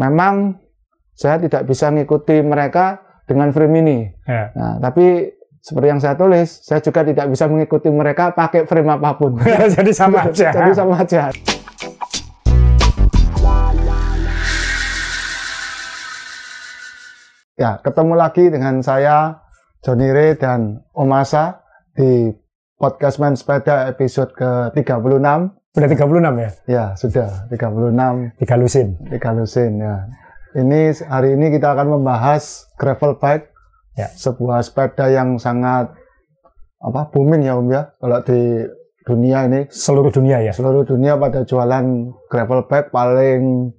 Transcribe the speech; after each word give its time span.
memang 0.00 0.56
saya 1.12 1.36
tidak 1.36 1.68
bisa 1.68 1.92
mengikuti 1.92 2.40
mereka 2.40 3.00
dengan 3.28 3.52
frame 3.52 3.84
ini. 3.84 3.98
Ya. 4.24 4.50
Nah, 4.56 4.74
tapi 4.80 5.28
seperti 5.62 5.86
yang 5.86 6.00
saya 6.02 6.18
tulis, 6.18 6.48
saya 6.64 6.80
juga 6.82 7.06
tidak 7.06 7.26
bisa 7.30 7.44
mengikuti 7.46 7.88
mereka 7.92 8.34
pakai 8.34 8.66
frame 8.66 8.98
apa 8.98 9.10
pun. 9.14 9.38
Jadi 9.76 9.92
sama 9.94 10.22
aja. 10.26 10.50
Jadi 10.50 10.70
sama 10.74 10.94
aja. 10.98 11.30
Ya, 17.54 17.78
ketemu 17.78 18.14
lagi 18.18 18.50
dengan 18.50 18.82
saya 18.82 19.38
Johnny 19.86 20.10
Ray 20.10 20.34
dan 20.34 20.82
Omasa 20.96 21.62
di 21.94 22.34
podcast 22.74 23.22
main 23.22 23.38
sepeda 23.38 23.86
episode 23.86 24.34
ke-36. 24.34 25.61
Udah 25.72 25.88
36 25.88 26.04
ya? 26.36 26.50
Ya, 26.68 26.84
sudah 27.00 27.48
36 27.48 28.36
Tiga 28.36 28.56
lusin. 28.60 28.88
tiga 29.08 29.32
lusin 29.32 29.80
ya. 29.80 30.04
Ini 30.52 30.92
hari 31.08 31.32
ini 31.32 31.48
kita 31.48 31.72
akan 31.72 31.96
membahas 31.96 32.68
gravel 32.76 33.16
bike, 33.16 33.48
Ya. 33.96 34.08
sebuah 34.12 34.60
sepeda 34.60 35.08
yang 35.08 35.36
sangat 35.36 35.92
apa 36.76 37.08
booming 37.08 37.44
ya 37.44 37.56
Om 37.56 37.72
ya. 37.72 37.82
Kalau 37.96 38.20
di 38.20 38.40
dunia 39.04 39.48
ini 39.48 39.60
Seluruh 39.72 40.12
dunia 40.12 40.44
ya? 40.44 40.52
seluruh 40.52 40.84
dunia 40.84 41.16
pada 41.16 41.44
jualan 41.44 41.84
gravel 42.28 42.68
bike 42.68 42.92
paling 42.92 43.72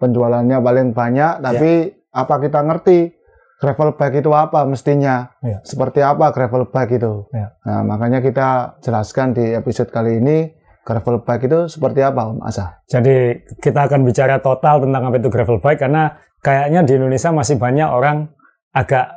penjualannya 0.00 0.56
paling 0.60 0.96
banyak. 0.96 1.44
Tapi 1.44 1.72
apa 2.08 2.34
kita 2.40 2.64
ngerti 2.64 2.98
gravel 3.60 3.92
bike 3.96 4.24
itu 4.24 4.32
apa 4.32 4.64
mestinya? 4.64 5.28
Ya. 5.44 5.60
Seperti 5.60 6.00
apa 6.00 6.32
gravel 6.32 6.72
bike 6.72 6.92
itu? 6.96 7.28
Ya. 7.36 7.52
Nah 7.68 7.84
makanya 7.84 8.24
kita 8.24 8.80
jelaskan 8.80 9.36
di 9.36 9.52
episode 9.52 9.92
kali 9.92 10.24
ini 10.24 10.48
gravel 10.84 11.24
bike 11.24 11.44
itu 11.44 11.60
seperti 11.66 12.00
apa 12.00 12.28
Om 12.28 12.44
Asa? 12.44 12.84
Jadi 12.84 13.32
kita 13.58 13.88
akan 13.88 14.04
bicara 14.04 14.38
total 14.38 14.84
tentang 14.84 15.02
apa 15.08 15.16
itu 15.16 15.28
gravel 15.28 15.58
bike 15.58 15.80
karena 15.80 16.12
kayaknya 16.38 16.84
di 16.84 16.92
Indonesia 16.94 17.32
masih 17.32 17.56
banyak 17.56 17.88
orang 17.88 18.28
agak 18.70 19.08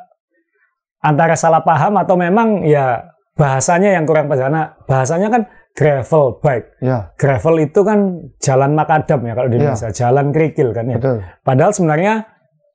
antara 0.98 1.36
salah 1.36 1.62
paham 1.62 2.00
atau 2.00 2.16
memang 2.16 2.64
ya 2.64 3.12
bahasanya 3.38 3.94
yang 3.94 4.08
kurang 4.08 4.26
pas 4.26 4.40
karena 4.40 4.74
bahasanya 4.90 5.28
kan 5.30 5.42
gravel 5.78 6.42
bike. 6.42 6.82
Ya, 6.82 7.14
Gravel 7.14 7.56
itu 7.62 7.86
kan 7.86 8.00
jalan 8.42 8.74
makadam 8.74 9.22
ya 9.22 9.34
kalau 9.38 9.46
di 9.46 9.62
Iya. 9.62 9.62
Indonesia, 9.70 9.90
jalan 9.94 10.26
kerikil 10.34 10.74
kan 10.74 10.90
ya. 10.90 10.98
betul. 10.98 11.18
Padahal 11.46 11.70
sebenarnya 11.70 12.14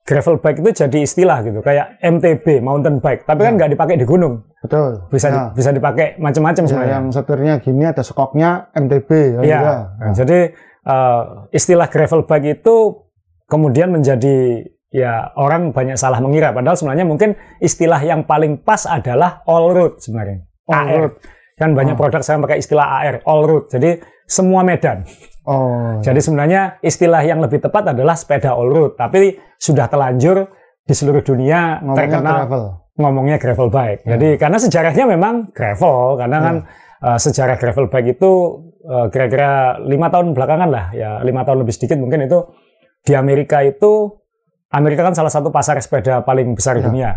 gravel 0.02 0.36
bike 0.36 0.58
itu 0.60 0.70
jadi 0.82 0.98
istilah 1.00 1.38
gitu, 1.42 1.62
kayak 1.62 1.98
MTB, 2.00 2.58
mountain 2.58 2.98
bike, 2.98 3.22
tapi 3.22 3.42
kan 3.42 3.54
nggak 3.54 3.70
dipakai 3.70 3.94
di 3.94 4.02
gunung. 4.02 4.42
Betul. 4.58 5.06
Bisa 5.08 5.26
Ya. 5.26 5.34
di- 5.48 5.50
bisa 5.56 5.70
dipakai 5.70 6.18
macam-macam 6.18 6.62
Ya, 6.62 6.68
sebenarnya. 6.68 6.92
yang 6.92 7.06
setirnya 7.08 7.54
gini 7.58 7.84
ada 7.84 8.02
skoknya 8.02 8.50
MTB 8.74 9.10
ya. 9.10 9.40
Iya. 9.40 9.58
ya. 9.58 9.76
Nah, 9.96 10.12
Jadi 10.12 10.38
eh, 10.82 11.22
istilah 11.50 11.86
gravel 11.86 12.26
bike 12.26 12.58
itu 12.58 12.76
kemudian 13.46 13.90
menjadi 13.90 14.66
ya 14.90 15.30
orang 15.34 15.70
banyak 15.70 15.94
salah 15.94 16.18
mengira. 16.18 16.50
Padahal 16.50 16.74
sebenarnya 16.74 17.06
mungkin 17.06 17.32
istilah 17.58 18.02
yang 18.02 18.26
paling 18.26 18.58
pas 18.58 18.84
adalah 18.84 19.40
all 19.46 19.70
road 19.70 19.98
sebenarnya. 19.98 20.42
All 20.66 20.82
AR. 20.84 20.98
road. 21.00 21.14
Kan 21.54 21.72
banyak 21.72 21.94
Oh. 21.94 22.00
produk 22.00 22.20
saya 22.20 22.36
pakai 22.38 22.58
istilah 22.58 22.86
AR, 22.98 23.16
all 23.22 23.46
road. 23.46 23.70
Jadi 23.70 24.02
semua 24.32 24.64
medan. 24.64 25.04
Oh. 25.44 26.00
Jadi 26.00 26.24
sebenarnya 26.24 26.80
istilah 26.80 27.20
yang 27.20 27.44
lebih 27.44 27.60
tepat 27.60 27.92
adalah 27.92 28.16
sepeda 28.16 28.56
all 28.56 28.72
road. 28.72 28.96
Tapi 28.96 29.36
sudah 29.60 29.92
terlanjur 29.92 30.48
di 30.82 30.94
seluruh 30.96 31.20
dunia 31.20 31.84
ngomongnya 31.84 32.00
terkenal 32.08 32.36
gravel. 32.48 32.64
ngomongnya 32.96 33.36
gravel 33.36 33.68
bike. 33.68 34.00
Hmm. 34.06 34.10
Jadi 34.16 34.28
karena 34.40 34.58
sejarahnya 34.58 35.04
memang 35.04 35.34
gravel, 35.52 36.16
karena 36.16 36.38
kan 36.40 36.56
uh, 37.04 37.18
sejarah 37.20 37.56
gravel 37.60 37.86
bike 37.92 38.16
itu 38.16 38.30
uh, 38.88 39.06
kira-kira 39.12 39.76
lima 39.84 40.08
tahun 40.08 40.32
belakangan 40.32 40.68
lah, 40.72 40.86
ya 40.96 41.20
lima 41.20 41.44
tahun 41.44 41.62
lebih 41.66 41.74
sedikit 41.76 42.00
mungkin 42.00 42.24
itu 42.24 42.38
di 43.02 43.12
Amerika 43.12 43.60
itu 43.62 44.10
Amerika 44.72 45.04
kan 45.04 45.12
salah 45.12 45.28
satu 45.28 45.52
pasar 45.52 45.76
sepeda 45.84 46.24
paling 46.24 46.56
besar 46.56 46.80
di 46.80 46.82
Ya. 46.82 46.86
dunia. 46.88 47.10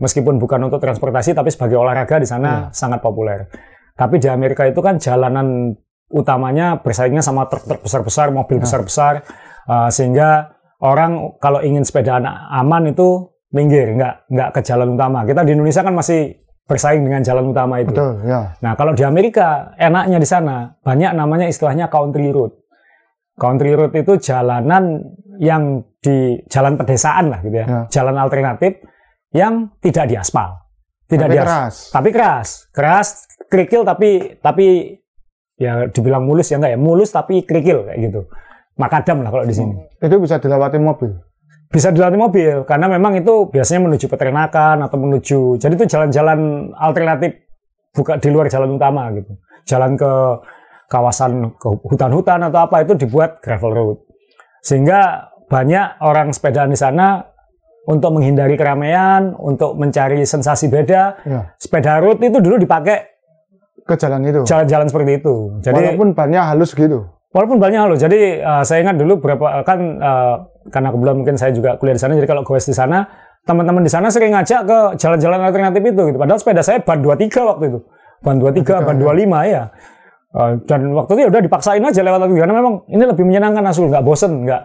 Meskipun 0.00 0.40
bukan 0.40 0.66
untuk 0.66 0.80
transportasi, 0.80 1.36
tapi 1.36 1.52
sebagai 1.52 1.76
olahraga 1.78 2.18
di 2.18 2.26
sana 2.26 2.72
sangat 2.72 2.98
populer. 3.04 3.46
Tapi 3.94 4.16
di 4.18 4.26
Amerika 4.26 4.64
itu 4.66 4.80
kan 4.80 4.96
jalanan 4.98 5.76
utamanya 6.12 6.78
bersaingnya 6.78 7.20
sama 7.20 7.48
truk-truk 7.48 7.82
besar-besar, 7.82 8.28
mobil 8.30 8.60
Ya. 8.60 8.62
besar-besar, 8.62 9.24
uh, 9.66 9.88
sehingga 9.88 10.52
orang 10.78 11.36
kalau 11.38 11.58
ingin 11.58 11.82
sepeda 11.82 12.20
aman 12.52 12.86
itu 12.86 13.32
minggir, 13.50 13.92
nggak 13.92 14.28
nggak 14.28 14.48
ke 14.52 14.60
jalan 14.62 14.94
utama. 14.94 15.24
Kita 15.24 15.40
di 15.42 15.52
Indonesia 15.52 15.80
kan 15.80 15.92
masih 15.92 16.36
bersaing 16.62 17.02
dengan 17.02 17.20
jalan 17.20 17.50
utama 17.50 17.80
itu. 17.80 17.90
Betul, 17.90 18.22
ya. 18.24 18.54
Nah, 18.60 18.72
kalau 18.74 18.92
di 18.92 19.02
Amerika 19.02 19.72
enaknya 19.76 20.16
di 20.16 20.24
sana 20.24 20.76
banyak 20.78 21.12
namanya 21.12 21.44
istilahnya 21.44 21.88
country 21.88 22.30
road. 22.30 22.54
Country 23.32 23.72
road 23.72 23.92
itu 23.92 24.20
jalanan 24.20 25.00
yang 25.36 25.80
di 25.98 26.36
jalan 26.46 26.76
pedesaan 26.76 27.32
lah 27.32 27.40
gitu 27.40 27.56
ya, 27.56 27.66
Ya. 27.66 27.80
jalan 27.90 28.16
alternatif 28.16 28.78
yang 29.32 29.72
tidak 29.80 30.06
diaspal, 30.06 30.60
tidak 31.08 31.28
Tapi 31.28 31.34
dias- 31.34 31.46
keras. 31.48 31.76
tapi 31.90 32.08
keras, 32.12 32.48
keras, 32.70 33.08
kerikil 33.48 33.82
tapi 33.82 34.36
tapi 34.38 35.00
ya 35.62 35.86
dibilang 35.86 36.26
mulus 36.26 36.50
ya 36.50 36.58
enggak 36.58 36.74
ya, 36.74 36.80
mulus 36.80 37.08
tapi 37.08 37.46
kerikil 37.46 37.86
kayak 37.86 37.98
gitu. 38.02 38.20
Makadam 38.74 39.20
lah 39.20 39.30
kalau 39.30 39.44
di 39.44 39.52
sini 39.52 39.72
Itu 39.96 40.16
bisa 40.18 40.36
dilewati 40.36 40.76
mobil. 40.76 41.12
bisa 41.68 41.88
dilatih 41.88 42.20
mobil 42.20 42.56
karena 42.64 42.84
memang 42.84 43.16
itu 43.16 43.48
biasanya 43.48 43.88
menuju 43.88 44.04
peternakan 44.06 44.84
atau 44.84 44.96
menuju 44.98 45.56
jadi 45.56 45.72
itu 45.72 45.88
jalan-jalan 45.88 46.68
alternatif 46.76 47.48
buka 47.92 48.20
di 48.20 48.28
luar 48.28 48.44
jalan 48.48 48.76
utama 48.76 49.08
gitu 49.12 49.32
jalan 49.64 49.96
ke 49.96 50.12
kawasan 50.84 51.56
ke 51.56 51.68
hutan-hutan 51.82 52.44
atau 52.44 52.60
apa 52.62 52.84
itu 52.84 52.92
dibuat 52.98 53.40
gravel 53.40 53.72
road 53.72 53.98
sehingga 54.60 55.32
banyak 55.48 55.96
orang 56.00 56.28
sepedaan 56.30 56.68
di 56.68 56.76
sana 56.76 57.24
untuk 57.82 58.14
menghindari 58.14 58.54
keramaian 58.54 59.32
untuk 59.34 59.72
mencari 59.74 60.22
sensasi 60.22 60.68
beda 60.68 61.24
Ya. 61.24 61.56
sepeda 61.56 61.98
road 61.98 62.20
itu 62.20 62.36
dulu 62.36 62.60
dipakai 62.60 63.11
Ke 63.82 63.98
jalan 63.98 64.22
itu. 64.22 64.46
jalan-jalan 64.46 64.86
seperti 64.86 65.18
itu 65.18 65.58
jadi 65.58 65.94
Walaupun 65.94 66.14
bannya 66.14 66.40
halus 66.46 66.70
gitu. 66.72 67.10
Walaupun 67.32 67.56
banyak 67.56 67.80
loh. 67.88 67.96
Jadi 67.96 68.44
uh, 68.44 68.60
saya 68.60 68.84
ingat 68.84 69.00
dulu 69.00 69.16
berapa 69.24 69.64
kan 69.64 69.80
uh, 69.96 70.36
karena 70.68 70.92
kebetulan 70.92 71.16
mungkin 71.16 71.36
saya 71.40 71.50
juga 71.56 71.80
kuliah 71.80 71.96
di 71.96 72.02
sana. 72.04 72.12
Jadi 72.12 72.28
kalau 72.28 72.44
goes 72.44 72.68
di 72.68 72.76
sana, 72.76 73.08
teman-teman 73.48 73.80
di 73.80 73.88
sana 73.88 74.12
sering 74.12 74.36
ngajak 74.36 74.68
ke 74.68 74.78
jalan-jalan 75.00 75.40
alternatif 75.40 75.80
itu 75.80 76.02
gitu. 76.12 76.18
Padahal 76.20 76.38
sepeda 76.38 76.60
saya 76.60 76.84
ban 76.84 77.00
23 77.00 77.32
waktu 77.48 77.64
itu. 77.72 77.78
Ban 78.20 78.36
23, 78.36 78.84
ban 78.84 78.96
25 79.00 79.48
ya. 79.48 79.64
Uh, 80.36 80.60
dan 80.68 80.92
waktu 80.92 81.10
itu 81.16 81.20
ya 81.24 81.28
udah 81.32 81.42
dipaksain 81.44 81.80
aja 81.80 82.00
lewat 82.04 82.20
lagi 82.28 82.36
karena 82.36 82.54
memang 82.56 82.74
ini 82.88 83.04
lebih 83.04 83.24
menyenangkan 83.24 83.64
asul, 83.68 83.88
nggak 83.88 84.04
bosen, 84.04 84.48
nggak 84.48 84.62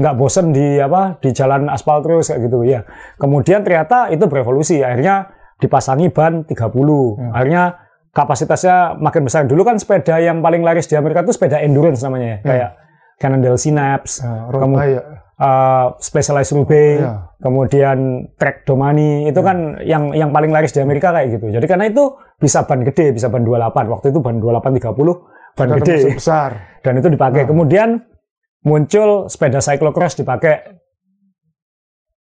nggak 0.00 0.14
bosen 0.16 0.52
di 0.52 0.80
apa 0.80 1.20
di 1.20 1.28
jalan 1.32 1.68
aspal 1.72 2.04
terus 2.04 2.28
kayak 2.28 2.52
gitu 2.52 2.68
ya. 2.68 2.84
Kemudian 3.16 3.64
ternyata 3.64 4.12
itu 4.12 4.28
berevolusi. 4.28 4.84
Akhirnya 4.84 5.32
dipasangi 5.56 6.12
ban 6.12 6.44
30. 6.44 7.32
Akhirnya 7.32 7.79
kapasitasnya 8.10 8.76
makin 8.96 9.22
besar. 9.22 9.44
Dulu 9.44 9.62
kan 9.62 9.76
sepeda 9.76 10.18
yang 10.18 10.38
paling 10.38 10.60
laris 10.60 10.84
di 10.84 10.94
Amerika 10.94 11.20
itu 11.20 11.30
sepeda 11.30 11.58
endurance 11.58 12.00
namanya 12.00 12.26
ya, 12.26 12.38
kayak 12.42 12.70
Cannondale 13.16 13.54
Synapse, 13.54 14.18
Ya, 14.18 14.48
Kamu- 14.48 14.50
road 14.50 14.80
bike. 14.80 15.02
uh, 15.36 15.86
Specialized 15.96 16.52
Roubaix, 16.52 16.98
Iya. 16.98 17.12
kemudian 17.38 17.98
Trek 18.34 18.64
Domani 18.64 19.26
itu 19.26 19.40
kan 19.40 19.56
yang 19.80 20.10
yang 20.10 20.30
paling 20.30 20.48
laris 20.48 20.70
di 20.70 20.80
Amerika 20.80 21.10
kayak 21.10 21.34
gitu. 21.34 21.50
Jadi 21.50 21.66
karena 21.66 21.84
itu 21.84 22.10
bisa 22.36 22.64
ban 22.64 22.80
gede, 22.80 23.12
bisa 23.12 23.28
ban 23.28 23.40
28. 23.40 23.86
Waktu 23.86 24.06
itu 24.08 24.18
ban 24.18 24.36
28 24.36 24.72
30 24.74 25.20
ban 25.52 25.66
Tetap 25.66 25.76
gede 25.78 25.96
besar. 26.14 26.50
dan 26.80 26.92
itu 26.94 27.08
dipakai. 27.08 27.44
Kemudian 27.44 27.88
muncul 28.62 29.26
sepeda 29.26 29.58
cyclocross 29.58 30.14
dipakai 30.14 30.80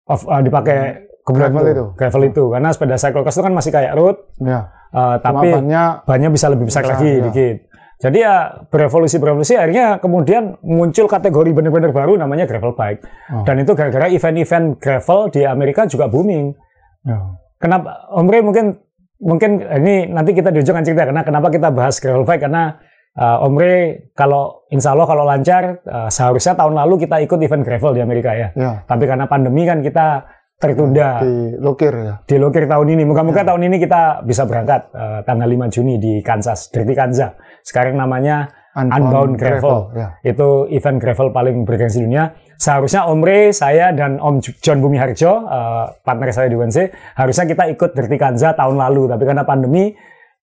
of, 0.05 0.25
uh, 0.25 0.39
dipakai 0.39 0.77
kemudian 1.21 1.51
Gravel 1.51 1.67
itu. 1.69 1.85
gravel 1.93 2.23
itu 2.25 2.43
karena 2.49 2.69
sepeda 2.69 2.95
cyclocross 2.95 3.35
itu 3.35 3.43
kan 3.43 3.53
masih 3.53 3.71
kayak 3.71 3.93
road 3.93 4.17
Ya. 4.39 4.71
Uh, 4.93 5.17
Cuma 5.17 5.23
tapi 5.23 5.47
bannya 5.53 5.83
bannya 6.05 6.29
bisa 6.29 6.47
lebih 6.51 6.69
besar, 6.69 6.83
Besar, 6.85 6.99
lagi 6.99 7.11
ya. 7.11 7.23
dikit. 7.29 7.57
Jadi 7.99 8.17
ya 8.23 8.63
berevolusi-berevolusi 8.71 9.59
akhirnya 9.59 9.99
kemudian 9.99 10.55
muncul 10.63 11.11
kategori 11.11 11.51
benar-benar 11.51 11.91
baru 11.91 12.15
namanya 12.15 12.47
gravel 12.47 12.71
bike. 12.71 13.03
Oh. 13.35 13.43
Dan 13.43 13.59
itu 13.59 13.75
gara-gara 13.75 14.07
event-event 14.07 14.79
gravel 14.79 15.27
di 15.27 15.43
Amerika 15.43 15.83
juga 15.83 16.07
booming. 16.07 16.55
ya. 17.03 17.35
Kenapa 17.59 18.07
Om 18.15 18.27
Rey 18.31 18.39
mungkin 18.39 18.71
mungkin 19.19 19.59
ini 19.83 20.07
nanti 20.07 20.31
kita 20.31 20.47
di 20.47 20.63
ujung 20.63 20.79
akan 20.79 20.85
cerita 20.87 21.11
karena 21.11 21.27
kenapa 21.27 21.51
kita 21.51 21.75
bahas 21.75 21.99
gravel 21.99 22.23
bike 22.23 22.47
karena 22.47 22.79
uh, 23.19 23.43
Om 23.43 23.55
Rey 23.59 24.15
kalau 24.15 24.63
insya 24.71 24.95
Allah 24.95 25.03
kalau 25.03 25.27
lancar 25.27 25.83
uh, 25.83 26.07
seharusnya 26.07 26.55
tahun 26.55 26.79
lalu 26.79 27.03
kita 27.03 27.19
ikut 27.19 27.39
event 27.43 27.67
gravel 27.67 27.99
di 27.99 28.01
Amerika 28.01 28.31
ya. 28.31 28.55
ya. 28.55 28.79
Tapi 28.87 29.03
karena 29.11 29.27
pandemi 29.27 29.67
kan 29.67 29.83
kita 29.83 30.23
tertunda 30.59 31.23
Di 31.23 31.55
lokir 31.55 31.93
ya. 31.95 32.13
di 32.27 32.35
lokir 32.35 32.67
tahun 32.67 32.87
ini. 32.93 33.03
Moga-moga 33.07 33.47
tahun 33.47 33.71
ini 33.71 33.79
kita 33.79 34.27
bisa 34.27 34.43
berangkat 34.43 34.91
eh, 34.91 35.19
tanggal 35.23 35.47
5 35.47 35.71
Juni 35.71 35.95
di 35.95 36.19
Kansas, 36.19 36.67
Dirty 36.67 36.91
Kanza. 36.91 37.39
Sekarang 37.63 37.95
namanya 37.95 38.51
Unbound 38.75 39.39
Gravel. 39.39 39.91
Ya. 39.91 40.07
Itu 40.21 40.67
event 40.69 40.99
gravel 40.99 41.31
paling 41.31 41.63
bergengsi 41.63 41.99
dunia. 41.99 42.31
Seharusnya 42.55 43.07
Om 43.07 43.23
Rey, 43.23 43.51
saya 43.51 43.91
dan 43.91 44.19
Om 44.19 44.39
John 44.59 44.79
Bumi 44.79 44.99
Harjo, 44.99 45.47
eh, 45.47 45.85
partner 46.03 46.29
saya 46.29 46.51
di 46.51 46.55
UNC, 46.55 46.91
harusnya 47.15 47.47
kita 47.47 47.63
ikut 47.71 47.95
Dirty 47.95 48.19
Kanza 48.19 48.51
tahun 48.51 48.75
lalu, 48.77 49.07
tapi 49.07 49.23
karena 49.23 49.43
pandemi 49.43 49.95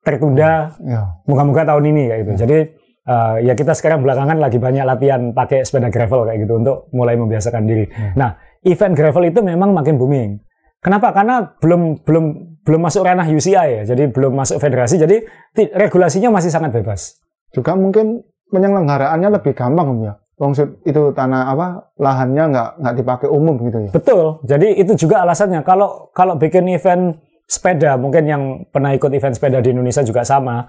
tertunda 0.01 0.75
Ya. 0.79 1.19
moga-moga 1.25 1.67
tahun 1.67 1.91
ini 1.91 2.03
kayak 2.07 2.21
gitu. 2.23 2.33
Jadi 2.47 2.59
eh, 3.05 3.37
ya 3.45 3.53
kita 3.53 3.75
sekarang 3.75 4.01
belakangan 4.01 4.39
lagi 4.39 4.57
banyak 4.57 4.85
latihan 4.85 5.21
pakai 5.31 5.67
sepeda 5.67 5.91
gravel 5.91 6.25
kayak 6.25 6.39
gitu 6.41 6.55
untuk 6.57 6.77
mulai 6.91 7.19
membiasakan 7.19 7.67
diri. 7.67 7.85
Nah, 8.17 8.39
event 8.65 8.97
gravel 8.97 9.29
itu 9.29 9.41
memang 9.41 9.71
makin 9.71 9.97
booming. 10.01 10.41
Kenapa? 10.81 11.13
Karena 11.17 11.41
belum 11.61 12.05
belum 12.05 12.25
belum 12.65 12.81
masuk 12.81 13.05
ranah 13.05 13.29
UCI 13.29 13.53
ya, 13.81 13.83
jadi 13.85 14.09
belum 14.09 14.33
masuk 14.33 14.57
federasi, 14.57 14.97
jadi 14.97 15.25
regulasinya 15.77 16.33
masih 16.33 16.49
sangat 16.53 16.73
bebas. 16.73 17.21
Juga 17.53 17.77
mungkin 17.77 18.25
penyelenggaraannya 18.49 19.29
lebih 19.41 19.53
gampang 19.53 20.01
ya. 20.01 20.15
Wong 20.35 20.51
sud- 20.51 20.83
itu 20.83 21.15
tanah 21.15 21.55
apa 21.55 21.67
lahannya 21.95 22.45
nggak 22.51 22.69
nggak 22.83 22.95
dipakai 22.99 23.29
umum 23.31 23.55
gitu 23.63 23.79
ya. 23.87 23.91
Betul. 23.95 24.25
Jadi 24.43 24.69
itu 24.83 24.93
juga 25.07 25.23
alasannya. 25.23 25.63
Kalau 25.63 26.11
kalau 26.11 26.35
bikin 26.35 26.67
event 26.73 27.21
sepeda, 27.47 27.95
mungkin 28.01 28.25
yang 28.27 28.43
pernah 28.73 28.91
ikut 28.97 29.13
event 29.15 29.37
sepeda 29.37 29.63
di 29.63 29.71
Indonesia 29.71 30.03
juga 30.03 30.27
sama, 30.27 30.67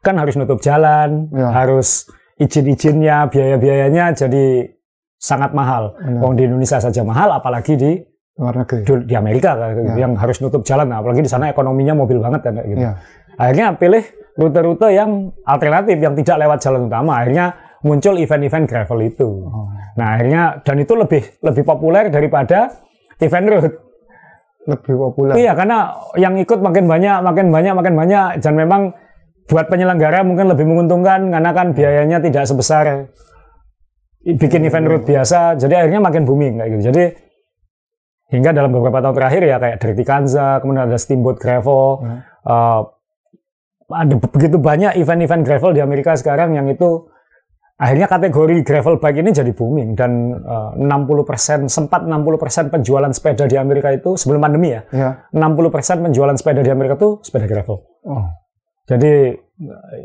kan 0.00 0.16
harus 0.16 0.38
nutup 0.38 0.62
jalan, 0.62 1.28
Ya. 1.34 1.50
harus 1.52 2.08
izin-izinnya, 2.40 3.28
biaya-biayanya 3.28 4.14
jadi 4.14 4.75
sangat 5.16 5.50
mahal. 5.56 5.96
Wong 6.20 6.36
di 6.36 6.44
Indonesia 6.44 6.78
saja 6.78 7.00
mahal, 7.02 7.32
apalagi 7.32 7.74
di 7.76 7.92
Luar 8.36 8.52
negeri. 8.52 8.84
di, 9.08 9.14
Amerika 9.16 9.56
Ya. 9.56 10.04
yang 10.06 10.12
harus 10.12 10.44
nutup 10.44 10.60
jalan. 10.60 10.92
Nah, 10.92 11.00
apalagi 11.00 11.24
di 11.24 11.30
sana 11.30 11.48
ekonominya 11.48 11.96
mobil 11.96 12.20
banget 12.20 12.44
kan 12.44 12.60
gitu. 12.60 12.84
Iya. 12.84 12.92
Akhirnya 13.40 13.66
pilih 13.80 14.04
rute-rute 14.36 14.92
yang 14.92 15.32
alternatif 15.48 15.96
yang 15.96 16.12
tidak 16.12 16.36
lewat 16.44 16.58
jalan 16.60 16.84
utama. 16.84 17.24
Akhirnya 17.24 17.56
muncul 17.80 18.20
event-event 18.20 18.68
gravel 18.68 19.00
itu. 19.08 19.28
Oh. 19.48 19.72
Nah, 19.96 20.20
akhirnya 20.20 20.60
dan 20.60 20.76
itu 20.76 20.92
lebih 20.92 21.22
lebih 21.40 21.64
populer 21.64 22.12
daripada 22.12 22.76
event 23.16 23.46
road. 23.48 23.72
Lebih 24.66 24.94
populer. 24.98 25.34
Iya, 25.40 25.52
karena 25.56 25.94
yang 26.20 26.34
ikut 26.36 26.58
makin 26.60 26.84
banyak, 26.84 27.16
makin 27.24 27.46
banyak, 27.48 27.72
makin 27.72 27.94
banyak 27.96 28.24
dan 28.42 28.52
memang 28.52 28.82
buat 29.46 29.70
penyelenggara 29.70 30.26
mungkin 30.26 30.50
lebih 30.50 30.66
menguntungkan 30.66 31.30
karena 31.30 31.50
kan 31.54 31.70
biayanya 31.70 32.18
tidak 32.18 32.44
sebesar 32.50 33.06
bikin 34.26 34.66
event 34.66 34.86
road 34.86 35.02
biasa. 35.02 35.54
Jadi 35.54 35.74
akhirnya 35.78 36.02
makin 36.02 36.26
booming 36.26 36.58
kayak 36.58 36.70
gitu. 36.74 36.82
Jadi 36.90 37.04
hingga 38.26 38.50
dalam 38.50 38.74
beberapa 38.74 38.98
tahun 38.98 39.14
terakhir 39.14 39.42
ya 39.44 39.56
kayak 39.56 39.76
Dirty 39.78 40.02
Kanza, 40.02 40.58
kemudian 40.58 40.90
ada 40.90 40.98
Steamboat 40.98 41.38
Gravel, 41.38 42.02
Hmm. 42.02 42.18
eh, 42.42 42.80
ada 43.86 44.14
begitu 44.18 44.58
banyak 44.58 44.98
event-event 44.98 45.46
gravel 45.46 45.70
di 45.70 45.78
Amerika 45.78 46.18
sekarang 46.18 46.58
yang 46.58 46.66
itu 46.66 47.06
akhirnya 47.78 48.10
kategori 48.10 48.66
gravel 48.66 48.98
bike 48.98 49.22
ini 49.22 49.30
jadi 49.30 49.52
booming 49.54 49.94
dan 49.94 50.34
eh, 50.34 50.70
60% 50.74 51.70
sempat 51.70 52.02
60% 52.02 52.66
penjualan 52.66 53.12
sepeda 53.14 53.46
di 53.46 53.54
Amerika 53.54 53.94
itu 53.94 54.18
sebelum 54.18 54.42
pandemi 54.42 54.74
ya 54.74 54.82
Ya. 54.90 55.30
60% 55.30 56.02
penjualan 56.02 56.34
sepeda 56.34 56.66
di 56.66 56.70
Amerika 56.74 56.98
itu 56.98 57.22
sepeda 57.22 57.46
gravel. 57.46 57.78
Oh. 58.02 58.26
Jadi 58.90 59.38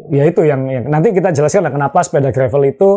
ya 0.09 0.23
itu 0.25 0.45
yang, 0.45 0.61
yang 0.65 0.85
nanti 0.85 1.09
kita 1.09 1.33
jelaskan 1.33 1.65
lah 1.65 1.73
kenapa 1.73 2.05
sepeda 2.05 2.29
gravel 2.29 2.69
itu 2.69 2.89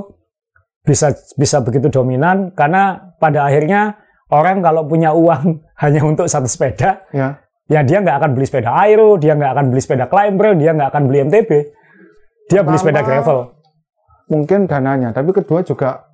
bisa 0.84 1.16
bisa 1.40 1.64
begitu 1.64 1.88
dominan 1.88 2.52
karena 2.52 3.16
pada 3.16 3.48
akhirnya 3.48 3.96
orang 4.28 4.60
kalau 4.60 4.84
punya 4.84 5.16
uang 5.16 5.60
hanya 5.82 6.00
untuk 6.04 6.28
satu 6.28 6.44
sepeda 6.46 7.08
Ya. 7.10 7.40
ya 7.66 7.80
dia 7.80 8.04
nggak 8.04 8.16
akan 8.20 8.30
beli 8.36 8.44
sepeda 8.44 8.70
aero, 8.76 9.16
dia 9.16 9.32
nggak 9.32 9.52
akan 9.56 9.64
beli 9.72 9.80
sepeda 9.80 10.04
climber, 10.12 10.52
dia 10.54 10.76
nggak 10.76 10.88
akan 10.92 11.02
beli 11.08 11.18
MTB, 11.24 11.50
dia 12.52 12.60
beli 12.60 12.76
sepeda 12.76 13.00
Pertama, 13.00 13.10
gravel. 13.24 13.38
Mungkin 14.28 14.60
dananya, 14.68 15.12
tapi 15.16 15.32
kedua 15.32 15.64
juga 15.64 16.04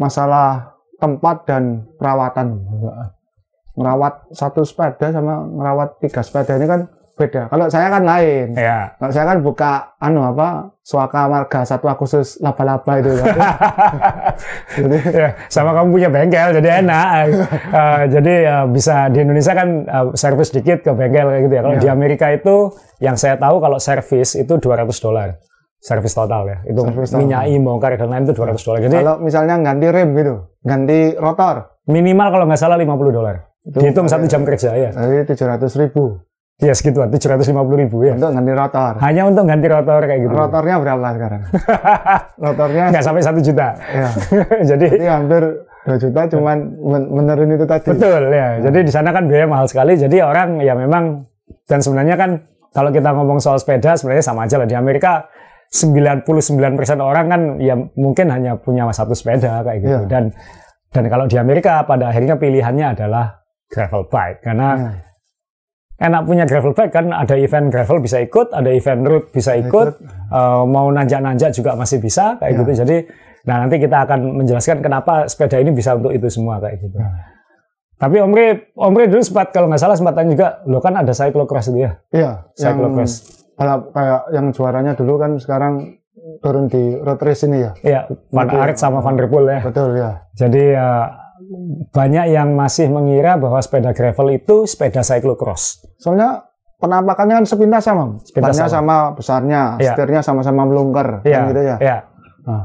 masalah 0.00 0.72
tempat 0.96 1.44
dan 1.44 1.84
perawatan. 2.00 2.56
Merawat 3.78 4.26
satu 4.34 4.64
sepeda 4.66 5.12
sama 5.14 5.44
merawat 5.46 6.00
tiga 6.02 6.24
sepeda 6.24 6.56
ini 6.58 6.66
kan 6.66 6.80
beda. 7.18 7.50
Kalau 7.50 7.66
saya 7.66 7.90
kan 7.90 8.06
lain. 8.06 8.54
Ya. 8.54 8.94
Kalau 8.94 9.10
saya 9.10 9.26
kan 9.26 9.38
buka 9.42 9.72
anu 9.98 10.22
apa 10.22 10.70
suaka 10.80 11.26
marga 11.26 11.66
satu 11.66 11.90
Agustus 11.90 12.38
laba-laba 12.38 13.02
itu. 13.02 13.10
Jadi 14.78 14.98
ya, 15.10 15.28
sama 15.50 15.74
kamu 15.74 15.88
punya 15.90 16.08
bengkel 16.08 16.48
jadi 16.56 16.82
enak. 16.84 17.10
Eh, 17.68 18.02
jadi 18.08 18.34
eh, 18.48 18.64
bisa 18.70 19.10
di 19.12 19.20
Indonesia 19.20 19.52
kan 19.52 19.68
eh, 19.84 20.06
servis 20.14 20.48
dikit 20.48 20.80
ke 20.80 20.90
bengkel 20.94 21.26
kayak 21.26 21.42
gitu 21.44 21.54
ya. 21.54 21.62
Kalau 21.62 21.76
Ya. 21.76 21.82
di 21.82 21.88
Amerika 21.90 22.26
itu 22.32 22.72
yang 22.98 23.14
saya 23.14 23.36
tahu 23.36 23.60
kalau 23.60 23.76
servis 23.76 24.34
itu 24.34 24.54
200 24.56 24.88
dolar. 24.98 25.36
Servis 25.78 26.10
total 26.10 26.42
ya. 26.48 26.58
Itu 26.64 26.82
total. 26.82 27.18
minyai, 27.18 27.54
bongkar 27.60 27.94
dan 27.94 28.08
lain 28.08 28.24
itu 28.24 28.34
200 28.34 28.62
dolar. 28.62 28.78
Jadi 28.82 28.96
kalau 28.96 29.14
misalnya 29.20 29.54
ganti 29.60 29.86
rem 29.90 30.10
gitu, 30.16 30.34
ganti 30.64 30.98
rotor, 31.14 31.56
minimal 31.86 32.28
kalau 32.30 32.44
nggak 32.48 32.60
salah 32.60 32.78
50 32.78 32.88
dolar. 33.12 33.36
Itu 33.62 33.76
Dihitung 33.84 34.06
satu 34.08 34.24
jam 34.24 34.42
kerja 34.48 34.70
ya. 34.72 34.90
tujuh 35.28 35.46
ratus 35.46 35.76
ribu 35.76 36.18
Ya 36.58 36.74
segituan, 36.74 37.06
750 37.14 37.54
ribu 37.78 38.02
ya. 38.02 38.18
untuk 38.18 38.34
ganti 38.34 38.50
rotor. 38.50 38.92
Hanya 38.98 39.22
untuk 39.30 39.46
ganti 39.46 39.66
rotor 39.70 40.02
kayak 40.02 40.20
gitu. 40.26 40.34
Rotornya 40.34 40.76
berapa 40.82 41.08
sekarang? 41.14 41.40
Rotornya 42.50 42.84
Nggak 42.90 43.04
sampai 43.06 43.22
satu 43.22 43.38
juta. 43.38 43.68
ya, 43.78 44.08
jadi 44.74 44.86
jadi 44.90 45.06
hampir 45.06 45.42
2 45.86 46.02
juta 46.02 46.20
cuman 46.26 46.56
men- 46.82 47.54
itu 47.54 47.62
tadi. 47.62 47.86
Betul 47.94 48.22
ya. 48.34 48.58
Jadi 48.58 48.78
di 48.82 48.92
sana 48.92 49.14
kan 49.14 49.30
biaya 49.30 49.46
mahal 49.46 49.70
sekali. 49.70 49.94
Jadi 49.94 50.18
orang 50.18 50.58
ya 50.58 50.74
memang 50.74 51.22
dan 51.70 51.78
sebenarnya 51.78 52.18
kan 52.18 52.42
kalau 52.74 52.90
kita 52.90 53.06
ngomong 53.14 53.38
soal 53.38 53.62
sepeda 53.62 53.94
sebenarnya 53.94 54.26
sama 54.26 54.50
aja 54.50 54.58
lah 54.58 54.66
di 54.66 54.74
Amerika 54.74 55.30
99% 55.70 56.26
orang 56.98 57.26
kan 57.30 57.40
ya 57.62 57.78
mungkin 57.94 58.34
hanya 58.34 58.58
punya 58.58 58.82
satu 58.90 59.14
sepeda 59.14 59.62
kayak 59.62 59.78
gitu. 59.78 60.00
Iya. 60.04 60.10
Dan 60.10 60.24
dan 60.90 61.04
kalau 61.06 61.30
di 61.30 61.38
Amerika 61.38 61.86
pada 61.86 62.10
akhirnya 62.10 62.34
pilihannya 62.34 62.98
adalah 62.98 63.46
gravel 63.70 64.10
bike 64.10 64.42
karena 64.42 64.68
Ya. 64.74 64.90
Enak 65.98 66.22
punya 66.24 66.44
gravel 66.46 66.72
bike 66.72 66.90
kan 66.90 67.10
ada 67.10 67.34
event 67.34 67.68
gravel 67.68 67.98
bisa 67.98 68.18
ikut, 68.18 68.50
ada 68.50 68.70
event 68.70 69.02
road 69.02 69.24
bisa 69.28 69.54
ikut, 69.54 69.98
eh, 70.30 70.62
mau 70.64 70.86
nanjak-nanjak 70.88 71.50
juga 71.50 71.74
masih 71.74 71.98
bisa 71.98 72.38
kayak 72.38 72.54
Ya. 72.54 72.58
gitu. 72.58 72.72
Jadi 72.82 72.96
nah 73.42 73.64
nanti 73.64 73.76
kita 73.76 74.04
akan 74.04 74.38
menjelaskan 74.38 74.78
kenapa 74.78 75.26
sepeda 75.26 75.56
ini 75.56 75.70
bisa 75.70 75.94
untuk 75.94 76.10
itu 76.10 76.26
semua 76.28 76.58
kayak 76.58 76.78
gitu. 76.80 76.96
Ya. 76.96 77.08
Tapi 77.98 78.16
Omri, 78.18 78.46
Omri 78.78 79.10
dulu 79.10 79.18
sempat 79.20 79.50
kalau 79.50 79.66
nggak 79.66 79.80
salah 79.80 79.98
sempat 79.98 80.14
tanya 80.14 80.30
juga, 80.30 80.48
lo 80.64 80.78
kan 80.78 80.94
ada 80.94 81.10
cyclocross 81.10 81.66
itu 81.68 81.82
ya, 81.82 81.98
Iya, 82.08 82.30
cyclocross. 82.54 83.26
balap 83.58 83.90
kayak 83.90 84.20
yang 84.30 84.46
juaranya 84.54 84.92
dulu 84.94 85.18
kan 85.18 85.34
sekarang 85.34 85.98
turun 86.38 86.70
di 86.70 86.94
road 86.94 87.18
race 87.18 87.42
ini 87.42 87.58
ya. 87.58 87.72
Iya, 87.82 88.00
Van. 88.30 88.46
Aert 88.46 88.78
sama 88.78 89.02
Van 89.02 89.18
der 89.18 89.26
Poel 89.26 89.50
ya. 89.50 89.58
Betul 89.66 89.98
ya. 89.98 90.10
Jadi 90.36 90.62
eh, 90.70 91.06
banyak 91.90 92.26
yang 92.30 92.54
masih 92.54 92.90
mengira 92.90 93.36
bahwa 93.36 93.58
sepeda 93.58 93.90
gravel 93.92 94.28
itu 94.30 94.64
sepeda 94.64 95.00
cyclocross. 95.00 95.82
Soalnya 95.96 96.46
penampakannya 96.78 97.42
kan 97.42 97.46
sepintas 97.46 97.84
sama. 97.84 98.18
Sepintas 98.22 98.54
Bannya 98.54 98.66
sama 98.70 98.96
besarnya, 99.14 99.62
Iya. 99.78 99.94
setirnya 99.94 100.20
sama-sama 100.22 100.62
melungker 100.66 101.22
kan 101.22 101.50
gitu 101.50 101.62
ya. 101.62 101.76
Ah. 102.46 102.64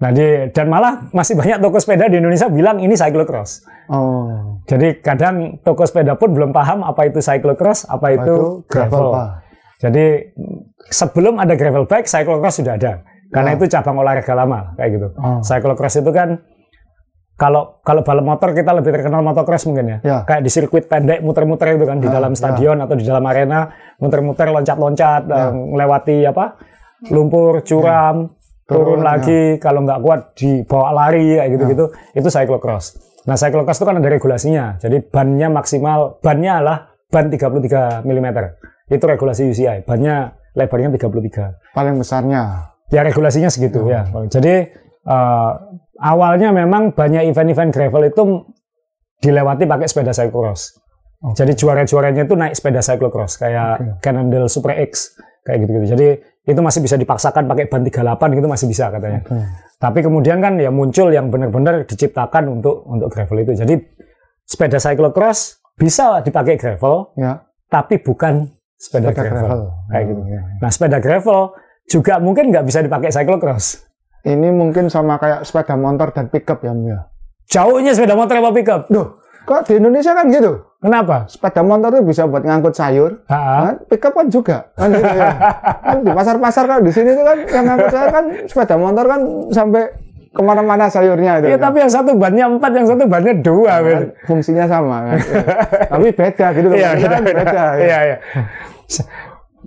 Nah, 0.00 0.10
di, 0.16 0.48
dan 0.56 0.72
malah 0.72 1.12
masih 1.12 1.36
banyak 1.36 1.60
toko 1.60 1.76
sepeda 1.76 2.08
di 2.08 2.16
Indonesia 2.16 2.48
bilang 2.48 2.80
ini 2.80 2.96
cyclocross. 2.96 3.68
Oh, 3.92 4.56
Jadi 4.64 5.02
kadang 5.04 5.60
toko 5.60 5.84
sepeda 5.84 6.16
pun 6.16 6.32
belum 6.32 6.56
paham 6.56 6.80
apa 6.80 7.04
itu 7.04 7.20
cyclocross, 7.20 7.84
apa 7.84 8.16
itu, 8.16 8.32
itu 8.32 8.46
gravel. 8.64 9.12
Pak. 9.12 9.28
Jadi 9.84 10.06
sebelum 10.88 11.36
ada 11.36 11.52
gravel 11.52 11.84
bike, 11.84 12.08
cyclocross 12.08 12.64
sudah 12.64 12.80
ada. 12.80 13.04
Karena 13.30 13.54
Oh. 13.54 13.56
itu 13.60 13.64
cabang 13.68 14.00
olahraga 14.00 14.32
lama 14.32 14.72
kayak 14.74 14.90
gitu. 14.96 15.08
Oh. 15.20 15.38
Cyclocross 15.44 16.00
itu 16.00 16.10
kan 16.10 16.40
kalau 17.40 17.80
kalau 17.80 18.04
balap 18.04 18.20
motor 18.22 18.52
kita 18.52 18.76
lebih 18.76 18.92
terkenal 18.92 19.24
motocross 19.24 19.64
mungkin 19.64 19.88
ya. 19.88 19.98
Ya. 20.04 20.18
Kayak 20.28 20.42
di 20.44 20.50
sirkuit 20.52 20.84
pendek 20.84 21.24
muter-muter 21.24 21.72
itu 21.72 21.88
kan 21.88 21.96
di 21.96 22.04
Ya, 22.04 22.12
dalam 22.12 22.32
ya. 22.32 22.38
stadion 22.38 22.76
atau 22.78 22.92
di 22.92 23.02
dalam 23.02 23.24
arena 23.24 23.72
muter-muter 23.96 24.52
loncat-loncat 24.52 25.22
Ya. 25.24 25.48
melewati 25.48 26.28
apa? 26.28 26.60
lumpur, 27.08 27.64
curam, 27.64 28.28
turun 28.68 29.00
Turun, 29.00 29.00
lagi 29.00 29.56
kalau 29.56 29.80
nggak 29.80 29.98
kuat 29.98 30.20
dibawa 30.36 30.92
lari 30.92 31.32
kayak 31.34 31.48
gitu-gitu. 31.50 31.84
Itu 32.12 32.28
cyclocross. 32.28 33.00
Nah, 33.24 33.34
cyclocross 33.34 33.80
itu 33.80 33.86
kan 33.88 33.96
ada 33.96 34.04
regulasinya. 34.06 34.76
Jadi 34.76 35.00
bannya 35.02 35.48
maksimal 35.48 36.20
bannya 36.20 36.60
adalah 36.60 36.76
ban 37.08 37.26
33 37.26 38.04
mm. 38.04 38.28
Itu 38.86 39.04
regulasi 39.06 39.48
UCI. 39.48 39.80
Bannya 39.82 40.28
lebarnya 40.52 40.92
33 40.92 41.72
Paling 41.72 41.96
besarnya. 41.96 42.68
ya 42.90 43.00
regulasinya 43.00 43.48
segitu 43.48 43.80
Oh. 43.80 43.88
ya. 43.88 44.04
Jadi 44.28 44.54
eh, 45.00 45.50
awalnya 46.00 46.50
memang 46.50 46.90
banyak 46.90 47.28
event-event 47.28 47.70
gravel 47.70 48.02
itu 48.04 48.22
dilewati 49.18 49.64
pakai 49.64 49.86
sepeda 49.86 50.10
cyclocross. 50.10 50.80
Oh. 51.20 51.36
Jadi 51.36 51.52
juara-juaranya 51.52 52.24
itu 52.24 52.32
naik 52.32 52.56
sepeda 52.56 52.80
cyclocross 52.80 53.36
kayak 53.36 54.00
Cannondale 54.00 54.48
Super 54.48 54.72
X 54.80 55.12
kayak 55.44 55.62
gitu-gitu. 55.62 55.86
Jadi 55.92 56.08
itu 56.42 56.56
masih 56.58 56.80
bisa 56.80 56.96
dipaksakan 56.96 57.44
pakai 57.44 57.68
ban 57.68 57.84
38 57.84 58.00
gitu 58.32 58.48
masih 58.48 58.66
bisa 58.66 58.88
katanya. 58.88 59.20
Oke. 59.20 59.36
Tapi 59.76 59.98
kemudian 60.00 60.40
kan 60.40 60.56
ya 60.56 60.72
muncul 60.72 61.08
yang 61.08 61.28
benar-benar 61.28 61.84
diciptakan 61.84 62.48
untuk 62.50 62.80
untuk 62.84 63.12
gravel 63.12 63.36
itu. 63.38 63.52
Jadi 63.54 63.76
sepeda 64.42 64.80
cyclocross 64.80 65.60
bisa 65.76 66.20
dipakai 66.20 66.56
gravel 66.56 67.12
Ya. 67.14 67.44
tapi 67.68 68.00
bukan 68.00 68.48
sepeda, 68.74 69.12
Sepeda 69.12 69.12
gravel. 69.12 69.36
gravel. 69.38 69.60
kayak 69.86 70.00
Oh, 70.00 70.08
gitu. 70.10 70.22
iya. 70.26 70.40
Nah, 70.58 70.70
sepeda 70.70 70.98
gravel 70.98 71.40
juga 71.84 72.14
mungkin 72.16 72.44
nggak 72.48 72.64
bisa 72.64 72.80
dipakai 72.80 73.12
cyclocross. 73.12 73.84
Ini 74.20 74.48
mungkin 74.52 74.92
sama 74.92 75.16
kayak 75.16 75.48
sepeda 75.48 75.80
motor 75.80 76.12
dan 76.12 76.28
pickup 76.28 76.60
ya, 76.60 76.76
Om, 76.76 76.80
ya. 76.84 76.98
Jauhnya 77.50 77.92
sepeda 77.96 78.14
motor 78.14 78.36
apa 78.36 78.52
pickup? 78.52 78.86
Duh, 78.92 79.20
Kok 79.50 79.66
di 79.66 79.80
Indonesia 79.80 80.12
kan 80.12 80.28
gitu? 80.28 80.52
Kenapa? 80.78 81.24
Sepeda 81.26 81.64
motor 81.64 81.90
itu 81.96 82.04
bisa 82.06 82.22
buat 82.28 82.44
ngangkut 82.44 82.70
sayur. 82.76 83.24
Nah, 83.26 83.74
pickup 83.88 84.12
kan 84.12 84.26
juga. 84.28 84.68
Kan, 84.76 84.92
gitu 84.92 85.10
ya. 85.10 85.32
Kan 85.90 85.98
di 86.04 86.10
pasar-pasar 86.12 86.64
kalau 86.68 86.82
di 86.84 86.92
sini 86.92 87.16
tuh 87.16 87.24
kan 87.24 87.38
yang 87.48 87.64
ngangkut 87.66 87.90
sayur 87.90 88.10
kan 88.14 88.24
sepeda 88.46 88.76
motor 88.78 89.04
kan 89.10 89.20
sampai 89.50 89.82
ke 90.30 90.42
mana-mana 90.44 90.86
sayurnya 90.86 91.42
itu. 91.42 91.46
Iya, 91.50 91.58
kan. 91.58 91.66
tapi 91.66 91.76
yang 91.82 91.90
satu 91.90 92.14
bannya 92.14 92.44
empat, 92.46 92.70
yang 92.70 92.86
satu 92.86 93.04
bannya 93.10 93.34
dua. 93.42 93.72
Kan 93.82 94.02
fungsinya 94.30 94.64
sama 94.70 94.96
kan. 95.10 95.18
tapi 95.98 96.06
beda 96.14 96.46
gitu 96.54 96.66
loh. 96.70 96.76
Iya, 96.78 96.90
beda, 96.94 97.08
kan 97.10 97.22
beda. 97.24 97.42
beda. 97.42 97.64
ya. 97.64 97.82
Iya, 97.82 97.98
iya. 98.06 98.16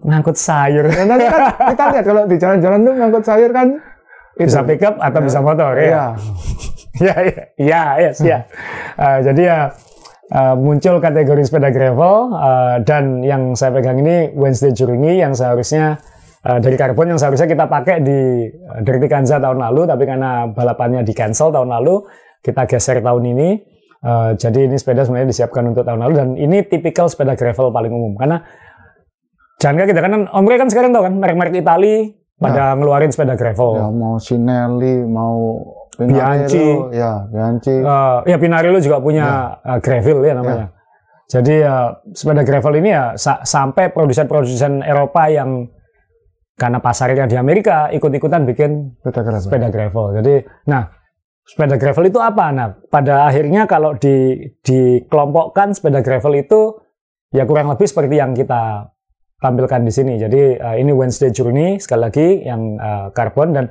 Ngangkut 0.08 0.38
sayur. 0.40 0.86
Nanti 0.88 1.26
kan 1.28 1.44
kita 1.76 1.84
lihat 1.92 2.06
kalau 2.08 2.22
di 2.24 2.36
jalan-jalan 2.40 2.80
tuh 2.88 2.94
ngangkut 2.96 3.24
sayur 3.28 3.52
kan 3.52 3.68
itu. 4.38 4.50
Bisa 4.50 4.62
pickup 4.66 4.96
atau 4.98 5.20
bisa 5.22 5.40
motor, 5.40 5.78
ya. 5.78 5.84
Iya. 5.84 6.06
Ya, 6.94 7.16
ya, 7.26 7.44
ya, 7.58 7.84
yes, 7.98 8.18
ya. 8.22 8.46
Eh, 9.02 9.20
jadi 9.26 9.42
ya 9.42 9.60
eh, 10.30 10.56
muncul 10.56 11.02
kategori 11.02 11.42
sepeda 11.42 11.74
gravel 11.74 12.38
eh, 12.38 12.76
dan 12.86 13.26
yang 13.26 13.58
saya 13.58 13.74
pegang 13.74 13.98
ini 13.98 14.30
Wednesday 14.38 14.70
Juringi 14.70 15.18
yang 15.18 15.34
seharusnya 15.34 15.98
eh, 16.46 16.60
dari 16.62 16.78
karbon 16.78 17.18
yang 17.18 17.20
seharusnya 17.20 17.50
kita 17.50 17.66
pakai 17.66 18.06
di 18.06 18.46
uh, 18.46 18.80
Dirty 18.86 19.10
Kanza 19.10 19.42
tahun 19.42 19.58
lalu, 19.58 19.90
tapi 19.90 20.04
karena 20.06 20.46
balapannya 20.54 21.02
di 21.02 21.18
cancel 21.18 21.50
tahun 21.50 21.74
lalu, 21.74 22.06
kita 22.46 22.70
geser 22.70 23.02
tahun 23.02 23.26
ini. 23.34 23.74
Eh, 24.04 24.32
jadi 24.36 24.68
ini 24.68 24.76
sepeda 24.76 25.08
sebenarnya 25.08 25.32
disiapkan 25.32 25.64
untuk 25.64 25.88
tahun 25.88 26.04
lalu 26.04 26.14
dan 26.20 26.30
ini 26.36 26.68
tipikal 26.68 27.08
sepeda 27.08 27.40
gravel 27.40 27.72
paling 27.72 27.88
umum 27.88 28.20
karena 28.20 28.44
jangan 29.64 29.88
kita 29.88 30.04
kan 30.04 30.28
Om 30.28 30.44
kan 30.60 30.68
sekarang 30.68 30.92
tahu 30.92 31.08
kan 31.08 31.16
merek-merek 31.24 31.64
Itali 31.64 32.12
pada 32.44 32.76
ngeluarin 32.76 33.08
sepeda 33.08 33.34
gravel. 33.34 33.72
Ya 33.74 33.88
mau 33.88 34.16
Sinelli, 34.18 34.96
mau 35.04 35.36
Bianchi. 35.94 36.68
Ya 36.92 37.24
Bianchi. 37.26 37.74
Eh, 37.74 38.18
ya 38.26 38.38
Pinarello 38.38 38.78
juga 38.78 39.00
punya 39.00 39.26
eh, 39.60 39.80
gravel 39.80 40.20
ya 40.22 40.34
namanya. 40.34 40.68
Jadi 41.24 41.54
ya 41.56 41.76
sepeda 42.12 42.44
gravel 42.44 42.74
ini 42.78 42.90
ya 42.92 43.16
sa- 43.16 43.42
sampai 43.42 43.90
produsen-produsen 43.90 44.84
Eropa 44.84 45.26
yang 45.28 45.66
karena 46.54 46.78
pasarnya 46.78 47.26
di 47.26 47.34
Amerika 47.34 47.90
ikut-ikutan 47.90 48.46
bikin 48.46 48.94
Sepeda 49.02 49.22
gravel. 49.24 49.42
sepeda 49.42 49.68
gravel. 49.70 50.06
Jadi 50.22 50.34
nah 50.68 50.84
sepeda 51.42 51.76
gravel 51.76 52.06
itu 52.06 52.20
apa? 52.22 52.46
Nah 52.54 52.68
pada 52.88 53.26
akhirnya 53.26 53.66
kalau 53.66 53.98
di 53.98 54.38
dikelompokkan 54.62 55.74
sepeda 55.74 56.00
gravel 56.00 56.38
itu 56.38 56.78
ya 57.34 57.44
kurang 57.44 57.74
lebih 57.74 57.90
seperti 57.90 58.16
yang 58.16 58.38
kita 58.38 58.93
tampilkan 59.44 59.84
di 59.84 59.92
sini. 59.92 60.14
Jadi 60.16 60.56
eh, 60.56 60.76
ini 60.80 60.96
Wednesday 60.96 61.28
Journey 61.30 61.76
sekali 61.78 62.02
lagi 62.08 62.28
yang 62.42 62.80
eh, 62.80 63.08
karbon 63.12 63.52
dan 63.52 63.66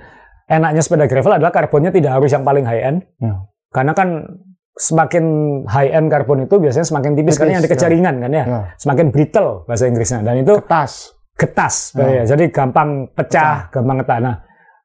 enaknya 0.44 0.84
sepeda 0.84 1.08
gravel 1.08 1.40
adalah 1.40 1.48
karbonnya 1.48 1.88
tidak 1.88 2.20
harus 2.20 2.28
yang 2.28 2.44
paling 2.44 2.68
high 2.68 2.84
end. 2.84 2.98
Ya. 3.16 3.40
Karena 3.72 3.96
kan 3.96 4.28
semakin 4.72 5.24
high 5.64 5.88
end 5.88 6.12
karbon 6.12 6.44
itu 6.44 6.60
biasanya 6.60 6.84
semakin 6.84 7.16
tipis, 7.16 7.24
Tipis, 7.32 7.36
karena 7.40 7.52
yang 7.56 7.64
dikejar 7.64 7.88
ya. 7.88 7.94
ringan 7.96 8.14
kan 8.20 8.30
ya. 8.30 8.44
Ya. 8.44 8.60
Semakin 8.76 9.06
brittle 9.08 9.64
bahasa 9.64 9.84
Inggrisnya 9.88 10.20
dan 10.20 10.36
itu 10.36 10.54
Tas. 10.68 11.16
getas 11.32 11.96
Ya. 11.96 12.22
ya. 12.22 12.36
jadi 12.36 12.52
gampang 12.52 13.08
pecah, 13.16 13.72
gampang 13.72 14.04
ngetak. 14.04 14.18
Nah, 14.20 14.36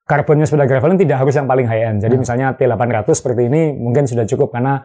karbonnya 0.07 0.47
sepeda 0.47 0.63
gravel 0.65 0.95
ini 0.95 1.03
tidak 1.03 1.17
harus 1.19 1.35
yang 1.35 1.45
paling 1.45 1.67
high 1.67 1.83
end. 1.83 1.99
Jadi 1.99 2.15
Ya. 2.15 2.19
misalnya 2.23 2.47
T800 2.55 3.11
seperti 3.11 3.51
ini 3.51 3.75
mungkin 3.75 4.07
sudah 4.07 4.23
cukup 4.23 4.55
karena 4.55 4.79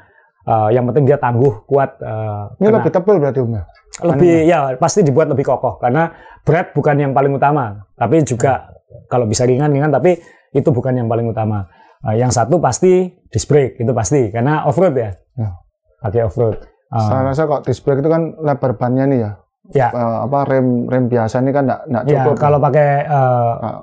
uh, 0.44 0.68
yang 0.68 0.84
penting 0.86 1.04
dia 1.04 1.16
tangguh, 1.16 1.62
kuat. 1.64 1.98
uh, 1.98 2.52
Ini 2.56 2.68
lebih 2.70 2.90
tebal 2.90 3.16
berarti 3.18 3.40
Om 3.40 3.52
ya? 3.52 3.62
lebih 4.02 4.48
ya 4.48 4.58
pasti 4.80 5.04
dibuat 5.04 5.28
lebih 5.28 5.44
kokoh 5.44 5.76
karena 5.76 6.08
berat 6.42 6.72
bukan 6.72 6.96
yang 6.96 7.12
paling 7.12 7.30
utama, 7.30 7.76
tapi 7.92 8.24
juga 8.24 8.72
kalau 9.06 9.24
bisa 9.24 9.44
ringan-ringan 9.44 9.92
tapi 9.92 10.16
itu 10.50 10.68
bukan 10.68 10.96
yang 10.96 11.06
paling 11.06 11.28
utama. 11.28 11.68
Uh, 12.02 12.16
yang 12.16 12.28
satu 12.28 12.58
pasti 12.58 13.06
disc 13.28 13.46
brake 13.46 13.78
itu 13.78 13.92
pasti 13.92 14.32
karena 14.32 14.64
off 14.66 14.74
road 14.74 14.96
ya, 14.96 15.12
Ya. 15.36 15.54
pakai 16.00 16.26
off 16.26 16.34
road. 16.34 16.58
Uh, 16.88 16.98
Saya 16.98 17.22
rasa 17.24 17.46
kok 17.46 17.62
disc 17.62 17.80
brake 17.80 18.00
itu 18.00 18.08
kan 18.08 18.34
lebar 18.36 18.74
bannya 18.74 19.04
nih 19.06 19.18
ya. 19.20 19.30
ya, 19.70 19.88
Eh, 19.88 20.16
apa 20.26 20.42
rem 20.44 20.84
rem 20.84 21.06
biasa 21.06 21.38
ini 21.38 21.48
kan 21.48 21.64
enggak 21.64 21.80
enggak 21.86 22.02
ya 22.02 22.12
cukup. 22.26 22.34
kalau 22.36 22.58
pakai 22.58 22.88
uh, 23.06 23.52
Nah, 23.54 23.76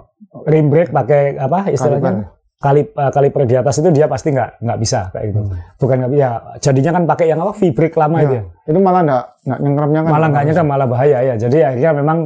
rim 0.46 0.68
brake 0.68 0.92
pakai 0.92 1.22
apa 1.34 1.60
istilahnya 1.70 2.02
Kaliper. 2.04 2.39
Kali 2.60 2.84
uh, 2.92 3.08
kaliper 3.08 3.48
di 3.48 3.56
atas 3.56 3.80
itu 3.80 3.88
dia 3.96 4.12
pasti 4.12 4.36
nggak 4.36 4.60
nggak 4.60 4.78
bisa 4.84 5.08
kayak 5.16 5.26
gitu. 5.32 5.40
Bukan 5.80 5.96
nggak 5.96 6.12
ya 6.12 6.30
jadinya 6.60 6.92
kan 7.00 7.04
pakai 7.08 7.26
yang 7.32 7.40
apa 7.40 7.56
brake 7.56 7.96
lama 7.96 8.18
itu 8.20 8.36
ya. 8.36 8.44
ya. 8.44 8.70
Itu 8.70 8.80
malah 8.84 9.02
enggak 9.08 9.24
enggak 9.48 9.60
nyengkremnya 9.64 10.00
kan. 10.04 10.12
malah 10.12 10.28
nggak 10.28 10.44
nyerah 10.52 10.66
malah 10.68 10.88
bahaya 10.92 11.18
ya 11.24 11.36
jadi 11.40 11.58
akhirnya 11.72 11.92
memang 12.04 12.18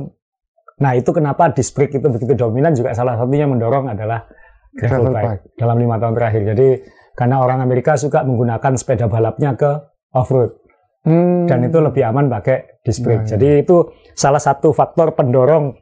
nah 0.81 0.91
itu 0.97 1.09
kenapa 1.13 1.53
disc 1.53 1.77
brake 1.77 2.01
itu 2.01 2.07
begitu 2.09 2.33
dominan 2.33 2.73
juga 2.73 2.97
salah 2.97 3.13
satunya 3.13 3.45
mendorong 3.45 3.93
adalah 3.93 4.25
gravel, 4.73 5.13
bike, 5.13 5.21
bike. 5.21 5.43
dalam 5.53 5.77
lima 5.77 5.95
tahun 6.01 6.13
terakhir 6.17 6.41
jadi 6.57 6.67
karena 7.13 7.35
orang 7.45 7.61
Amerika 7.61 7.93
suka 7.93 8.25
menggunakan 8.25 8.73
sepeda 8.73 9.05
balapnya 9.05 9.53
ke 9.53 9.69
off 10.17 10.33
road 10.33 10.57
Hmm. 11.03 11.51
dan 11.51 11.67
itu 11.67 11.83
lebih 11.83 11.99
aman 11.99 12.31
pakai 12.31 12.79
disc 12.79 13.03
brake 13.03 13.27
Ya, 13.27 13.35
ya. 13.35 13.35
jadi 13.35 13.67
itu 13.67 13.91
salah 14.15 14.39
satu 14.39 14.71
faktor 14.71 15.11
pendorong 15.11 15.75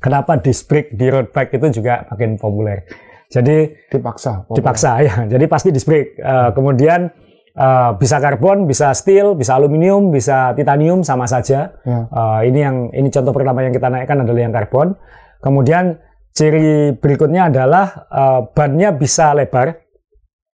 kenapa 0.00 0.40
disc 0.40 0.64
brake 0.64 0.96
di 0.96 1.12
road 1.12 1.28
bike 1.28 1.60
itu 1.60 1.76
juga 1.76 2.08
makin 2.08 2.40
populer 2.40 2.88
jadi 3.26 3.74
dipaksa. 3.90 4.46
pokoknya. 4.46 4.56
dipaksa 4.62 4.90
ya. 5.02 5.14
Jadi 5.26 5.44
pasti 5.50 5.68
disc 5.74 5.86
brake. 5.86 6.14
Eh, 6.14 6.50
kemudian 6.54 7.10
eh, 7.58 7.90
bisa 7.98 8.16
karbon, 8.22 8.70
bisa 8.70 8.94
steel, 8.94 9.34
bisa 9.34 9.58
aluminium, 9.58 10.14
bisa 10.14 10.54
titanium 10.54 11.02
sama 11.02 11.26
saja. 11.26 11.74
Ya. 11.82 12.00
Eh, 12.06 12.40
ini 12.50 12.58
yang 12.62 12.76
ini 12.94 13.08
contoh 13.10 13.34
pertama 13.34 13.66
yang 13.66 13.74
kita 13.74 13.90
naikkan 13.90 14.22
adalah 14.22 14.40
yang 14.40 14.54
karbon. 14.54 14.94
Kemudian 15.42 15.98
ciri 16.30 16.94
berikutnya 16.94 17.50
adalah 17.50 18.06
eh, 18.06 18.40
bannya 18.54 18.94
bisa 18.94 19.34
lebar. 19.34 19.74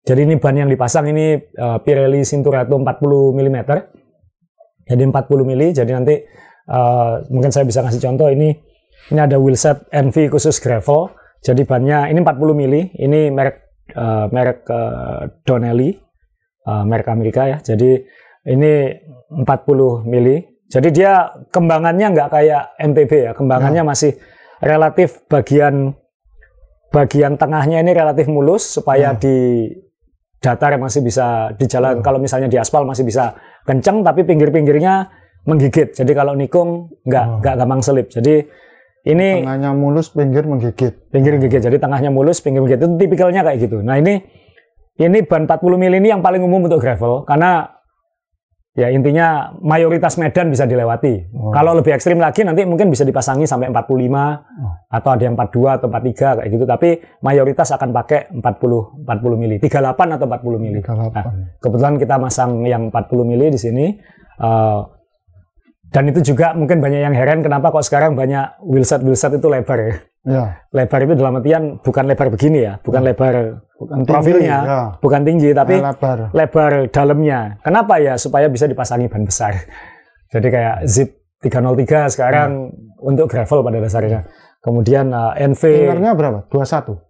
Jadi 0.01 0.25
ini 0.25 0.41
ban 0.41 0.57
yang 0.57 0.71
dipasang 0.71 1.11
ini 1.11 1.37
eh, 1.37 1.79
Pirelli 1.83 2.23
Cinturato 2.23 2.79
40 2.79 2.87
mm. 3.37 3.59
Jadi 4.87 5.03
40 5.07 5.11
mm. 5.27 5.63
Jadi 5.75 5.91
nanti 5.91 6.15
eh, 6.71 7.13
mungkin 7.35 7.51
saya 7.51 7.67
bisa 7.67 7.83
kasih 7.83 7.99
contoh 7.99 8.31
ini 8.31 8.55
ini 9.11 9.19
ada 9.19 9.43
wheelset 9.43 9.91
NV 9.91 10.31
khusus 10.31 10.63
gravel. 10.63 11.11
Jadi 11.41 11.63
bannya 11.65 12.13
ini 12.13 12.21
40 12.21 12.53
mili. 12.53 12.83
Ini 12.93 13.33
merek 13.33 13.57
eh, 13.91 14.27
merek 14.29 14.61
eh, 14.69 15.21
Donnelly, 15.45 15.91
eh, 16.67 16.85
merek 16.85 17.09
Amerika 17.09 17.49
ya. 17.49 17.59
Jadi 17.65 17.97
ini 18.49 18.73
40 19.33 20.05
mili. 20.05 20.37
Jadi 20.71 20.89
dia 20.95 21.27
kembangannya 21.51 22.07
nggak 22.15 22.29
kayak 22.31 22.63
MTB 22.79 23.13
ya. 23.27 23.33
Kembangannya 23.35 23.83
masih 23.83 24.15
relatif 24.63 25.25
bagian 25.27 25.97
bagian 26.91 27.39
tengahnya 27.39 27.81
ini 27.83 27.91
relatif 27.95 28.27
mulus 28.27 28.67
supaya 28.79 29.15
di 29.15 29.67
datar 30.39 30.77
masih 30.79 31.03
bisa 31.03 31.51
di 31.59 31.67
jalan. 31.67 32.03
Kalau 32.03 32.19
misalnya 32.23 32.47
di 32.47 32.59
aspal 32.59 32.87
masih 32.87 33.03
bisa 33.03 33.35
kenceng, 33.67 34.03
tapi 34.07 34.23
pinggir-pinggirnya 34.25 35.09
menggigit. 35.47 35.97
Jadi 35.97 36.13
kalau 36.13 36.37
nikung 36.37 36.91
nggak 37.07 37.25
Oh. 37.27 37.39
nggak 37.41 37.55
gampang 37.57 37.83
selip. 37.83 38.07
Jadi 38.13 38.45
ini 39.09 39.41
Tengahnya 39.41 39.71
mulus, 39.73 40.13
pinggir 40.13 40.45
menggigit. 40.45 41.09
pinggir 41.09 41.41
gigit. 41.41 41.63
Jadi 41.65 41.77
tengahnya 41.81 42.13
mulus 42.13 42.45
pinggir 42.45 42.61
gigit 42.69 42.85
itu 42.85 42.89
tipikalnya 43.01 43.41
kayak 43.41 43.59
gitu. 43.65 43.81
Nah 43.81 43.97
ini 43.97 44.21
ini 45.01 45.25
ban 45.25 45.49
40 45.49 45.81
mili 45.81 45.97
ini 45.97 46.13
yang 46.13 46.21
paling 46.21 46.45
umum 46.45 46.69
untuk 46.69 46.85
gravel. 46.85 47.25
Karena 47.25 47.65
ya 48.77 48.93
intinya 48.93 49.57
mayoritas 49.65 50.21
medan 50.21 50.53
bisa 50.53 50.69
dilewati. 50.69 51.33
Oh. 51.33 51.51
kalau 51.51 51.75
lebih 51.75 51.91
ekstrim 51.97 52.21
lagi 52.21 52.47
nanti 52.47 52.63
mungkin 52.69 52.87
bisa 52.93 53.03
dipasangi 53.03 53.43
sampai 53.43 53.67
45 53.73 54.95
atau 54.95 55.11
ada 55.11 55.23
yang 55.27 55.35
42 55.35 55.77
atau 55.81 55.87
43 55.89 56.37
kayak 56.45 56.49
gitu. 56.53 56.65
Tapi 56.69 56.89
mayoritas 57.25 57.73
akan 57.73 57.91
pakai 57.97 58.29
40 58.37 59.01
40 59.09 59.41
mili. 59.41 59.57
38 59.59 60.17
atau 60.21 60.27
40 60.29 60.61
mili. 60.61 60.79
38. 60.85 61.17
Nah, 61.17 61.25
kebetulan 61.57 61.95
kita 61.97 62.15
masang 62.21 62.51
yang 62.69 62.93
40 62.93 63.25
mili 63.25 63.49
di 63.49 63.59
sini. 63.59 63.87
Eh, 64.41 64.81
dan 65.91 66.07
itu 66.07 66.21
juga 66.25 66.55
mungkin 66.55 66.79
banyak 66.79 67.03
yang 67.03 67.15
heran 67.15 67.43
kenapa 67.43 67.69
kok 67.69 67.83
sekarang 67.83 68.15
banyak 68.15 68.59
wheelset 68.63 69.03
wheelset 69.03 69.35
itu 69.35 69.47
lebar 69.47 69.79
ya 69.81 69.95
Ya. 70.21 70.69
lebar 70.71 71.01
itu 71.01 71.17
dalam 71.17 71.41
artian 71.41 71.81
bukan 71.81 72.05
lebar 72.05 72.29
begini 72.29 72.61
ya, 72.61 72.77
bukan 72.79 73.01
lebar 73.01 73.65
Bukan 73.73 74.05
tinggi, 74.05 74.13
profilnya, 74.13 74.59
ya. 74.61 74.81
bukan 75.01 75.21
tinggi, 75.25 75.49
tapi 75.51 75.81
Ya, 75.81 75.89
lebar. 75.89 76.19
lebar 76.37 76.73
dalamnya. 76.93 77.57
Kenapa 77.65 77.97
ya? 77.97 78.21
Supaya 78.21 78.53
bisa 78.53 78.69
dipasangi 78.69 79.09
ban 79.09 79.25
besar. 79.25 79.57
Jadi 80.29 80.53
kayak 80.53 80.85
Zip 80.85 81.09
303 81.41 82.13
sekarang 82.13 82.69
untuk 83.01 83.33
gravel 83.33 83.65
pada 83.65 83.81
dasarnya. 83.81 84.21
Kemudian 84.61 85.09
uh, 85.09 85.33
NV 85.33 85.63
Innernya 85.89 86.13
berapa? 86.13 86.45
21. 86.53 87.01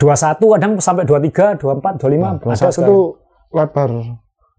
21 0.00 0.54
kadang 0.56 0.72
sampai 0.80 1.04
23, 1.04 1.60
24, 1.60 2.00
25. 2.00 2.16
Nah, 2.16 2.32
ada 2.32 2.40
21 2.40 2.56
sekarang. 2.72 2.80
itu 2.80 2.96
lebar 3.52 3.88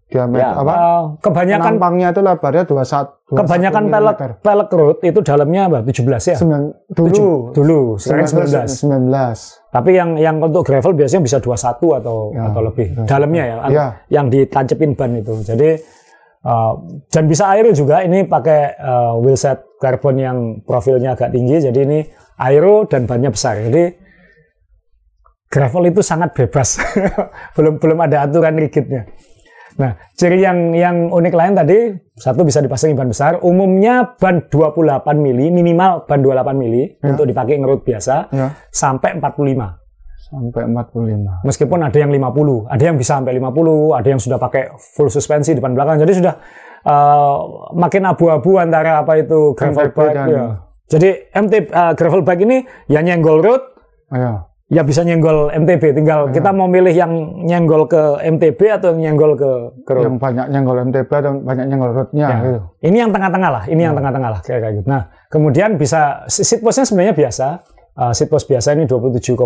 diameter 0.06 0.38
ya, 0.38 0.54
apa? 0.54 0.72
uh, 0.72 1.02
kebanyakan 1.18 1.66
Penampangnya 1.72 2.08
itu 2.08 2.20
lebarnya 2.20 2.62
21. 2.62 3.26
21 3.26 3.40
kebanyakan 3.42 3.82
pelek 3.82 3.90
milimeter. 4.14 4.30
pelek 4.38 4.70
road 4.70 4.98
itu 5.02 5.18
dalamnya 5.20 5.62
apa? 5.66 5.78
17 5.82 5.98
ya? 6.24 6.36
Sembilan- 6.36 6.70
dulu. 6.88 7.06
Tujuh- 7.10 7.42
dulu, 7.52 7.80
sekarang 7.96 8.26
19. 8.30 8.70
19. 8.70 9.66
Tapi 9.68 9.90
yang 9.92 10.10
yang 10.14 10.36
untuk 10.38 10.62
gravel 10.62 10.94
biasanya 10.94 11.22
bisa 11.22 11.36
21 11.36 11.90
atau 11.92 12.30
Ya, 12.30 12.42
atau 12.46 12.60
lebih. 12.62 12.86
ya. 12.92 13.02
Dalamnya 13.04 13.44
ya, 13.44 13.56
Ya. 13.68 13.86
yang 14.08 14.26
ditancepin 14.26 14.94
ban 14.94 15.10
itu. 15.12 15.34
Jadi 15.42 15.74
uh, 16.40 16.72
dan 17.08 17.24
bisa 17.26 17.50
aero 17.50 17.70
juga. 17.72 18.00
Ini 18.00 18.24
pakai 18.24 18.78
uh, 18.78 19.18
wheelset 19.18 19.58
karbon 19.76 20.16
yang 20.16 20.36
profilnya 20.62 21.12
agak 21.12 21.28
tinggi. 21.28 21.58
Jadi 21.60 21.78
ini 21.82 21.98
aero 22.38 22.86
dan 22.86 23.04
bannya 23.04 23.28
besar. 23.28 23.58
Jadi 23.60 23.90
gravel 25.46 25.90
itu 25.90 25.98
sangat 26.00 26.30
bebas. 26.32 26.78
belum 27.58 27.76
belum 27.76 27.98
ada 28.00 28.22
aturan 28.22 28.54
rigidnya. 28.54 29.10
Nah, 29.76 29.92
ciri 30.12 30.40
yang 30.40 30.72
yang 30.72 31.08
unik 31.08 31.30
lain 31.30 31.52
tadi, 31.54 31.78
satu 32.14 32.42
bisa 32.42 32.58
dipasangi 32.58 32.92
ban 32.92 33.06
besar. 33.06 33.38
Umumnya 33.38 34.16
ban 34.16 34.40
28 34.42 34.72
mili, 35.16 35.48
minimal 35.48 36.04
ban 36.04 36.18
28 36.18 36.56
mili 36.56 36.96
Ya. 36.96 37.12
untuk 37.12 37.24
dipakai 37.24 37.56
ngerut 37.56 37.80
biasa, 37.82 38.28
Ya, 38.30 38.56
sampai 38.68 39.14
45. 39.14 39.76
sampai 40.18 40.64
45. 40.64 41.38
Meskipun 41.42 41.78
ada 41.80 41.94
yang 41.94 42.10
50, 42.10 42.66
ada 42.66 42.82
yang 42.82 42.96
bisa 42.96 43.14
sampai 43.14 43.36
50, 43.36 43.92
ada 43.92 44.08
yang 44.08 44.18
sudah 44.18 44.36
pakai 44.36 44.62
full 44.74 45.06
suspensi 45.06 45.52
depan 45.52 45.70
belakang. 45.70 45.98
Jadi 45.98 46.12
sudah 46.16 46.34
eh, 46.82 47.36
makin 47.74 48.02
abu-abu 48.06 48.56
antara 48.56 49.02
apa 49.02 49.18
itu 49.18 49.54
gravel 49.54 49.86
MTB 49.86 49.96
bike. 49.96 50.14
dan- 50.14 50.28
ya. 50.28 50.44
Jadi 50.86 51.08
MT 51.32 51.54
eh, 51.64 51.92
gravel 51.92 52.22
bike 52.22 52.42
ini 52.42 52.58
ya 52.86 53.02
nyenggol 53.02 53.38
road, 53.38 53.62
Ya, 54.06 54.46
ya 54.66 54.82
bisa 54.82 55.06
nyenggol 55.06 55.54
MTB. 55.54 55.94
Tinggal 55.94 56.34
kita 56.34 56.50
mau 56.50 56.66
milih 56.66 56.90
yang 56.90 57.12
nyenggol 57.46 57.86
ke 57.86 58.18
MTB 58.26 58.60
atau 58.74 58.90
yang 58.94 59.14
nyenggol 59.14 59.38
ke, 59.38 59.50
ke 59.86 59.90
road. 59.94 60.04
yang 60.10 60.16
banyak 60.18 60.46
nyenggol 60.50 60.76
MTB 60.90 61.10
atau 61.10 61.32
banyak 61.38 61.66
nyenggol 61.70 61.90
roadnya 61.94 62.26
Ya. 62.26 62.36
gitu. 62.42 62.58
Ini 62.82 62.96
yang 63.06 63.10
tengah-tengah 63.14 63.50
lah, 63.50 63.64
ini 63.70 63.80
yang 63.82 63.94
tengah-tengah 63.94 64.30
lah 64.34 64.40
kayak 64.42 64.60
kayak 64.62 64.74
gitu. 64.82 64.86
Nah, 64.90 65.02
kemudian 65.30 65.78
bisa 65.78 66.26
seat 66.26 66.60
postnya 66.60 66.82
sebenarnya 66.82 67.14
biasa, 67.14 67.46
uh, 67.94 68.12
seat 68.12 68.26
post 68.26 68.50
biasa 68.50 68.74
ini 68.74 68.84
27,2 68.84 69.38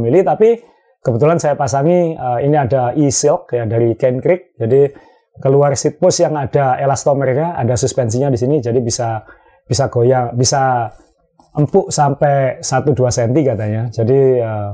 mili, 0.00 0.24
tapi 0.24 0.56
kebetulan 1.04 1.36
saya 1.36 1.52
pasangi 1.52 2.16
uh, 2.16 2.40
ini 2.40 2.56
ada 2.56 2.96
e-silk 2.96 3.52
ya 3.52 3.68
dari 3.68 3.92
Cane 3.98 4.24
Creek, 4.24 4.56
jadi 4.56 4.88
keluar 5.40 5.76
seat 5.76 6.00
post 6.00 6.20
yang 6.20 6.32
ada 6.32 6.76
elastomernya, 6.76 7.56
ada 7.56 7.76
suspensinya 7.76 8.28
di 8.28 8.38
sini, 8.40 8.60
jadi 8.60 8.80
bisa 8.80 9.20
bisa 9.62 9.88
goyang, 9.88 10.32
bisa 10.32 10.88
empuk 11.52 11.88
sampai 11.88 12.58
1-2 12.58 12.96
cm 12.96 13.32
katanya. 13.46 13.82
Jadi 13.88 14.20
uh, 14.38 14.72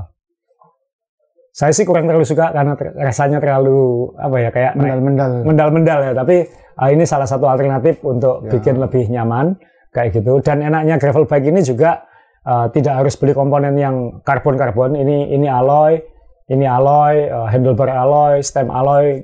saya 1.51 1.71
sih 1.71 1.83
kurang 1.83 2.07
terlalu 2.07 2.23
suka 2.23 2.49
karena 2.49 2.73
ter- 2.73 2.95
rasanya 2.95 3.37
terlalu 3.37 3.79
apa 4.15 4.35
ya 4.37 4.49
kayak 4.49 4.73
Mendal-mendal. 4.73 5.31
mendal-mendal 5.43 5.99
ya 6.01 6.13
tapi 6.13 6.47
ah, 6.77 6.87
ini 6.87 7.03
salah 7.03 7.27
satu 7.27 7.45
alternatif 7.45 7.99
untuk 8.01 8.47
Ya. 8.47 8.55
bikin 8.55 8.79
lebih 8.79 9.11
nyaman 9.11 9.59
kayak 9.91 10.15
gitu 10.15 10.39
dan 10.39 10.61
enaknya 10.61 10.95
gravel 10.95 11.27
bike 11.27 11.51
ini 11.51 11.59
juga 11.59 12.07
ah, 12.41 12.71
tidak 12.71 13.03
harus 13.03 13.19
beli 13.19 13.33
komponen 13.33 13.75
yang 13.75 14.23
karbon-karbon 14.23 14.95
ini 14.95 15.35
ini 15.35 15.51
alloy 15.51 15.99
ini 16.47 16.63
alloy 16.63 17.27
ah, 17.27 17.51
handlebar 17.51 17.91
alloy 17.91 18.39
stem 18.39 18.71
alloy 18.71 19.19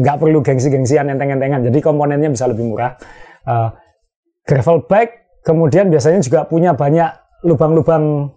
nggak 0.00 0.16
perlu 0.16 0.40
gengsi-gengsian 0.40 1.12
enteng-entengan 1.12 1.60
jadi 1.60 1.78
komponennya 1.78 2.32
bisa 2.32 2.48
lebih 2.48 2.64
murah 2.64 2.96
Ah, 3.40 3.72
gravel 4.44 4.84
bike 4.84 5.19
kemudian 5.42 5.88
biasanya 5.88 6.20
juga 6.20 6.44
punya 6.44 6.72
banyak 6.72 7.08
lubang-lubang 7.42 8.28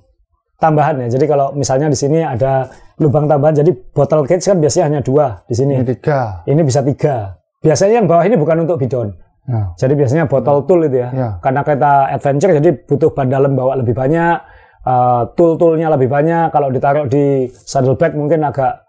tambahan 0.57 0.95
ya 1.03 1.19
jadi 1.19 1.25
kalau 1.27 1.51
misalnya 1.51 1.91
di 1.91 1.97
sini 1.97 2.23
ada 2.23 2.71
lubang 2.97 3.27
tambahan 3.27 3.59
jadi 3.59 3.71
bottle 3.91 4.23
cage 4.23 4.45
kan 4.45 4.57
biasanya 4.57 4.85
hanya 4.87 5.01
dua 5.03 5.43
di 5.43 5.55
sini 5.55 5.73
Ini 5.75 5.87
tiga. 5.97 6.45
ini 6.45 6.61
bisa 6.63 6.79
tiga. 6.79 7.35
Biasanya 7.59 8.03
yang 8.03 8.07
bawah 8.07 8.23
ini 8.23 8.35
bukan 8.35 8.67
untuk 8.67 8.75
bidon. 8.75 9.15
Ya. 9.47 9.71
Jadi 9.75 9.95
biasanya 9.95 10.27
botol 10.27 10.67
tool 10.67 10.83
itu 10.83 10.99
ya. 10.99 11.09
Ya. 11.15 11.29
Karena 11.39 11.63
kita 11.63 12.11
adventure 12.11 12.51
jadi 12.59 12.69
butuh 12.75 13.11
ban 13.11 13.31
dalam 13.31 13.55
bawa 13.55 13.79
lebih 13.79 13.95
banyak, 13.95 14.35
uh, 14.83 15.31
tool-toolnya 15.31 15.87
lebih 15.95 16.11
banyak. 16.11 16.51
Kalau 16.51 16.67
ditaruh 16.67 17.07
di 17.07 17.47
saddlebag 17.47 18.19
mungkin 18.19 18.43
agak 18.43 18.83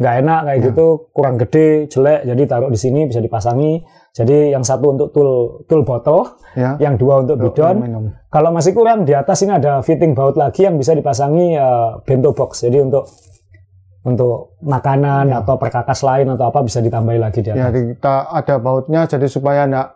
nggak 0.00 0.14
enak 0.24 0.40
kayak 0.40 0.56
Ya. 0.56 0.64
gitu, 0.72 0.86
kurang 1.12 1.36
gede, 1.36 1.68
jelek. 1.86 2.24
Jadi 2.24 2.42
taruh 2.48 2.72
di 2.72 2.80
sini 2.80 3.00
bisa 3.04 3.20
dipasangi. 3.20 3.84
Jadi 4.14 4.54
yang 4.54 4.62
satu 4.62 4.94
untuk 4.94 5.10
tool 5.10 5.30
tool 5.66 5.82
botol, 5.82 6.38
Ya. 6.54 6.78
yang 6.78 6.94
dua 6.94 7.20
untuk 7.20 7.34
bidon. 7.36 7.82
minum. 7.82 8.04
Kalau 8.30 8.54
masih 8.54 8.70
kurang 8.70 9.02
di 9.02 9.10
atas 9.10 9.42
ini 9.42 9.50
ada 9.52 9.82
fitting 9.82 10.14
baut 10.14 10.34
lagi 10.34 10.62
yang 10.62 10.78
bisa 10.78 10.94
dipasangi 10.94 11.58
uh, 11.58 11.98
bento 12.00 12.30
box. 12.30 12.62
Jadi 12.62 12.78
untuk 12.80 13.10
untuk 14.04 14.54
makanan 14.60 15.32
Ya. 15.32 15.40
atau 15.40 15.56
perkakas 15.56 16.04
lain 16.04 16.30
atau 16.30 16.46
apa 16.46 16.60
bisa 16.60 16.78
ditambahi 16.78 17.18
lagi 17.18 17.40
di 17.40 17.50
atas. 17.50 17.58
Ya, 17.58 17.68
kita 17.72 18.14
ada 18.30 18.54
bautnya 18.58 19.02
jadi 19.04 19.26
supaya 19.26 19.64
enggak 19.64 19.88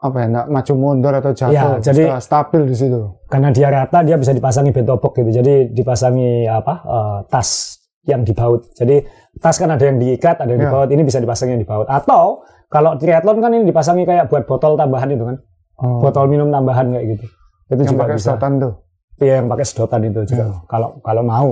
apa 0.00 0.16
ya, 0.16 0.26
enggak 0.26 0.46
maju 0.48 0.72
mundur 0.74 1.12
atau 1.14 1.30
jatuh. 1.30 1.52
Ya, 1.52 1.66
jadi- 1.78 2.10
stabil 2.18 2.62
di 2.64 2.74
situ. 2.74 3.00
karena 3.28 3.48
dia 3.48 3.68
rata 3.68 4.02
dia 4.02 4.16
bisa 4.16 4.28
dipasangi 4.30 4.68
bento 4.70 4.92
box 4.94 5.16
gitu 5.16 5.30
jadi 5.32 5.54
dipasangi 5.70 6.44
apa 6.44 6.74
eh, 6.82 7.18
tas 7.30 7.80
yang 8.02 8.20
dibaut 8.22 8.60
jadi 8.74 9.00
tas 9.38 9.56
kan 9.56 9.70
ada 9.70 9.80
yang 9.80 9.96
diikat 9.96 10.36
ada 10.36 10.50
yang 10.50 10.60
Ya. 10.60 10.68
dibaut 10.68 10.88
ini 10.90 11.00
bisa 11.00 11.16
dipasangi 11.16 11.54
yang 11.54 11.62
dibaut 11.62 11.88
atau 11.88 12.44
kalau 12.72 12.96
triathlon 12.96 13.38
kan 13.38 13.52
ini 13.52 13.68
dipasangi 13.68 14.02
kayak 14.02 14.32
buat 14.32 14.48
botol 14.48 14.74
tambahan 14.74 15.12
itu 15.12 15.22
kan. 15.22 15.36
Oh, 15.76 16.00
botol 16.00 16.24
minum 16.26 16.48
tambahan 16.48 16.88
kayak 16.88 17.04
gitu. 17.12 17.24
Itu 17.68 17.80
yang 17.82 17.92
juga 17.92 18.02
pakai 18.02 18.16
bisa. 18.16 18.26
sedotan 18.32 18.52
tuh. 18.56 18.72
Iya, 19.20 19.34
yang 19.38 19.46
pakai 19.46 19.64
sedotan 19.64 20.00
itu 20.02 20.20
juga. 20.24 20.42
Ya. 20.42 20.54
kalau 20.66 20.88
kalau 20.98 21.22
mau. 21.22 21.50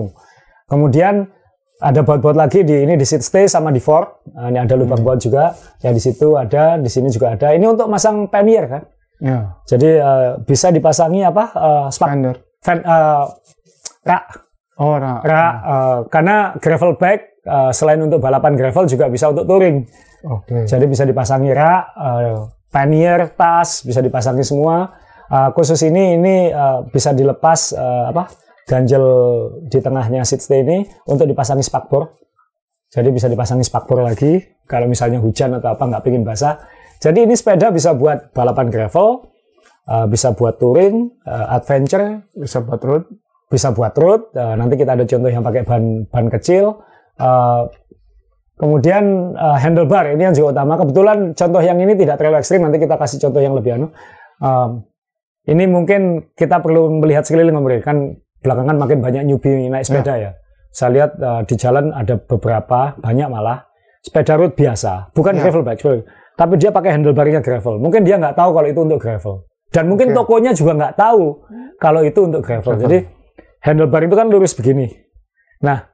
Kemudian 0.67 1.29
ada 1.81 2.01
baut-baut 2.01 2.37
lagi 2.37 2.61
di 2.61 2.85
ini 2.85 2.95
di 2.95 3.03
seat 3.03 3.21
stay 3.21 3.45
sama 3.45 3.69
di 3.69 3.81
fork 3.81 4.21
Nah, 4.31 4.47
ini 4.49 4.59
ada 4.59 4.73
Hmm. 4.73 4.81
lubang 4.81 5.03
baut 5.03 5.19
juga. 5.19 5.53
Ya 5.81 5.91
di 5.91 5.99
situ 5.99 6.37
ada 6.37 6.77
di 6.77 6.87
sini 6.87 7.09
juga 7.09 7.35
ada. 7.35 7.51
Ini 7.51 7.67
untuk 7.67 7.87
masang 7.87 8.25
pannier 8.27 8.65
kan? 8.65 8.83
Ya, 9.19 9.61
jadi 9.67 9.91
eh, 9.99 10.31
bisa 10.41 10.71
dipasangi 10.71 11.21
apa 11.21 11.45
eh, 11.51 11.87
spark 11.91 12.09
standar. 12.09 12.37
fan 12.61 12.79
eh, 12.81 13.25
rak 14.03 14.25
Oh, 14.77 14.97
nah. 14.97 15.21
rak 15.21 15.55
eh, 15.63 15.99
karena 16.09 16.37
gravel 16.57 16.97
bike 16.97 17.25
eh, 17.43 17.71
selain 17.71 18.01
untuk 18.01 18.17
balapan 18.19 18.55
gravel 18.55 18.87
juga 18.87 19.09
bisa 19.09 19.29
untuk 19.29 19.45
touring 19.45 19.85
Oke. 20.27 20.69
jadi 20.69 20.85
bisa 20.85 21.05
dipasangi 21.09 21.51
rak 21.53 21.83
eh, 21.97 22.37
pannier 22.69 23.33
tas 23.37 23.85
bisa 23.85 24.01
dipasangi 24.01 24.45
semua 24.45 25.01
Eh, 25.31 25.51
khusus 25.55 25.79
ini 25.87 26.19
ini 26.19 26.51
eh, 26.51 26.79
bisa 26.91 27.15
dilepas 27.15 27.71
eh, 27.71 28.05
apa 28.11 28.35
ganjel 28.67 29.07
di 29.63 29.79
tengahnya 29.79 30.27
seat 30.27 30.43
stay 30.43 30.67
ini 30.67 30.83
untuk 31.07 31.31
dipasangi 31.31 31.63
spakbor 31.63 32.19
jadi 32.91 33.15
bisa 33.15 33.31
dipasangi 33.31 33.63
spakbor 33.63 34.03
lagi 34.03 34.43
kalau 34.67 34.91
misalnya 34.91 35.23
hujan 35.23 35.55
atau 35.55 35.71
apa 35.71 35.87
nggak 35.87 36.03
pingin 36.03 36.27
basah 36.27 36.59
jadi 36.99 37.31
ini 37.31 37.39
sepeda 37.39 37.71
bisa 37.71 37.95
buat 37.95 38.35
balapan 38.35 38.75
gravel 38.75 39.31
eh, 39.87 40.07
bisa 40.11 40.35
buat 40.35 40.59
touring 40.59 41.15
eh, 41.23 41.47
adventure 41.55 42.27
Bisa 42.35 42.67
buat 42.67 42.83
road. 42.83 43.05
bisa 43.47 43.71
buat 43.71 43.95
road. 43.95 44.35
Eh, 44.35 44.55
nanti 44.59 44.75
kita 44.75 44.99
ada 44.99 45.07
contoh 45.07 45.31
yang 45.31 45.47
pakai 45.47 45.63
ban 45.63 46.11
ban 46.11 46.27
kecil. 46.27 46.75
Eh, 47.23 47.63
kemudian 48.61 49.33
eh, 49.33 49.57
handlebar 49.59 50.13
ini 50.13 50.29
yang 50.29 50.35
juga 50.37 50.61
utama. 50.61 50.77
Kebetulan 50.77 51.33
contoh 51.33 51.61
yang 51.65 51.81
ini 51.81 51.97
tidak 51.97 52.21
terlalu 52.21 52.45
ekstrim. 52.45 52.61
Nanti 52.61 52.77
kita 52.77 53.01
kasih 53.01 53.19
contoh 53.25 53.41
yang 53.41 53.57
lebih 53.57 53.71
anu. 53.81 53.87
Eh, 54.45 54.69
ini 55.49 55.65
mungkin 55.65 56.31
kita 56.37 56.61
perlu 56.61 57.01
melihat 57.01 57.25
sekeliling 57.25 57.57
Om 57.57 57.65
Rey. 57.67 57.81
kan 57.81 58.21
belakangan 58.41 58.77
makin 58.77 59.01
banyak 59.01 59.23
newbie 59.25 59.73
naik 59.73 59.89
sepeda 59.89 60.15
ya. 60.21 60.31
Saya 60.71 60.91
lihat 60.93 61.11
eh, 61.17 61.41
di 61.49 61.55
jalan 61.57 61.91
ada 61.91 62.21
beberapa 62.21 62.95
banyak 63.01 63.29
malah 63.33 63.65
sepeda 64.01 64.37
road 64.37 64.53
biasa, 64.57 65.13
bukan 65.13 65.37
Ya. 65.37 65.45
gravel 65.45 65.61
bike, 65.61 65.81
sorry. 65.81 66.01
tapi 66.33 66.57
dia 66.57 66.73
pakai 66.73 66.97
handlebarnya 66.97 67.45
gravel. 67.45 67.77
Mungkin 67.77 68.01
dia 68.01 68.17
nggak 68.17 68.33
tahu 68.33 68.57
kalau 68.57 68.65
itu 68.65 68.81
untuk 68.81 68.97
gravel. 68.97 69.45
Dan 69.69 69.93
mungkin 69.93 70.11
Oke. 70.11 70.17
tokonya 70.25 70.57
juga 70.57 70.73
nggak 70.73 70.95
tahu 70.97 71.45
kalau 71.77 72.01
itu 72.01 72.21
untuk 72.25 72.41
gravel. 72.41 72.81
Gravel. 72.81 72.85
Jadi 72.89 72.99
handlebar 73.61 74.01
itu 74.09 74.17
kan 74.17 74.27
lurus 74.33 74.57
begini. 74.57 74.89
Nah, 75.61 75.90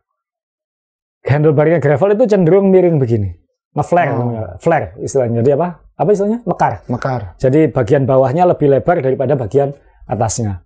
handlebarnya 1.26 1.78
gravel 1.78 2.14
itu 2.14 2.24
cenderung 2.26 2.70
miring 2.70 2.96
begini. 2.96 3.34
Nge-flare 3.76 4.12
Oh. 4.16 4.32
Flare 4.56 4.96
istilahnya. 4.98 5.44
Jadi 5.44 5.52
apa? 5.52 5.84
Apa 5.94 6.08
istilahnya? 6.08 6.40
Mekar. 6.48 6.72
Mekar. 6.88 7.20
Jadi 7.36 7.68
bagian 7.68 8.08
bawahnya 8.08 8.48
lebih 8.48 8.72
lebar 8.72 9.04
daripada 9.04 9.36
bagian 9.36 9.76
atasnya. 10.06 10.64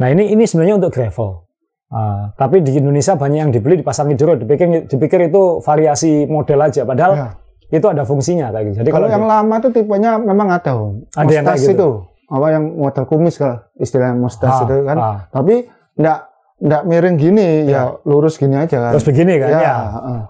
Nah, 0.00 0.08
ini 0.10 0.32
ini 0.32 0.42
sebenarnya 0.42 0.80
untuk 0.82 0.90
gravel. 0.90 1.46
Ah, 1.92 2.32
tapi 2.34 2.64
di 2.64 2.72
Indonesia 2.72 3.12
banyak 3.14 3.40
yang 3.46 3.52
dibeli 3.52 3.76
di 3.78 4.24
road. 4.24 4.40
Dipikir, 4.40 4.88
dipikir 4.88 5.28
itu 5.28 5.60
variasi 5.60 6.24
model 6.24 6.64
aja. 6.64 6.88
Padahal 6.88 7.12
Ya. 7.12 7.28
itu 7.68 7.84
ada 7.84 8.02
fungsinya 8.02 8.48
kayak 8.48 8.64
gitu. 8.72 8.76
Jadi 8.80 8.90
Kalau 8.90 9.06
kalau 9.06 9.12
yang 9.12 9.24
lama 9.28 9.54
tuh 9.60 9.70
tipenya 9.70 10.16
memang 10.16 10.48
ada, 10.48 10.72
Om. 10.72 11.04
Ada 11.12 11.30
yang 11.30 11.44
kayak 11.44 11.60
gitu. 11.60 11.72
itu. 11.76 11.90
Apa 12.32 12.46
yang 12.48 12.64
model 12.80 13.04
kumis 13.04 13.36
kalau 13.36 13.60
istilahnya 13.76 14.16
mustache 14.16 14.56
Ah, 14.56 14.64
itu 14.64 14.74
kan. 14.82 14.96
ah. 14.96 15.18
Tapi 15.28 15.54
enggak 16.00 16.18
enggak 16.62 16.82
miring 16.86 17.16
gini, 17.18 17.66
ya, 17.66 17.98
lurus 18.06 18.38
gini 18.38 18.54
aja 18.54 18.78
kan. 18.78 18.90
terus 18.94 19.02
begini 19.02 19.34
kan 19.42 19.50
ya, 19.50 19.58
ya. 19.58 19.76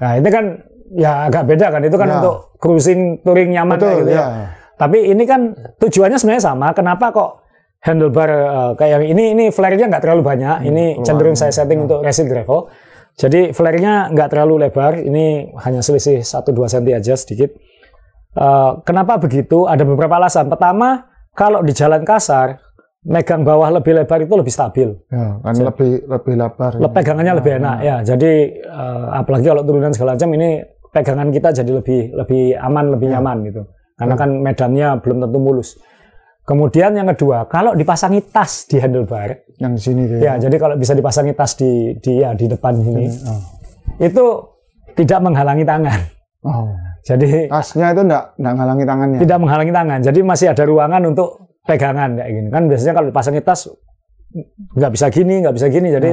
Nah, 0.01 0.13
itu 0.17 0.29
kan 0.33 0.45
ya 0.97 1.11
agak 1.29 1.45
beda 1.45 1.67
kan. 1.69 1.81
Itu 1.85 1.97
kan 2.01 2.09
Ya. 2.09 2.15
untuk 2.21 2.37
cruising 2.57 3.21
touring 3.21 3.53
nyaman 3.53 3.77
Betul, 3.77 4.05
gitu 4.05 4.17
ya. 4.17 4.17
ya. 4.17 4.27
Tapi 4.81 5.13
ini 5.13 5.25
kan 5.29 5.53
tujuannya 5.77 6.17
sebenarnya 6.17 6.45
sama. 6.45 6.73
Kenapa 6.73 7.13
kok 7.13 7.31
handlebar 7.85 8.31
eh, 8.33 8.73
kayak 8.81 8.91
yang 8.97 9.05
ini 9.13 9.25
ini 9.37 9.45
flare-nya 9.53 9.93
nggak 9.93 10.03
terlalu 10.03 10.23
banyak. 10.25 10.57
ini 10.65 10.97
keluar. 10.97 11.05
cenderung 11.05 11.37
saya 11.37 11.53
setting 11.53 11.85
untuk 11.85 12.01
racing 12.01 12.29
gravel. 12.33 12.73
Jadi 13.13 13.53
flare-nya 13.53 14.09
nggak 14.09 14.29
terlalu 14.33 14.55
lebar. 14.65 14.97
Ini 14.97 15.53
hanya 15.61 15.85
selisih 15.85 16.25
1-2 16.25 16.65
cm 16.65 16.97
aja 16.97 17.15
sedikit. 17.15 17.53
Eh, 18.33 18.71
kenapa 18.89 19.21
begitu? 19.21 19.69
Ada 19.69 19.85
beberapa 19.85 20.17
alasan. 20.17 20.49
Pertama, 20.49 21.13
kalau 21.37 21.61
di 21.61 21.77
jalan 21.77 22.09
kasar, 22.09 22.57
megang 23.05 23.43
bawah 23.43 23.69
lebih 23.73 23.93
lebar 23.95 24.19
itu 24.19 24.31
lebih 24.33 24.51
stabil. 24.51 24.89
Ya, 25.09 25.39
kan 25.39 25.55
lebih 25.55 26.07
lebih 26.07 26.35
lebar. 26.37 26.73
Le- 26.77 26.89
pegangannya 26.89 27.35
lebih 27.35 27.53
enak 27.59 27.77
ya. 27.81 27.97
Jadi 28.05 28.33
eh, 28.57 29.05
apalagi 29.13 29.47
kalau 29.47 29.63
turunan 29.63 29.91
segala 29.91 30.15
macam 30.15 30.31
ini 30.33 30.63
pegangan 30.89 31.29
kita 31.29 31.49
jadi 31.53 31.71
lebih 31.73 32.01
lebih 32.15 32.43
aman, 32.57 32.85
lebih 32.93 33.09
nyaman 33.09 33.37
gitu. 33.45 33.63
Karena 33.93 34.15
kan 34.15 34.31
medannya 34.37 34.89
belum 34.99 35.19
tentu 35.21 35.39
mulus. 35.39 35.71
Kemudian 36.43 36.91
yang 36.93 37.07
kedua, 37.09 37.47
kalau 37.47 37.71
dipasangi 37.73 38.19
tas 38.27 38.67
di 38.67 38.75
handlebar, 38.77 39.47
Yang 39.57 39.73
di 39.73 39.81
sini 39.81 40.03
tuh. 40.05 40.19
ya 40.19 40.35
jadi 40.37 40.57
kalau 40.59 40.75
bisa 40.75 40.91
dipasangi 40.91 41.33
tas 41.33 41.55
di 41.55 41.71
di 41.97 42.19
ya 42.19 42.35
di 42.35 42.51
depan 42.51 42.75
sini, 42.77 43.07
Oh. 43.25 43.41
itu 43.99 44.25
tidak 44.93 45.23
menghalangi 45.23 45.63
tangan. 45.63 46.01
Oh. 46.43 46.67
Jadi 47.03 47.47
tasnya 47.47 47.91
itu 47.91 48.03
enggak 48.03 48.25
enggak 48.37 48.55
ngalangi 48.55 48.85
tangannya. 48.85 49.19
tidak 49.23 49.39
menghalangi 49.39 49.73
tangan. 49.73 49.99
Jadi 50.03 50.21
masih 50.23 50.47
ada 50.51 50.63
ruangan 50.63 51.03
untuk 51.05 51.42
pegangan 51.67 52.19
kayak 52.19 52.31
gini. 52.31 52.49
Kan 52.51 52.63
biasanya 52.67 52.93
kalau 52.99 53.07
dipasangin 53.11 53.45
tas 53.45 53.71
nggak 54.77 54.93
bisa 54.93 55.07
gini, 55.13 55.35
nggak 55.43 55.55
bisa 55.55 55.67
gini. 55.69 55.89
Jadi 55.91 56.11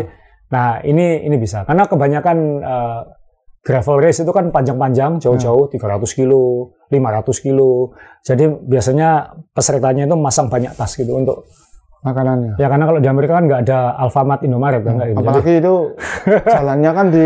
nah 0.49 0.81
ini 0.81 1.25
ini 1.25 1.35
bisa. 1.38 1.65
Karena 1.65 1.85
kebanyakan 1.85 2.38
eh, 2.62 3.01
gravel 3.59 3.97
race 4.01 4.23
itu 4.23 4.31
kan 4.31 4.49
panjang-panjang, 4.49 5.19
jauh-jauh 5.19 5.67
300 5.69 6.01
kilo, 6.15 6.73
500 6.89 7.45
kilo. 7.45 7.93
Jadi 8.23 8.47
biasanya 8.65 9.35
pesertanya 9.51 10.07
itu 10.07 10.15
masang 10.15 10.47
banyak 10.47 10.73
tas 10.73 10.95
gitu 10.95 11.19
untuk 11.19 11.45
makanannya. 11.99 12.55
ya 12.55 12.71
karena 12.71 12.85
kalau 12.88 12.99
di 13.03 13.09
Amerika 13.12 13.35
kan 13.35 13.43
nggak 13.45 13.62
ada 13.67 13.79
Alfamart, 13.99 14.41
Indomaret 14.47 14.81
kan 14.88 14.95
nggak 14.95 15.09
gitu. 15.12 15.19
Jadi 15.19 15.27
Apalagi 15.27 15.53
itu 15.59 15.73
jalannya 16.55 16.91
kan 16.95 17.05
di 17.12 17.25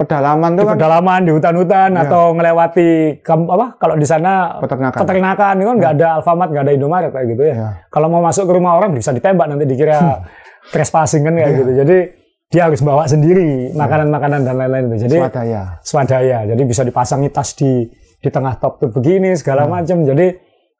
pedalaman 0.00 0.50
tuh 0.52 0.64
di 0.64 0.66
kan 0.66 0.74
pedalaman 0.74 1.20
di 1.20 1.30
hutan-hutan 1.30 1.90
Iya. 1.92 2.02
atau 2.02 2.22
melewati 2.32 2.88
kam- 3.20 3.46
apa 3.46 3.76
kalau 3.76 3.94
di 3.94 4.04
sana 4.04 4.56
peternakan. 4.56 4.98
peternakan 4.98 5.54
itu 5.54 5.68
kan 5.68 5.76
nggak 5.76 5.92
ada 5.94 6.08
Alfamart 6.16 6.48
nggak 6.48 6.64
ada 6.64 6.72
Indomaret 6.72 7.10
kayak 7.12 7.26
gitu 7.28 7.42
ya. 7.44 7.54
Ya. 7.54 7.68
Kalau 7.86 8.08
mau 8.08 8.20
masuk 8.20 8.44
ke 8.44 8.52
rumah 8.52 8.72
orang 8.74 8.90
bisa 8.90 9.12
ditembak 9.12 9.46
nanti 9.46 9.64
dikira 9.64 10.24
trespassing 10.68 11.20
kan 11.20 11.34
kayak 11.34 11.52
gitu. 11.54 11.72
Jadi 11.76 11.96
dia 12.48 12.66
harus 12.66 12.80
bawa 12.80 13.06
sendiri 13.06 13.70
makanan-makanan 13.72 14.42
dan 14.42 14.54
lain-lain 14.56 14.84
itu. 14.90 15.06
Jadi 15.06 15.16
Swadaya. 15.18 15.62
swadaya. 15.80 16.38
Jadi 16.46 16.62
bisa 16.64 16.82
dipasangi 16.82 17.28
tas 17.28 17.52
di 17.52 17.86
di 18.16 18.28
tengah 18.28 18.56
top 18.56 18.80
tuh 18.80 18.90
begini 18.90 19.36
segala 19.36 19.68
macam. 19.68 20.02
Jadi 20.02 20.26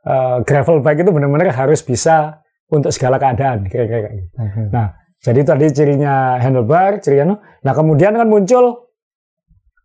eh, 0.00 0.36
gravel 0.42 0.80
bike 0.80 1.04
itu 1.04 1.10
benar-benar 1.10 1.52
harus 1.52 1.80
bisa 1.80 2.40
untuk 2.68 2.88
segala 2.88 3.18
keadaan 3.18 3.66
kira-kira 3.66 4.00
kayak 4.02 4.14
gitu. 4.16 4.28
Oke. 4.34 4.60
Nah, 4.70 4.86
jadi 5.20 5.40
tadi 5.44 5.66
cirinya 5.70 6.14
handlebar, 6.38 6.98
cirinya 6.98 7.24
no. 7.26 7.36
Nah, 7.60 7.72
kemudian 7.72 8.14
kan 8.14 8.24
muncul 8.24 8.89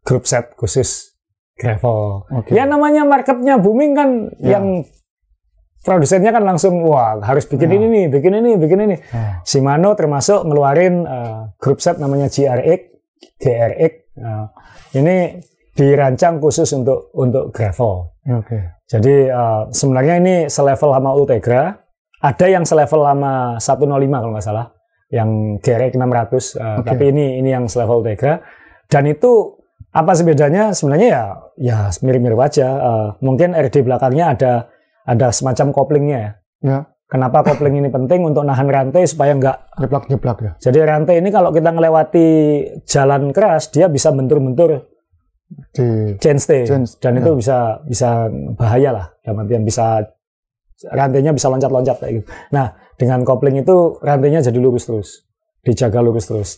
grup 0.06 0.24
set 0.24 0.54
khusus 0.56 1.18
gravel. 1.58 2.30
Oke. 2.32 2.54
Ya 2.54 2.64
namanya 2.64 3.04
marketnya 3.04 3.58
booming 3.58 3.92
kan 3.92 4.10
Ya. 4.38 4.58
yang 4.60 4.86
produsennya 5.82 6.34
kan 6.34 6.44
langsung 6.44 6.82
wah 6.82 7.18
harus 7.22 7.46
bikin 7.46 7.70
Ya. 7.70 7.76
ini 7.78 7.86
nih, 7.88 8.06
bikin 8.10 8.34
ini, 8.34 8.52
bikin 8.58 8.80
ini. 8.82 8.96
Ah. 9.12 9.42
Shimano 9.42 9.94
termasuk 9.94 10.46
ngeluarin 10.46 11.06
eh, 11.06 11.40
grup 11.58 11.78
set 11.78 11.98
namanya 11.98 12.26
GRX, 12.26 12.82
GRX. 13.38 13.94
Nah, 14.18 14.50
ini 14.94 15.42
dirancang 15.76 16.40
khusus 16.40 16.72
untuk 16.72 17.12
untuk 17.14 17.52
gravel. 17.52 18.16
Oke. 18.26 18.82
Jadi 18.86 19.30
eh, 19.30 19.62
sebenarnya 19.70 20.16
ini 20.18 20.36
selevel 20.46 20.90
sama 20.92 21.12
Ultegra. 21.14 21.64
Ada 22.22 22.46
yang 22.50 22.66
selevel 22.66 23.06
sama 23.06 23.34
105 23.62 23.86
kalau 24.18 24.34
nggak 24.34 24.46
salah, 24.46 24.66
yang 25.14 25.62
GRX 25.62 25.94
600. 25.94 26.58
eh, 26.58 26.82
Oke. 26.82 26.86
Tapi 26.90 27.04
ini 27.14 27.26
ini 27.38 27.50
yang 27.54 27.70
selevel 27.70 28.02
Ultegra. 28.02 28.42
Dan 28.90 29.06
itu 29.06 29.54
apa 29.96 30.12
sih 30.12 30.28
bedanya? 30.28 30.76
Sebenarnya 30.76 31.08
ya 31.08 31.24
ya 31.56 31.78
mirip-mirip 32.04 32.40
aja. 32.44 32.68
Eh, 32.76 33.08
mungkin 33.24 33.56
RD 33.56 33.88
belakangnya 33.88 34.36
ada 34.36 34.54
ada 35.08 35.28
semacam 35.32 35.72
koplingnya 35.72 36.18
ya. 36.20 36.32
Ya, 36.66 36.80
Kenapa 37.06 37.46
kopling 37.46 37.78
ini 37.78 37.94
penting 37.94 38.26
untuk 38.26 38.42
nahan 38.42 38.66
rantai 38.66 39.06
supaya 39.06 39.38
nggak 39.38 39.78
jeblak-jeblak 39.78 40.38
ya. 40.42 40.52
jadi 40.58 40.90
rantai 40.90 41.22
ini 41.22 41.30
kalau 41.30 41.54
kita 41.54 41.70
melewati 41.70 42.28
jalan 42.90 43.30
keras 43.30 43.70
dia 43.70 43.86
bisa 43.86 44.10
bentur-bentur 44.10 44.90
Di 45.70 46.18
chainstay 46.18 46.66
Chains, 46.66 46.98
dan 46.98 47.22
ya. 47.22 47.22
itu 47.22 47.38
bisa 47.38 47.78
bisa 47.86 48.26
bahaya 48.58 48.90
lah 48.90 49.06
dalam 49.22 49.46
artian 49.46 49.62
bisa 49.62 50.02
rantainya 50.90 51.38
bisa 51.38 51.48
loncat-loncat 51.54 52.02
kayak 52.02 52.14
gitu. 52.20 52.28
Nah 52.50 52.74
dengan 52.98 53.22
kopling 53.22 53.62
itu 53.62 54.02
rantainya 54.02 54.42
jadi 54.42 54.58
lurus 54.58 54.90
terus, 54.90 55.10
dijaga 55.62 56.02
lurus 56.02 56.26
terus. 56.26 56.50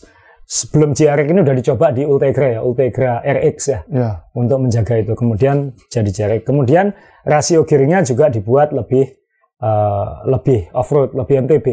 Sebelum 0.48 0.96
GRX 0.96 1.28
ini 1.28 1.44
udah 1.44 1.56
dicoba 1.60 1.92
di 1.92 2.08
Ultegra 2.08 2.56
ya, 2.56 2.60
Ultegra 2.64 3.20
RX 3.20 3.56
ya 3.68 3.80
ya. 3.92 4.24
untuk 4.32 4.64
menjaga 4.64 4.96
itu. 4.96 5.12
Kemudian 5.12 5.76
jadi 5.92 6.08
GRX. 6.08 6.48
Kemudian 6.48 6.96
rasio 7.28 7.68
gearnya 7.68 8.00
juga 8.00 8.32
dibuat 8.32 8.72
lebih 8.72 9.12
eh, 9.60 10.08
lebih 10.24 10.72
off-road, 10.72 11.12
lebih 11.12 11.44
MTB. 11.44 11.66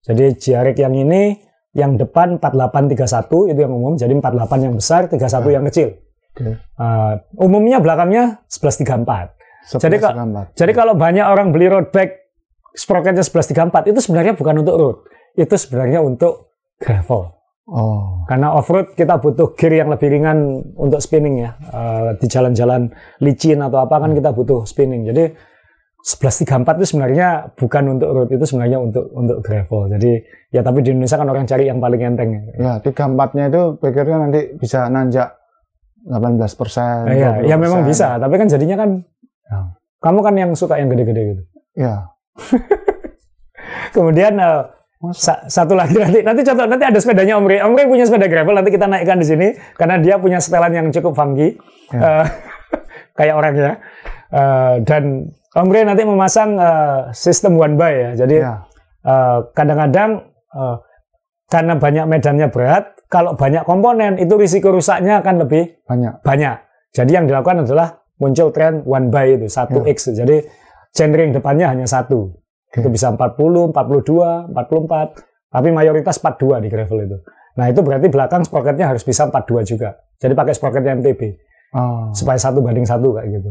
Jadi 0.00 0.32
GRX 0.32 0.76
yang 0.80 0.96
ini 0.96 1.44
yang 1.76 2.00
depan 2.00 2.40
4831 2.40 3.52
itu 3.52 3.60
yang 3.60 3.74
umum, 3.76 4.00
jadi 4.00 4.16
48 4.16 4.64
yang 4.64 4.74
besar, 4.80 5.12
31 5.12 5.52
yang 5.52 5.64
kecil. 5.68 5.88
Oke. 6.32 6.56
Eh, 6.56 7.14
umumnya 7.36 7.84
belakangnya 7.84 8.40
1134. 8.48 9.36
Jadi, 9.76 9.96
Kak, 10.00 10.14
gambar. 10.16 10.44
Jadi 10.56 10.72
kalau 10.72 10.96
banyak 10.96 11.26
orang 11.26 11.52
beli 11.52 11.68
road 11.68 11.92
bike 11.92 12.32
sprocketnya 12.72 13.20
1134 13.20 13.92
itu 13.92 14.00
sebenarnya 14.00 14.32
bukan 14.32 14.64
untuk 14.64 14.76
road, 14.80 14.96
itu 15.36 15.52
sebenarnya 15.52 16.00
untuk 16.00 16.56
gravel. 16.80 17.35
Oh. 17.66 18.22
Karena 18.30 18.54
off-road 18.54 18.94
kita 18.94 19.18
butuh 19.18 19.58
gear 19.58 19.74
yang 19.82 19.90
lebih 19.90 20.06
ringan 20.06 20.62
untuk 20.78 21.02
spinning 21.02 21.42
ya. 21.42 21.58
Eh, 21.58 22.14
di 22.22 22.26
jalan-jalan 22.30 22.94
licin 23.18 23.58
atau 23.58 23.82
apa 23.82 23.98
kan 23.98 24.14
kita 24.14 24.30
butuh 24.30 24.62
spinning. 24.62 25.02
Jadi 25.02 25.34
1134 26.06 26.78
itu 26.78 26.94
sebenarnya 26.94 27.50
bukan 27.58 27.98
untuk 27.98 28.08
road, 28.14 28.30
itu 28.30 28.46
sebenarnya 28.46 28.78
untuk 28.78 29.10
untuk 29.10 29.42
gravel. 29.42 29.90
Jadi 29.90 30.22
ya 30.54 30.62
tapi 30.62 30.78
di 30.86 30.94
Indonesia 30.94 31.18
kan 31.18 31.26
orang 31.26 31.42
cari 31.42 31.66
yang 31.66 31.82
paling 31.82 31.98
enteng. 32.06 32.30
ya. 32.30 32.42
Ya, 32.54 32.72
tiga 32.78 33.10
empatnya 33.10 33.50
itu 33.50 33.62
pikirnya 33.82 34.18
nanti 34.22 34.40
bisa 34.54 34.86
nanjak 34.86 35.34
18 36.06 36.38
persen. 36.54 37.10
Iya, 37.10 37.42
ya 37.42 37.58
memang 37.58 37.82
bisa, 37.82 38.14
tapi 38.22 38.38
kan 38.38 38.46
jadinya 38.46 38.78
kan 38.78 38.90
Ya. 39.46 39.58
kamu 40.02 40.18
kan 40.26 40.34
yang 40.34 40.50
suka 40.54 40.78
yang 40.78 40.90
gede-gede 40.90 41.22
gitu. 41.34 41.42
Ya. 41.74 42.14
Kemudian 43.94 44.38
eh, 44.38 44.62
sa- 45.12 45.44
satu 45.44 45.72
lagi 45.72 45.94
nanti 45.94 46.20
nanti 46.20 46.40
contoh 46.40 46.64
nanti 46.64 46.84
ada 46.84 46.96
sepedanya 46.96 47.36
Omri. 47.36 47.58
Omri 47.58 47.84
punya 47.84 48.04
sepeda 48.04 48.26
gravel 48.26 48.54
nanti 48.54 48.70
kita 48.70 48.84
naikkan 48.84 49.16
di 49.16 49.26
sini 49.26 49.46
karena 49.74 49.96
dia 49.96 50.16
punya 50.16 50.38
setelan 50.38 50.72
yang 50.72 50.86
cukup 50.90 51.12
funky 51.12 51.56
Ya. 51.86 52.00
Eh, 52.02 52.26
kayak 53.18 53.34
orangnya. 53.34 53.72
Eh, 54.28 54.74
dan 54.82 55.30
Omri 55.52 55.80
nanti 55.82 56.02
memasang 56.02 56.56
eh, 56.56 57.00
sistem 57.12 57.54
one 57.54 57.74
by 57.74 57.92
ya. 57.92 58.10
Jadi 58.18 58.36
Ya. 58.40 58.64
kadang-kadang 59.52 60.26
eh, 60.50 60.76
karena 61.46 61.78
banyak 61.78 62.04
medannya 62.06 62.48
berat, 62.50 62.84
kalau 63.06 63.38
banyak 63.38 63.62
komponen 63.62 64.18
itu 64.18 64.34
risiko 64.34 64.74
rusaknya 64.74 65.22
akan 65.22 65.46
lebih 65.46 65.78
Banyak. 65.86 66.26
banyak. 66.26 66.56
Jadi 66.90 67.10
yang 67.12 67.24
dilakukan 67.24 67.62
adalah 67.62 68.02
muncul 68.18 68.50
tren 68.50 68.82
one 68.82 69.08
by 69.08 69.38
itu, 69.38 69.46
1X. 69.46 70.10
Jadi 70.10 70.42
chainring 70.90 71.30
depannya 71.30 71.70
hanya 71.70 71.86
satu. 71.86 72.34
Oke. 72.76 72.84
Itu 72.84 72.88
bisa 72.88 73.08
40, 73.08 73.72
42, 73.72 74.52
44, 74.52 75.16
tapi 75.48 75.68
mayoritas 75.72 76.20
42 76.20 76.60
di 76.60 76.68
gravel 76.68 76.98
itu. 77.02 77.16
Nah, 77.56 77.72
itu 77.72 77.80
berarti 77.80 78.12
belakang 78.12 78.44
sprocketnya 78.44 78.86
harus 78.86 79.00
bisa 79.00 79.24
42 79.24 79.64
juga. 79.64 79.96
Jadi 80.16 80.32
pakai 80.32 80.52
sprocketnya 80.52 80.92
MTB 80.94 81.22
Oh. 81.72 82.12
supaya 82.12 82.36
satu 82.36 82.60
banding 82.60 82.84
satu 82.84 83.10
kayak 83.12 83.32
gitu. 83.32 83.50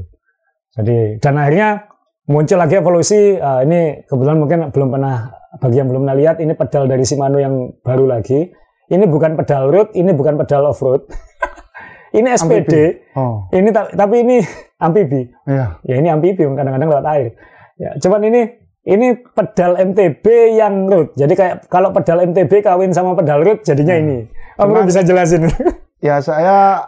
Jadi 0.74 1.20
dan 1.20 1.36
akhirnya 1.36 1.70
muncul 2.26 2.58
lagi 2.58 2.76
evolusi. 2.76 3.36
eh, 3.36 3.60
ini 3.64 3.80
kebetulan 4.04 4.38
mungkin 4.38 4.60
belum 4.70 4.90
pernah 4.90 5.30
bagi 5.58 5.78
yang 5.78 5.88
belum 5.88 6.06
pernah 6.06 6.18
lihat 6.18 6.38
ini 6.38 6.54
pedal 6.54 6.86
dari 6.86 7.02
Shimano 7.02 7.38
yang 7.38 7.54
baru 7.82 8.06
lagi. 8.06 8.50
Ini 8.86 9.04
bukan 9.04 9.34
pedal 9.36 9.68
road, 9.68 9.90
ini 9.94 10.14
bukan 10.14 10.38
pedal 10.38 10.70
off 10.70 10.80
road. 10.80 11.06
ini 12.18 12.30
SPD. 12.30 12.74
Oh. 13.14 13.50
Ini 13.50 13.70
ta- 13.70 13.90
tapi 13.90 14.22
ini 14.22 14.38
amfibi. 14.86 15.22
Iya. 15.46 15.66
Ya 15.82 15.96
ini 15.98 16.08
amfibi 16.08 16.46
kadang-kadang 16.46 16.90
lewat 16.90 17.06
air. 17.10 17.28
Ya, 17.76 17.92
cuman 18.00 18.22
ini 18.24 18.42
ini 18.86 19.18
pedal 19.34 19.82
MTB 19.82 20.26
yang 20.62 20.86
road. 20.86 21.18
Jadi 21.18 21.34
kayak 21.34 21.56
kalau 21.68 21.90
pedal 21.90 22.22
MTB 22.22 22.62
kawin 22.62 22.94
sama 22.94 23.18
pedal 23.18 23.42
road 23.42 23.66
jadinya 23.66 23.98
ini. 23.98 24.30
Om 24.62 24.70
Cuman- 24.72 24.88
bisa 24.88 25.02
jelasin. 25.02 25.50
Ya 26.04 26.22
saya 26.22 26.86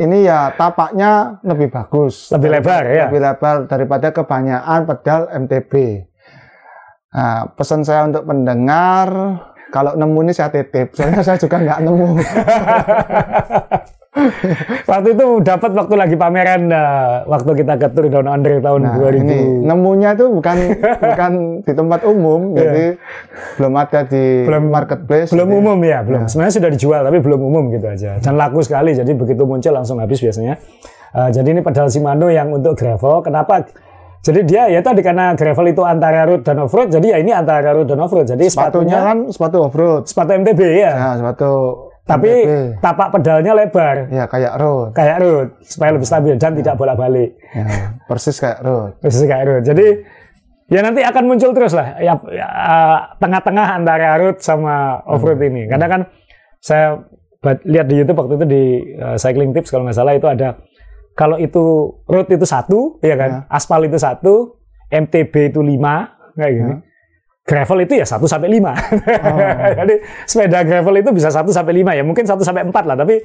ini 0.00 0.24
ya 0.24 0.56
tapaknya 0.56 1.36
lebih 1.44 1.68
bagus. 1.68 2.32
Lebih 2.32 2.48
lebar, 2.56 2.82
ya? 2.88 3.12
Lebih 3.12 3.20
lebar 3.20 3.56
daripada 3.68 4.08
kebanyakan 4.08 4.80
pedal 4.88 5.20
MTB. 5.44 5.72
Nah, 7.12 7.52
pesan 7.52 7.84
saya 7.84 8.08
untuk 8.08 8.24
pendengar, 8.24 9.06
kalau 9.68 9.92
nemu 10.00 10.18
ini 10.24 10.32
saya 10.32 10.48
titip. 10.48 10.96
Soalnya 10.96 11.20
saya 11.20 11.36
juga 11.36 11.60
nggak 11.60 11.80
nemu. 11.84 12.08
waktu 14.86 15.08
itu 15.12 15.26
dapat 15.40 15.70
waktu 15.70 15.94
lagi 15.94 16.14
pameran 16.14 16.68
eh, 16.68 17.26
waktu 17.26 17.50
kita 17.56 17.74
ke 17.76 17.86
Tour 17.90 18.06
Down 18.08 18.26
Under 18.26 18.58
tahun 18.58 18.80
Nah, 18.84 18.94
2000. 18.96 19.20
ini 19.20 19.38
nemunya 19.60 20.14
itu 20.14 20.26
bukan 20.30 20.56
bukan 21.10 21.32
di 21.60 21.72
tempat 21.72 22.00
umum, 22.04 22.52
jadi 22.52 22.94
belum 23.56 23.72
ada 23.74 24.00
di 24.02 24.22
Iya. 24.24 24.46
Belum- 24.46 24.70
marketplace. 24.70 25.30
belum 25.30 25.48
Jadi, 25.48 25.58
umum 25.58 25.78
ya, 25.80 25.98
belum. 26.00 26.22
Sebenarnya 26.24 26.54
sudah 26.54 26.70
dijual 26.70 27.00
tapi 27.02 27.18
belum 27.18 27.40
umum 27.42 27.64
gitu 27.70 27.86
aja. 27.86 28.16
Dan 28.18 28.34
laku 28.34 28.60
sekali, 28.60 28.92
jadi 28.92 29.10
begitu 29.10 29.42
muncul 29.42 29.72
langsung 29.72 29.98
habis 29.98 30.18
biasanya. 30.18 30.58
Eh, 31.12 31.28
jadi 31.30 31.48
ini 31.48 31.60
pedal 31.60 31.86
Shimano 31.86 32.26
yang 32.28 32.50
untuk 32.50 32.74
gravel. 32.74 33.20
Kenapa? 33.20 33.66
Jadi 34.20 34.40
dia 34.42 34.66
ya 34.66 34.80
tadi 34.80 34.98
karena 34.98 35.32
gravel 35.32 35.68
itu 35.68 35.82
antara 35.82 36.24
road 36.24 36.40
dan 36.40 36.56
off 36.58 36.72
road, 36.72 36.88
jadi 36.88 37.06
ya 37.06 37.18
ini 37.18 37.28
antara 37.30 37.72
road 37.72 37.84
dan 37.84 37.98
off 37.98 38.08
road. 38.08 38.24
Jadi 38.24 38.46
Sepatunya 38.46 38.96
sepatunya 38.96 38.98
kan 39.02 39.18
sepatu 39.28 39.56
off 39.60 39.74
road. 39.74 40.02
sepatu 40.04 40.30
MTB 40.34 40.60
ya. 40.74 40.92
Ya, 40.92 41.10
sepatu 41.14 41.50
Tapi 42.04 42.28
MTB. 42.44 42.84
tapak 42.84 43.08
pedalnya 43.16 43.56
lebar 43.56 44.12
ya 44.12 44.28
kayak 44.28 44.60
road. 44.60 44.92
kayak 44.92 45.24
road 45.24 45.48
supaya 45.64 45.90
lebih 45.96 46.04
stabil 46.04 46.36
dan 46.36 46.52
tidak 46.52 46.76
bolak-balik. 46.76 47.32
Ya, 47.56 47.96
persis 48.04 48.36
kayak 48.36 48.60
road. 48.60 49.00
Terus 49.00 49.24
kayak 49.24 49.44
road. 49.48 49.62
Jadi 49.64 49.86
ya 50.68 50.80
nanti 50.84 51.00
akan 51.00 51.24
muncul 51.24 51.56
terus 51.56 51.72
lah 51.72 51.96
ya, 52.00 52.12
ya, 52.28 52.48
tengah-tengah 53.20 53.66
antara 53.80 54.20
road 54.20 54.36
sama 54.44 55.00
off 55.08 55.24
road 55.24 55.40
ini. 55.40 55.64
Karena 55.64 55.88
kan 55.88 56.00
saya 56.60 57.00
lihat 57.64 57.88
di 57.88 57.96
YouTube 58.00 58.20
waktu 58.20 58.34
itu 58.36 58.46
di 58.48 58.62
uh, 59.00 59.16
Cycling 59.16 59.56
Tips 59.56 59.72
kalau 59.72 59.88
nggak 59.88 59.96
salah 59.96 60.12
itu 60.16 60.28
ada 60.28 60.60
kalau 61.14 61.38
itu 61.38 61.94
road 62.10 62.26
itu 62.26 62.42
satu, 62.42 62.98
ya 63.00 63.14
kan? 63.14 63.46
Ya. 63.46 63.54
Aspal 63.54 63.86
itu 63.86 63.94
satu, 63.96 64.58
MTB 64.90 65.54
itu 65.54 65.62
lima, 65.62 66.10
kayak 66.34 66.52
gini. 66.52 66.74
Ya. 66.74 66.78
Gravel 67.44 67.84
itu 67.84 68.00
ya 68.00 68.06
1 68.08 68.24
sampai 68.24 68.48
5. 68.56 68.64
Oh. 68.64 68.72
Jadi 69.84 69.94
sepeda 70.24 70.64
gravel 70.64 70.96
itu 71.04 71.10
bisa 71.12 71.28
1 71.28 71.44
sampai 71.52 71.84
5 71.84 71.98
ya. 72.00 72.02
Mungkin 72.04 72.24
1 72.24 72.40
sampai 72.40 72.64
4 72.64 72.88
lah, 72.88 72.96
tapi 72.96 73.20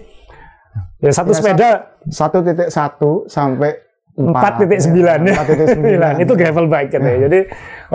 ya 1.00 1.12
satu 1.16 1.32
Ya, 1.32 1.38
sepeda 1.40 1.70
satu 2.12 2.38
titik 2.44 2.68
satu 2.68 3.12
sampai 3.32 3.80
4.9 4.20 4.28
ya. 4.28 4.36
Empat 4.36 4.54
titik 4.60 4.80
sembilan. 5.80 6.14
itu 6.20 6.34
gravel 6.36 6.68
bike 6.68 6.90
katanya. 6.92 7.20
Jadi 7.32 7.40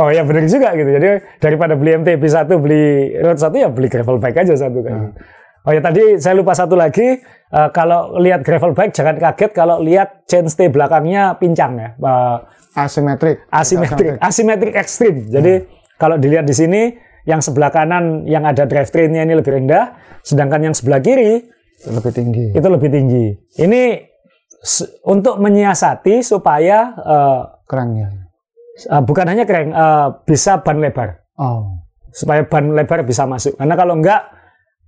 oh 0.01 0.09
ya 0.09 0.25
benar 0.25 0.45
juga 0.49 0.69
gitu. 0.73 0.91
Jadi 0.97 1.09
daripada 1.37 1.77
beli 1.77 1.91
MTB 2.01 2.23
satu, 2.25 2.57
beli 2.57 3.13
road 3.21 3.37
satu 3.37 3.61
ya 3.61 3.69
beli 3.69 3.93
gravel 3.93 4.17
bike 4.17 4.39
aja 4.49 4.57
satu 4.57 4.81
kan. 4.81 4.97
Hmm. 4.97 5.13
Oh 5.65 5.73
ya 5.73 5.81
tadi 5.85 6.17
saya 6.21 6.37
lupa 6.37 6.57
satu 6.57 6.73
lagi 6.77 7.21
Eh, 7.55 7.71
kalau 7.71 8.19
lihat 8.19 8.43
gravel 8.43 8.75
bike 8.75 8.91
jangan 8.91 9.15
kaget 9.15 9.51
kalau 9.55 9.79
lihat 9.79 10.27
chainstay 10.27 10.67
belakangnya 10.67 11.39
pincang 11.39 11.79
ya. 11.79 11.89
Eh, 11.95 12.37
asimetrik. 12.75 13.47
asimetrik, 13.47 14.19
asimetrik 14.19 14.75
ekstrim. 14.75 15.31
Jadi 15.31 15.63
kalau 16.05 16.21
dilihat 16.21 16.45
di 16.45 16.53
sini 16.53 16.93
yang 17.25 17.41
sebelah 17.41 17.73
kanan 17.73 18.29
yang 18.29 18.45
ada 18.45 18.69
drivetrainnya 18.69 19.25
ini 19.25 19.41
lebih 19.41 19.57
rendah, 19.57 19.97
sedangkan 20.21 20.61
yang 20.61 20.75
sebelah 20.77 21.01
kiri 21.01 21.41
lebih 21.89 22.13
tinggi. 22.13 22.47
itu 22.53 22.69
lebih 22.69 22.93
tinggi. 22.93 23.25
Ini 23.57 23.83
untuk 25.05 25.41
menyiasati 25.41 26.21
supaya 26.21 26.93
eh, 26.95 27.41
Kerennya. 27.65 28.09
eh, 28.85 29.01
bukan 29.01 29.25
hanya 29.25 29.45
keren, 29.45 29.73
eh, 29.73 30.09
bisa 30.25 30.61
ban 30.61 30.77
lebar, 30.77 31.25
Oh. 31.41 31.81
supaya 32.13 32.45
ban 32.45 32.77
lebar 32.77 33.03
bisa 33.03 33.25
masuk. 33.25 33.57
Karena 33.57 33.75
kalau 33.75 33.97
enggak 33.97 34.29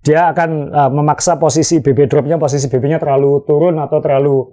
dia 0.05 0.29
akan 0.29 0.50
eh, 0.68 0.90
memaksa 0.92 1.37
posisi 1.37 1.81
BB 1.81 2.05
dropnya, 2.07 2.37
posisi 2.37 2.68
BB-nya 2.68 3.00
terlalu 3.00 3.40
turun 3.44 3.81
atau 3.81 3.96
terlalu 3.98 4.44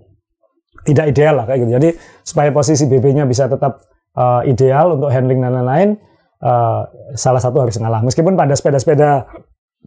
tidak 0.83 1.11
ideal 1.11 1.35
lah 1.35 1.45
kayak 1.45 1.59
gitu. 1.63 1.71
Jadi 1.75 1.89
supaya 2.23 2.49
posisi 2.49 2.87
BB-nya 2.87 3.23
bisa 3.23 3.47
tetap 3.47 3.83
eh, 4.15 4.41
ideal 4.47 4.95
untuk 4.95 5.11
handling 5.11 5.39
dan 5.39 5.51
lain-lain, 5.53 5.89
eh, 6.43 6.81
salah 7.15 7.41
satu 7.41 7.63
harus 7.63 7.79
ngalah. 7.79 8.03
Meskipun 8.03 8.35
pada 8.35 8.53
sepeda-sepeda 8.53 9.25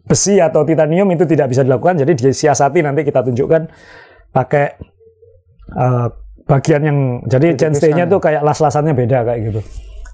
besi 0.07 0.41
atau 0.41 0.65
titanium 0.65 1.09
itu 1.13 1.29
tidak 1.29 1.53
bisa 1.53 1.61
dilakukan, 1.61 2.01
jadi 2.01 2.11
disiasati 2.17 2.81
nanti 2.81 3.05
kita 3.05 3.21
tunjukkan 3.21 3.69
pakai 4.33 4.65
eh, 5.77 6.07
bagian 6.47 6.81
yang 6.81 6.97
jadi 7.27 7.53
chainstay-nya 7.59 8.07
tuh 8.07 8.23
kayak 8.23 8.41
las-lasannya 8.41 8.95
beda 8.95 9.27
kayak 9.27 9.39
gitu. 9.51 9.61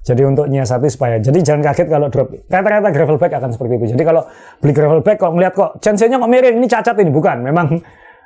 Jadi 0.03 0.19
untuk 0.27 0.51
nyiasati 0.51 0.91
supaya 0.91 1.15
jadi 1.15 1.39
jangan 1.39 1.71
kaget 1.71 1.87
kalau 1.87 2.11
drop. 2.11 2.27
Rata-rata 2.51 2.91
gravel 2.91 3.15
bike 3.15 3.39
akan 3.39 3.55
seperti 3.55 3.73
itu. 3.79 3.85
Jadi 3.95 4.03
kalau 4.03 4.27
beli 4.59 4.73
gravel 4.75 4.99
bike 4.99 5.15
kok 5.15 5.31
melihat 5.31 5.53
kok 5.55 5.71
chainstay-nya 5.79 6.19
kok 6.19 6.27
miring, 6.27 6.59
ini 6.59 6.67
cacat 6.67 6.95
ini 6.99 7.11
bukan. 7.13 7.39
Memang 7.39 7.79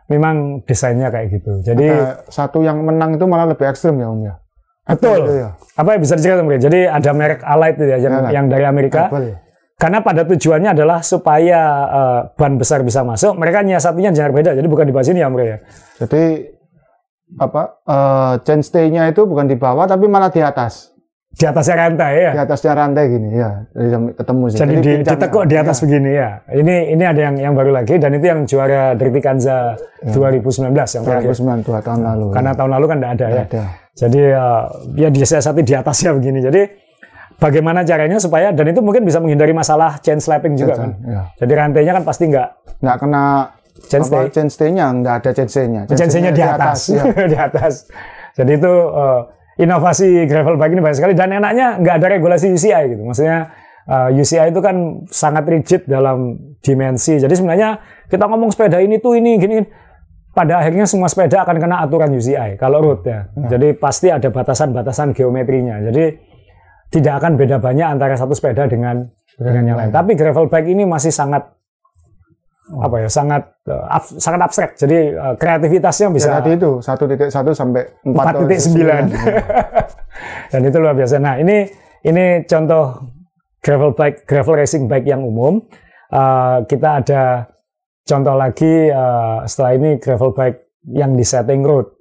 memang 0.09 0.65
desainnya 0.65 1.13
kayak 1.13 1.37
gitu. 1.37 1.61
Jadi 1.61 1.85
Eh, 1.85 2.15
satu 2.33 2.65
yang 2.65 2.81
menang 2.81 3.19
itu 3.19 3.29
malah 3.29 3.53
lebih 3.53 3.69
ekstrim 3.69 3.99
ya 4.01 4.09
Om 4.09 4.21
ya. 4.25 4.33
Betul. 4.95 5.19
Itu 5.27 5.33
ya. 5.35 5.49
Apa 5.77 5.89
yang 5.93 6.01
bisa 6.01 6.13
diceritakan 6.15 6.45
Bro? 6.47 6.57
Jadi 6.63 6.79
ada 6.87 7.09
merek 7.11 7.39
Allied 7.43 7.75
itu 7.75 7.85
ya, 7.85 7.97
yang, 7.99 8.13
Allied. 8.17 8.33
yang 8.33 8.45
dari 8.47 8.65
Amerika. 8.65 9.01
Apple 9.11 9.25
ya. 9.27 9.37
Karena 9.77 10.01
pada 10.01 10.25
tujuannya 10.25 10.73
adalah 10.73 11.05
supaya 11.05 11.61
eh, 11.85 12.21
ban 12.33 12.57
besar 12.57 12.81
bisa 12.81 13.05
masuk, 13.05 13.37
mereka 13.37 13.61
nyiasatinya 13.61 14.09
jangan 14.09 14.33
beda. 14.33 14.51
Jadi 14.57 14.65
bukan 14.65 14.89
di 14.89 14.93
bawah 14.93 15.05
sini 15.05 15.21
ya, 15.21 15.29
ya. 15.29 15.57
Jadi 16.01 16.23
apa 17.37 17.83
eh 17.85 18.33
chainstay-nya 18.41 19.11
itu 19.11 19.27
bukan 19.27 19.45
di 19.51 19.59
bawah 19.59 19.85
tapi 19.85 20.09
malah 20.09 20.33
di 20.33 20.41
atas. 20.41 20.97
Di 21.37 21.45
atasnya 21.45 21.77
rantai 21.77 22.11
ya. 22.17 22.31
Di 22.33 22.41
atasnya 22.41 22.73
rantai 22.73 23.03
gini 23.13 23.29
ya. 23.37 23.49
Jadi 23.69 23.87
ketemu 24.17 24.43
sih. 24.49 24.57
Jadi 24.57 24.73
di, 24.81 24.91
pincang 24.97 25.13
ditekuk 25.13 25.43
ya. 25.45 25.49
di 25.51 25.55
atas 25.61 25.77
Ya. 25.77 25.81
begini 25.85 26.11
ya. 26.17 26.29
Ini 26.49 26.75
ini 26.97 27.03
ada 27.05 27.21
yang 27.29 27.35
yang 27.37 27.53
baru 27.53 27.71
lagi 27.77 27.95
dan 28.01 28.17
itu 28.17 28.25
yang 28.25 28.39
juara 28.49 28.97
Dirty 28.97 29.21
Kanza 29.21 29.77
2019 30.09 30.73
yang 30.73 31.03
terakhir. 31.05 31.37
2009 31.37 31.61
dua 31.61 31.79
tahun 31.85 32.01
lalu. 32.01 32.27
Karena 32.33 32.51
tahun 32.57 32.71
lalu 32.73 32.85
kan 32.89 32.97
tidak 32.97 33.11
ada 33.13 33.27
ya. 33.29 33.43
ada. 33.45 33.63
Jadi 33.97 34.21
eh, 34.21 34.63
ya 34.95 35.09
disiasati 35.09 35.61
di 35.65 35.73
atasnya 35.73 36.13
begini. 36.13 36.39
Jadi 36.39 36.61
bagaimana 37.41 37.81
caranya 37.81 38.21
supaya 38.21 38.53
dan 38.53 38.69
itu 38.69 38.81
mungkin 38.85 39.01
bisa 39.01 39.17
menghindari 39.17 39.53
masalah 39.57 39.97
chain 40.01 40.21
slapping 40.21 40.53
juga 40.53 40.77
kan. 40.77 40.89
Ya. 41.01 41.21
Jadi 41.41 41.51
rantainya 41.57 41.93
kan 41.97 42.03
pasti 42.05 42.29
nggak 42.29 42.49
Nggak 42.77 42.97
kena 43.01 43.23
Chainstay. 43.77 44.25
apa, 44.25 44.33
chainstay-nya 44.33 44.85
nggak 44.89 45.15
ada 45.21 45.29
chainstay-nya. 45.37 45.81
chainstay-nya 45.85 46.31
di 46.33 46.41
atas, 46.41 46.79
ya. 46.89 47.03
di 47.33 47.37
atas. 47.37 47.73
Jadi 48.33 48.51
itu 48.57 48.73
eh, 48.73 49.21
inovasi 49.61 50.25
gravel 50.25 50.57
bike 50.57 50.73
ini 50.77 50.81
banyak 50.81 50.97
sekali 50.97 51.13
dan 51.13 51.29
enaknya 51.33 51.77
nggak 51.81 51.95
ada 52.01 52.07
regulasi 52.17 52.53
UCI 52.53 52.97
gitu. 52.97 53.01
Maksudnya 53.05 53.53
eh, 53.85 54.17
UCI 54.17 54.49
itu 54.49 54.61
kan 54.65 55.05
sangat 55.09 55.45
rigid 55.45 55.85
dalam 55.85 56.37
dimensi. 56.61 57.21
Jadi 57.21 57.33
sebenarnya 57.37 57.77
kita 58.09 58.25
ngomong 58.25 58.49
sepeda 58.49 58.81
ini 58.81 58.97
tuh 58.97 59.17
ini 59.17 59.37
gini. 59.37 59.61
Pada 60.37 60.61
akhirnya 60.61 60.85
semua 60.85 61.09
sepeda 61.09 61.41
akan 61.41 61.57
kena 61.57 61.81
aturan 61.81 62.13
UCI 62.13 62.61
kalau 62.61 62.77
road 62.77 63.01
ya. 63.01 63.25
Jadi 63.49 63.73
pasti 63.73 64.13
ada 64.13 64.29
batasan-batasan 64.29 65.17
geometrinya. 65.17 65.81
Jadi 65.81 66.13
tidak 66.93 67.13
akan 67.17 67.41
beda 67.41 67.57
banyak 67.57 67.87
antara 67.89 68.13
satu 68.13 68.37
sepeda 68.37 68.69
dengan 68.69 69.01
dengan 69.33 69.63
yang 69.65 69.77
lain. 69.81 69.89
Tapi 69.89 70.13
gravel 70.13 70.45
bike 70.45 70.69
ini 70.69 70.85
masih 70.85 71.09
sangat 71.09 71.41
apa 72.67 72.99
ya 72.99 73.09
sangat 73.09 73.47
eh, 73.65 73.85
ab- 73.89 74.17
sangat 74.21 74.39
abstrak. 74.45 74.71
Jadi 74.77 74.97
eh, 75.09 75.35
kreativitasnya 75.41 76.07
bisa 76.13 76.29
Ya, 76.29 76.37
tadi 76.37 76.53
itu 76.53 76.83
1.1 76.85 77.33
sampai 77.33 77.81
4.9 78.05 79.09
dan 80.53 80.61
itu 80.61 80.77
luar 80.77 80.93
biasa. 80.93 81.17
Nah 81.17 81.41
ini 81.41 81.65
ini 82.05 82.45
contoh 82.45 83.09
gravel 83.57 83.91
bike, 83.97 84.23
gravel 84.29 84.55
racing 84.61 84.85
bike 84.85 85.07
yang 85.07 85.25
umum. 85.25 85.65
Uh, 86.07 86.63
kita 86.71 87.03
ada 87.03 87.51
contoh 88.07 88.33
lagi 88.33 88.87
uh, 88.87 89.43
setelah 89.43 89.71
ini 89.75 89.89
gravel 89.99 90.31
bike 90.31 90.59
yang 90.95 91.13
di 91.13 91.27
setting 91.27 91.61
road. 91.61 91.91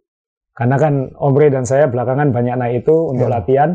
Karena 0.57 0.79
kan 0.79 1.11
Omre 1.19 1.53
dan 1.53 1.67
saya 1.67 1.91
belakangan 1.91 2.33
banyak 2.33 2.55
naik 2.57 2.75
itu 2.87 2.95
untuk 3.13 3.29
Ya. 3.29 3.35
latihan. 3.43 3.71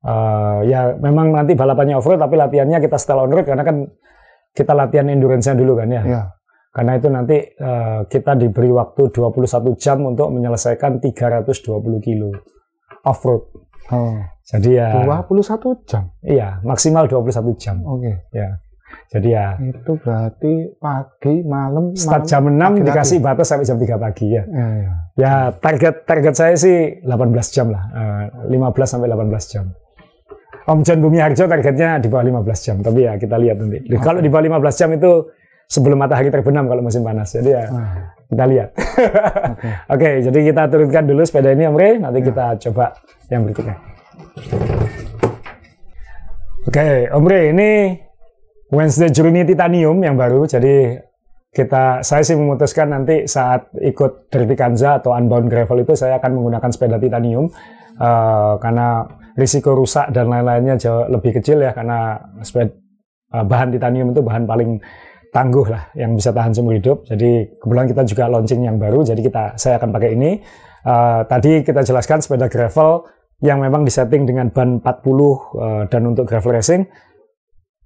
Uh, 0.00 0.64
ya 0.64 0.96
memang 0.96 1.28
nanti 1.34 1.52
balapannya 1.52 1.98
off 1.98 2.06
road 2.08 2.20
tapi 2.20 2.36
latihannya 2.38 2.80
kita 2.80 2.96
setelah 2.96 3.28
on 3.28 3.32
road 3.34 3.44
karena 3.44 3.64
kan 3.66 3.84
kita 4.50 4.72
latihan 4.72 5.10
endurance-nya 5.10 5.58
dulu 5.58 5.74
kan 5.74 5.88
ya. 5.90 6.02
Ya. 6.06 6.22
Karena 6.70 6.94
itu 6.94 7.10
nanti 7.10 7.34
eh, 7.34 8.00
kita 8.06 8.38
diberi 8.38 8.70
waktu 8.70 9.10
21 9.10 9.74
jam 9.74 10.06
untuk 10.06 10.30
menyelesaikan 10.30 11.02
320 11.02 11.98
kilo 11.98 12.30
off-road. 13.02 13.42
Oh. 13.90 14.14
Jadi 14.46 14.78
ya, 14.78 15.02
21 15.02 15.82
jam. 15.86 16.14
iya 16.22 16.62
maksimal 16.62 17.10
21 17.10 17.58
jam. 17.58 17.82
Oke. 17.82 18.22
Ya. 18.30 18.54
Jadi 19.10 19.28
ya, 19.28 19.58
Itu 19.58 19.98
berarti 19.98 20.70
pagi, 20.76 21.42
malam, 21.42 21.98
start 21.98 22.24
malam, 22.24 22.30
jam 22.30 22.42
6 22.46 22.54
pagi-pagi. 22.54 22.86
dikasih 22.86 23.18
batas 23.18 23.46
sampai 23.48 23.66
jam 23.66 23.76
3 23.76 23.98
pagi 23.98 24.26
ya. 24.30 24.42
Ya, 24.44 24.66
ya. 24.70 24.92
Ya 25.16 25.32
target 25.52 25.94
target 26.04 26.34
saya 26.34 26.54
sih 26.54 27.02
18 27.02 27.10
jam 27.50 27.66
lah, 27.68 27.84
Eh, 27.90 28.24
15 28.48 28.86
sampai 28.88 29.06
18 29.06 29.44
jam. 29.46 29.66
Om 30.62 30.86
John 30.86 31.00
Bumi 31.00 31.18
Harjo 31.18 31.44
targetnya 31.44 31.98
di 31.98 32.06
bawah 32.06 32.22
15 32.22 32.60
jam, 32.62 32.76
tapi 32.78 33.02
ya 33.02 33.16
kita 33.16 33.34
lihat 33.34 33.58
nanti. 33.58 33.82
Kalau 33.96 34.20
di 34.20 34.30
bawah 34.30 34.44
15 34.46 34.78
jam 34.78 34.90
itu 34.92 35.26
sebelum 35.66 35.98
matahari 35.98 36.30
terbenam 36.30 36.66
kalau 36.66 36.78
musim 36.80 37.02
panas. 37.02 37.32
Jadi 37.32 37.50
ya 37.50 37.66
Ah, 37.66 38.14
kita 38.24 38.44
lihat. 38.46 38.68
Oke. 39.50 39.66
Oke, 39.94 40.10
jadi 40.22 40.38
kita 40.44 40.62
turunkan 40.66 41.02
dulu 41.04 41.22
sepeda 41.22 41.50
ini 41.50 41.66
Om 41.66 41.74
Rey, 41.74 41.98
nanti 41.98 42.22
kita 42.22 42.54
coba 42.60 42.94
yang 43.26 43.42
berikutnya. 43.42 43.74
Oke, 46.62 46.86
Om 47.08 47.24
Rey, 47.24 47.44
ini 47.50 47.70
Wednesday 48.70 49.10
Journey 49.10 49.42
Titanium 49.42 49.98
yang 49.98 50.14
baru, 50.14 50.46
jadi 50.46 51.02
kita 51.50 52.06
saya 52.06 52.22
sih 52.22 52.38
memutuskan 52.38 52.94
nanti 52.94 53.26
saat 53.26 53.66
ikut 53.74 54.30
Dirty 54.30 54.54
Kanza 54.54 55.02
atau 55.02 55.10
Unbound 55.10 55.50
Gravel 55.50 55.82
itu 55.82 55.98
saya 55.98 56.22
akan 56.22 56.38
menggunakan 56.38 56.70
sepeda 56.70 56.94
titanium 57.02 57.50
eh, 57.98 58.52
karena 58.62 59.02
risiko 59.34 59.74
rusak 59.74 60.14
dan 60.14 60.30
lain-lainnya 60.30 60.78
jauh 60.78 61.10
lebih 61.10 61.42
kecil 61.42 61.58
ya 61.58 61.74
karena 61.74 62.22
sepeda 62.46 62.70
eh, 63.34 63.44
bahan 63.44 63.74
titanium 63.74 64.14
itu 64.14 64.22
bahan 64.22 64.46
paling 64.46 64.78
tangguh 65.34 65.66
lah 65.66 65.90
yang 65.98 66.14
bisa 66.14 66.30
tahan 66.30 66.54
seumur 66.54 66.78
hidup. 66.78 67.02
Jadi 67.06 67.58
kebetulan 67.58 67.86
kita 67.90 68.02
juga 68.06 68.24
launching 68.30 68.62
yang 68.62 68.78
baru, 68.78 69.02
jadi 69.02 69.18
kita 69.18 69.42
saya 69.58 69.82
akan 69.82 69.90
pakai 69.90 70.14
ini. 70.14 70.38
Eh, 70.86 71.20
tadi 71.26 71.66
kita 71.66 71.82
jelaskan 71.82 72.22
sepeda 72.22 72.46
gravel 72.46 73.10
yang 73.42 73.58
memang 73.58 73.82
disetting 73.82 74.28
dengan 74.28 74.54
ban 74.54 74.78
40 74.78 74.86
eh, 74.86 75.82
dan 75.90 76.02
untuk 76.06 76.30
gravel 76.30 76.54
racing. 76.54 76.86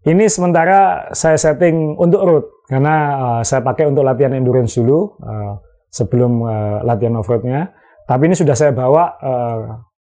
Ini 0.04 0.28
sementara 0.28 1.08
saya 1.16 1.40
setting 1.40 1.96
untuk 1.96 2.20
road 2.20 2.44
karena 2.68 2.94
eh, 3.16 3.42
saya 3.48 3.64
pakai 3.64 3.88
untuk 3.88 4.04
latihan 4.04 4.36
endurance 4.36 4.76
dulu 4.76 5.16
eh, 5.24 5.52
sebelum 5.88 6.44
eh, 6.44 6.78
latihan 6.84 7.16
off-roadnya. 7.16 7.72
Tapi 8.04 8.28
ini 8.28 8.36
sudah 8.36 8.52
saya 8.52 8.76
bawa 8.76 9.16
eh, 9.16 9.60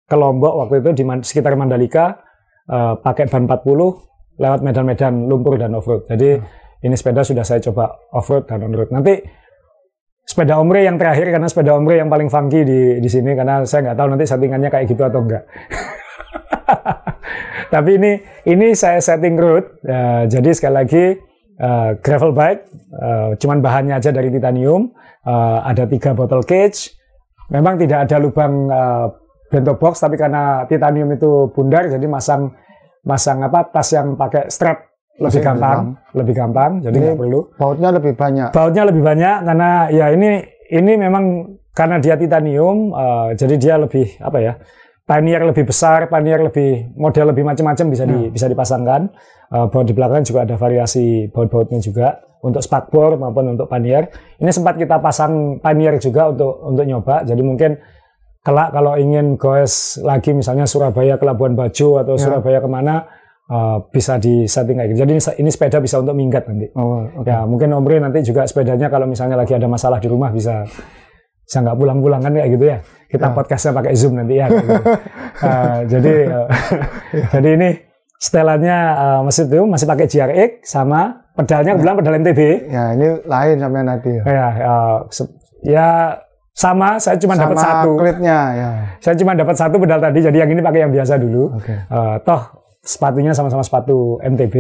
ke 0.09 0.17
Lombok 0.17 0.57
waktu 0.67 0.81
itu 0.81 0.91
di 0.97 1.05
sekitar 1.05 1.53
Mandalika 1.53 2.17
eh, 2.65 2.95
pakai 2.97 3.29
ban 3.29 3.45
40 3.45 4.41
lewat 4.41 4.61
medan-medan 4.65 5.29
lumpur 5.29 5.61
dan 5.61 5.77
off-road. 5.77 6.09
Jadi 6.09 6.41
ini 6.81 6.97
sepeda 6.97 7.21
sudah 7.21 7.45
saya 7.45 7.61
coba 7.61 7.93
off-road 8.17 8.49
dan 8.49 8.65
on-road. 8.65 8.89
Nanti 8.89 9.21
sepeda 10.25 10.57
Omre 10.57 10.89
yang 10.89 10.97
terakhir 10.97 11.29
karena 11.29 11.45
sepeda 11.45 11.77
Omre 11.77 12.01
yang 12.01 12.09
paling 12.09 12.33
funky 12.33 12.65
di 12.65 13.05
di 13.05 13.09
sini 13.13 13.37
karena 13.37 13.69
saya 13.69 13.93
nggak 13.93 13.99
tahu 14.01 14.09
nanti 14.17 14.25
settingannya 14.25 14.73
kayak 14.73 14.89
gitu 14.89 15.05
atau 15.05 15.21
enggak. 15.21 15.45
Tapi 17.75 17.91
ini 17.99 18.13
ini 18.47 18.73
saya 18.75 18.99
setting 19.03 19.37
road. 19.37 19.65
Ya, 19.83 20.27
jadi 20.27 20.51
sekali 20.55 20.75
lagi 20.75 21.05
eh, 21.61 21.91
gravel 22.01 22.33
bike, 22.33 22.63
eh, 22.97 23.29
cuman 23.39 23.59
bahannya 23.61 23.95
aja 23.99 24.11
dari 24.11 24.31
titanium. 24.31 24.91
Eh, 25.21 25.59
ada 25.67 25.85
tiga 25.85 26.17
bottle 26.17 26.43
cage, 26.43 26.97
memang 27.51 27.77
tidak 27.77 28.09
ada 28.09 28.17
lubang 28.23 28.71
uh, 28.71 29.07
bento 29.51 29.75
box 29.77 29.99
tapi 30.01 30.15
karena 30.15 30.65
titanium 30.71 31.11
itu 31.11 31.51
bundar 31.51 31.91
jadi 31.91 32.07
masang 32.07 32.55
masang 33.03 33.43
apa 33.43 33.67
tas 33.69 33.91
yang 33.91 34.15
pakai 34.15 34.47
strap 34.49 34.87
lebih 35.21 35.37
Lebih 35.37 35.43
gampang, 35.45 35.81
lebih 36.17 36.35
gampang 36.39 36.71
jadi 36.81 36.97
nggak 36.97 37.19
perlu 37.19 37.41
Bautnya 37.59 37.91
lebih 37.93 38.13
banyak. 38.17 38.49
bautnya 38.57 38.83
lebih 38.89 39.03
banyak 39.05 39.37
karena 39.45 39.71
ya 39.93 40.07
ini 40.15 40.31
ini 40.71 40.93
memang 40.97 41.25
karena 41.75 41.99
dia 41.99 42.15
titanium 42.17 42.95
uh, 42.95 43.35
jadi 43.35 43.55
dia 43.59 43.75
lebih 43.77 44.17
apa 44.23 44.39
ya 44.41 44.53
panier 45.11 45.43
lebih 45.43 45.67
besar 45.67 46.07
panier 46.07 46.39
lebih 46.39 46.95
model 46.95 47.35
lebih 47.35 47.43
macam-macam 47.43 47.87
bisa 47.91 48.07
di, 48.07 48.31
bisa 48.31 48.47
dipasangkan. 48.47 49.11
Uh, 49.51 49.67
baut 49.67 49.83
di 49.83 49.91
belakang 49.91 50.23
juga 50.23 50.47
ada 50.47 50.55
variasi 50.55 51.27
baut-bautnya 51.35 51.83
juga 51.83 52.23
untuk 52.47 52.63
spakbor 52.63 53.19
maupun 53.19 53.59
untuk 53.59 53.67
panier 53.67 54.07
ini 54.39 54.55
sempat 54.55 54.79
kita 54.79 55.03
pasang 55.03 55.59
panier 55.59 55.99
juga 55.99 56.31
untuk 56.31 56.63
untuk 56.63 56.87
nyoba. 56.87 57.27
Jadi 57.27 57.43
mungkin 57.43 57.75
kelak 58.47 58.71
kalau 58.71 58.95
ingin 58.95 59.35
goes 59.35 59.99
lagi 60.07 60.31
misalnya 60.31 60.71
Surabaya 60.71 61.19
ke 61.19 61.27
Labuan 61.27 61.59
Bajo 61.59 61.99
atau 61.99 62.15
Ya. 62.15 62.23
Surabaya 62.23 62.63
ke 62.63 62.71
mana 62.71 63.11
uh, 63.51 63.83
bisa 63.91 64.17
di 64.23 64.47
setting 64.47 64.79
kayak 64.79 64.95
gitu. 64.95 64.99
Jadi 65.03 65.11
ini, 65.19 65.23
ini 65.43 65.51
sepeda 65.51 65.83
bisa 65.83 65.99
untuk 65.99 66.15
minggat 66.15 66.47
nanti. 66.47 66.71
Oh, 66.79 67.03
oke. 67.21 67.27
Ya, 67.27 67.43
mungkin 67.45 67.75
Om 67.75 67.85
Ri 67.85 67.99
nanti 67.99 68.23
juga 68.23 68.47
sepedanya 68.47 68.87
kalau 68.87 69.11
misalnya 69.11 69.35
lagi 69.35 69.59
ada 69.59 69.67
masalah 69.67 69.99
di 69.99 70.07
rumah 70.07 70.31
bisa 70.31 70.63
bisa 71.51 71.59
nggak 71.61 71.75
pulang-pulang 71.75 72.23
kan 72.23 72.31
kayak 72.31 72.51
gitu 72.55 72.65
ya. 72.65 72.79
Kita 73.11 73.27
Ya. 73.27 73.35
podcastnya 73.35 73.73
pakai 73.75 73.93
Zoom 73.93 74.15
nanti 74.15 74.39
ya. 74.39 74.47
gitu. 74.47 74.71
Eh, 75.41 75.79
jadi 75.89 76.15
eh, 76.29 76.47
jadi 77.33 77.49
ini 77.57 77.69
setelannya 78.15 78.79
eh, 78.93 79.21
mesin 79.25 79.49
itu 79.49 79.65
masih 79.65 79.87
pakai 79.89 80.07
GRX 80.07 80.51
sama 80.63 81.27
pedalnya 81.33 81.75
kebetulan 81.75 81.97
pedal 81.97 82.15
MTB. 82.21 82.41
Ya, 82.69 82.85
ini 82.93 83.07
lain 83.25 83.57
sampai 83.57 83.81
nanti. 83.83 84.13
ya. 84.21 84.47
Ya, 84.53 84.77
se- 85.09 85.33
ya 85.65 85.89
sama 86.53 87.01
saya 87.01 87.17
cuma 87.17 87.35
dapat 87.35 87.57
Sama 87.57 87.67
satu. 87.83 87.91
klitnya 87.97 88.39
ya. 88.53 88.71
Saya 89.01 89.15
cuma 89.17 89.33
dapat 89.33 89.57
satu 89.57 89.81
pedal 89.81 89.99
tadi 89.99 90.19
jadi 90.21 90.37
yang 90.45 90.51
ini 90.53 90.61
pakai 90.61 90.81
yang 90.85 90.93
biasa 90.93 91.17
dulu. 91.17 91.57
Oke. 91.57 91.73
Eh, 91.73 92.17
toh 92.23 92.43
sepatunya 92.79 93.33
sama-sama 93.33 93.65
sepatu 93.65 94.21
MTB. 94.21 94.55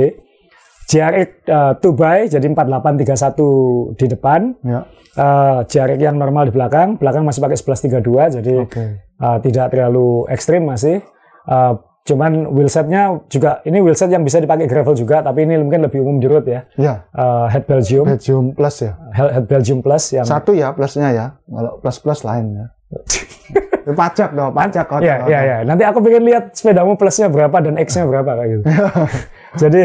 GRX 0.90 1.28
eh, 1.46 1.72
2 1.78 1.86
by 1.94 2.18
jadi 2.26 2.46
4831 2.50 3.94
di 3.94 4.06
depan, 4.06 4.40
Ya. 4.60 4.80
eh 5.12 5.58
GRX 5.64 5.98
yang 6.00 6.16
normal 6.16 6.46
di 6.46 6.52
belakang, 6.52 6.98
belakang 6.98 7.22
masih 7.22 7.40
pakai 7.40 7.54
1132 7.54 8.02
jadi 8.36 8.54
Oke. 8.60 8.84
eh, 9.06 9.38
tidak 9.40 9.66
terlalu 9.70 10.26
ekstrim 10.26 10.66
masih. 10.66 10.98
Eh, 11.46 11.74
cuman 12.00 12.48
wheelsetnya 12.48 13.22
juga 13.28 13.60
ini 13.62 13.78
wheelset 13.78 14.08
yang 14.08 14.24
bisa 14.24 14.38
dipakai 14.38 14.64
gravel 14.64 14.96
juga 14.96 15.20
tapi 15.20 15.44
ini 15.44 15.54
mungkin 15.56 15.84
lebih 15.84 16.00
umum 16.00 16.16
di 16.16 16.26
road 16.26 16.42
ya. 16.42 16.66
Ya, 16.74 17.06
Eh, 17.12 17.46
head 17.48 17.64
Belgium, 17.64 18.04
Belgium 18.04 18.44
Plus 18.50 18.76
ya. 18.80 18.98
head 19.12 19.30
head 19.30 19.46
Belgium 19.46 19.78
Plus 19.78 20.10
yang 20.10 20.26
Satu 20.26 20.50
ya 20.50 20.72
plusnya 20.72 21.12
ya. 21.12 21.26
Kalau 21.44 21.78
plus-plus 21.78 22.24
lain 22.24 22.44
ya. 22.52 22.66
Ini 23.86 23.94
pajak 24.00 24.34
dong, 24.34 24.50
pajak 24.50 24.84
kok. 24.84 24.98
Ya, 24.98 25.22
ya, 25.24 25.40
ya. 25.40 25.56
Nanti 25.62 25.86
aku 25.86 26.02
pengen 26.02 26.24
lihat 26.24 26.50
sepedamu 26.50 26.96
plusnya 26.96 27.28
berapa 27.28 27.54
dan 27.60 27.78
X-nya 27.78 28.02
berapa 28.04 28.26
kayak 28.32 28.48
gitu. 28.50 28.64
Jadi 29.62 29.82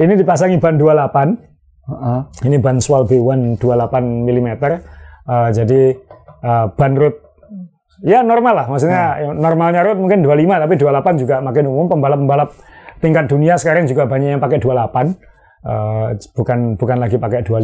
ini 0.00 0.12
dipasangi 0.18 0.56
ban 0.58 0.74
28. 0.76 1.54
Heeh. 1.84 2.20
Ini 2.48 2.56
ban 2.64 2.80
Swal 2.80 3.04
B1 3.04 3.60
28 3.60 4.00
mm. 4.02 4.50
Uh, 5.24 5.48
jadi 5.56 5.96
uh, 6.44 6.68
ban 6.76 6.92
road 6.96 7.16
ya 8.04 8.20
normal 8.20 8.64
lah. 8.64 8.66
Maksudnya 8.68 9.02
ya, 9.20 9.30
normalnya 9.32 9.80
road 9.80 9.96
mungkin 10.00 10.20
25 10.20 10.64
tapi 10.68 10.74
28 10.76 11.22
juga 11.24 11.40
makin 11.40 11.64
umum 11.68 11.86
pembalap-pembalap 11.88 12.50
tingkat 13.00 13.24
dunia 13.28 13.56
sekarang 13.56 13.88
juga 13.88 14.04
banyak 14.04 14.36
yang 14.36 14.42
pakai 14.42 14.60
28. 14.60 15.16
Uh, 15.64 16.12
bukan 16.36 16.76
bukan 16.76 16.96
lagi 17.00 17.16
pakai 17.16 17.40
25. 17.40 17.56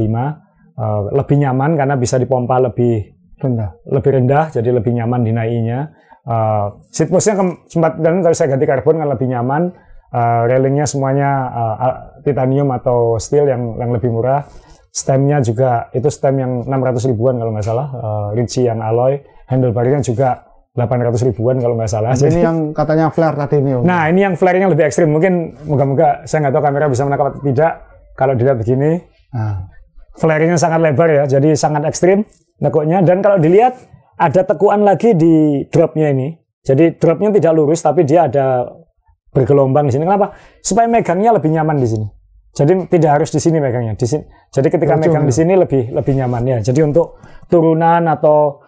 Uh, 0.80 1.12
lebih 1.12 1.36
nyaman 1.36 1.76
karena 1.76 1.94
bisa 2.00 2.16
dipompa 2.16 2.56
lebih 2.56 3.20
Rendah. 3.40 3.72
lebih 3.88 4.10
rendah 4.20 4.52
jadi 4.52 4.68
lebih 4.68 4.92
nyaman 4.92 5.24
dinaikinya. 5.24 5.88
Uh, 6.28 6.76
seat 6.92 7.08
postnya 7.08 7.40
sempat 7.72 7.96
dan 7.96 8.20
kalau 8.20 8.36
saya 8.36 8.52
ganti 8.52 8.68
karbon 8.68 9.00
kan 9.00 9.08
lebih 9.08 9.32
nyaman. 9.32 9.72
Uh, 10.10 10.42
railingnya 10.50 10.90
semuanya 10.90 11.48
uh, 11.54 11.76
uh, 11.78 11.96
titanium 12.22 12.68
atau 12.72 13.16
steel 13.16 13.48
yang 13.48 13.76
yang 13.80 13.90
lebih 13.90 14.12
murah. 14.12 14.46
Stemnya 14.90 15.38
juga 15.38 15.86
itu 15.94 16.10
stem 16.10 16.34
yang 16.42 16.52
600 16.66 17.10
ribuan 17.14 17.38
kalau 17.38 17.54
nggak 17.54 17.66
salah. 17.66 17.86
Uh, 17.94 18.28
Ritchie 18.34 18.66
yang 18.66 18.82
alloy. 18.82 19.22
Handlebarnya 19.46 20.02
juga 20.02 20.46
800 20.74 21.30
ribuan 21.30 21.58
kalau 21.58 21.74
nggak 21.78 21.90
salah. 21.90 22.14
Jadi 22.14 22.38
ini 22.38 22.42
yang 22.48 22.58
katanya 22.74 23.10
flare 23.10 23.38
tadi 23.38 23.62
ini. 23.62 23.70
Om. 23.78 23.82
nah 23.86 24.06
ini 24.10 24.22
yang 24.26 24.34
flare-nya 24.34 24.66
lebih 24.70 24.86
ekstrim. 24.86 25.10
Mungkin 25.10 25.62
moga-moga 25.66 26.26
saya 26.26 26.46
nggak 26.46 26.54
tahu 26.58 26.64
kamera 26.66 26.86
bisa 26.90 27.02
menangkap 27.06 27.26
atau 27.34 27.42
tidak. 27.42 27.72
Kalau 28.18 28.36
dilihat 28.36 28.60
begini, 28.60 29.00
Nah, 29.30 29.70
flare-nya 30.18 30.58
sangat 30.58 30.82
lebar 30.82 31.08
ya, 31.10 31.24
jadi 31.26 31.54
sangat 31.54 31.86
ekstrim 31.86 32.26
nekuknya. 32.58 33.02
Dan 33.02 33.22
kalau 33.22 33.38
dilihat 33.38 33.78
ada 34.18 34.42
tekuan 34.42 34.82
lagi 34.82 35.14
di 35.14 35.64
dropnya 35.70 36.10
ini. 36.10 36.34
Jadi 36.60 37.00
dropnya 37.00 37.32
tidak 37.32 37.52
lurus, 37.56 37.80
tapi 37.80 38.04
dia 38.04 38.28
ada 38.28 38.68
bergelombang 39.30 39.88
di 39.88 39.92
sini. 39.94 40.04
Kenapa? 40.06 40.34
Supaya 40.60 40.86
megangnya 40.90 41.30
lebih 41.38 41.50
nyaman 41.50 41.78
di 41.78 41.88
sini. 41.88 42.06
Jadi 42.50 42.90
tidak 42.90 43.10
harus 43.22 43.30
di 43.30 43.40
sini 43.40 43.62
megangnya. 43.62 43.94
Di 43.94 44.06
sini. 44.06 44.26
Jadi 44.50 44.68
ketika 44.68 44.98
Ujung 44.98 45.02
megang 45.06 45.24
ya? 45.24 45.28
di 45.30 45.34
sini 45.34 45.52
lebih 45.54 45.82
lebih 45.94 46.12
nyaman 46.18 46.42
ya. 46.42 46.58
Jadi 46.62 46.80
untuk 46.82 47.22
turunan 47.46 48.02
atau 48.10 48.66